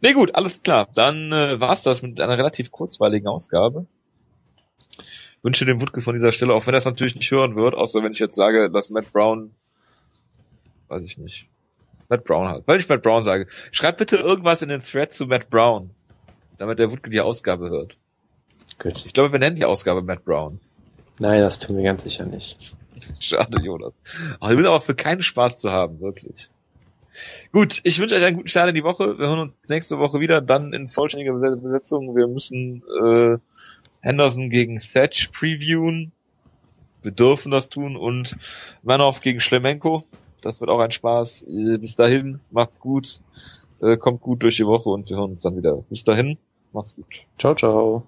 [0.02, 0.88] Nee, gut, alles klar.
[0.94, 3.86] Dann äh, war's das mit einer relativ kurzweiligen Ausgabe.
[5.42, 8.02] Wünsche dem Wutke von dieser Stelle, auch wenn er es natürlich nicht hören wird, außer
[8.02, 9.52] wenn ich jetzt sage, dass Matt Brown,
[10.88, 11.46] weiß ich nicht,
[12.08, 12.62] Matt Brown hat.
[12.66, 15.90] Weil ich Matt Brown sage, schreibt bitte irgendwas in den Thread zu Matt Brown,
[16.58, 17.96] damit der Wutke die Ausgabe hört.
[18.78, 19.04] gut.
[19.06, 20.60] Ich glaube, wir nennen die Ausgabe Matt Brown.
[21.18, 22.76] Nein, das tun wir ganz sicher nicht.
[23.20, 23.92] Schade, Jonas.
[24.40, 26.48] Aber du bist aber für keinen Spaß zu haben, wirklich.
[27.52, 29.18] Gut, ich wünsche euch einen guten Start in die Woche.
[29.18, 32.14] Wir hören uns nächste Woche wieder, dann in vollständiger Bes- Besetzung.
[32.16, 33.38] Wir müssen äh,
[34.00, 36.12] Henderson gegen Thatch previewen.
[37.02, 38.36] Wir dürfen das tun und
[38.82, 40.04] Manoff gegen Schlemenko.
[40.42, 41.42] Das wird auch ein Spaß.
[41.42, 43.20] Äh, Bis dahin, macht's gut,
[43.80, 45.76] äh, kommt gut durch die Woche und wir hören uns dann wieder.
[45.88, 46.38] Bis dahin,
[46.72, 47.24] macht's gut.
[47.38, 48.06] Ciao, ciao.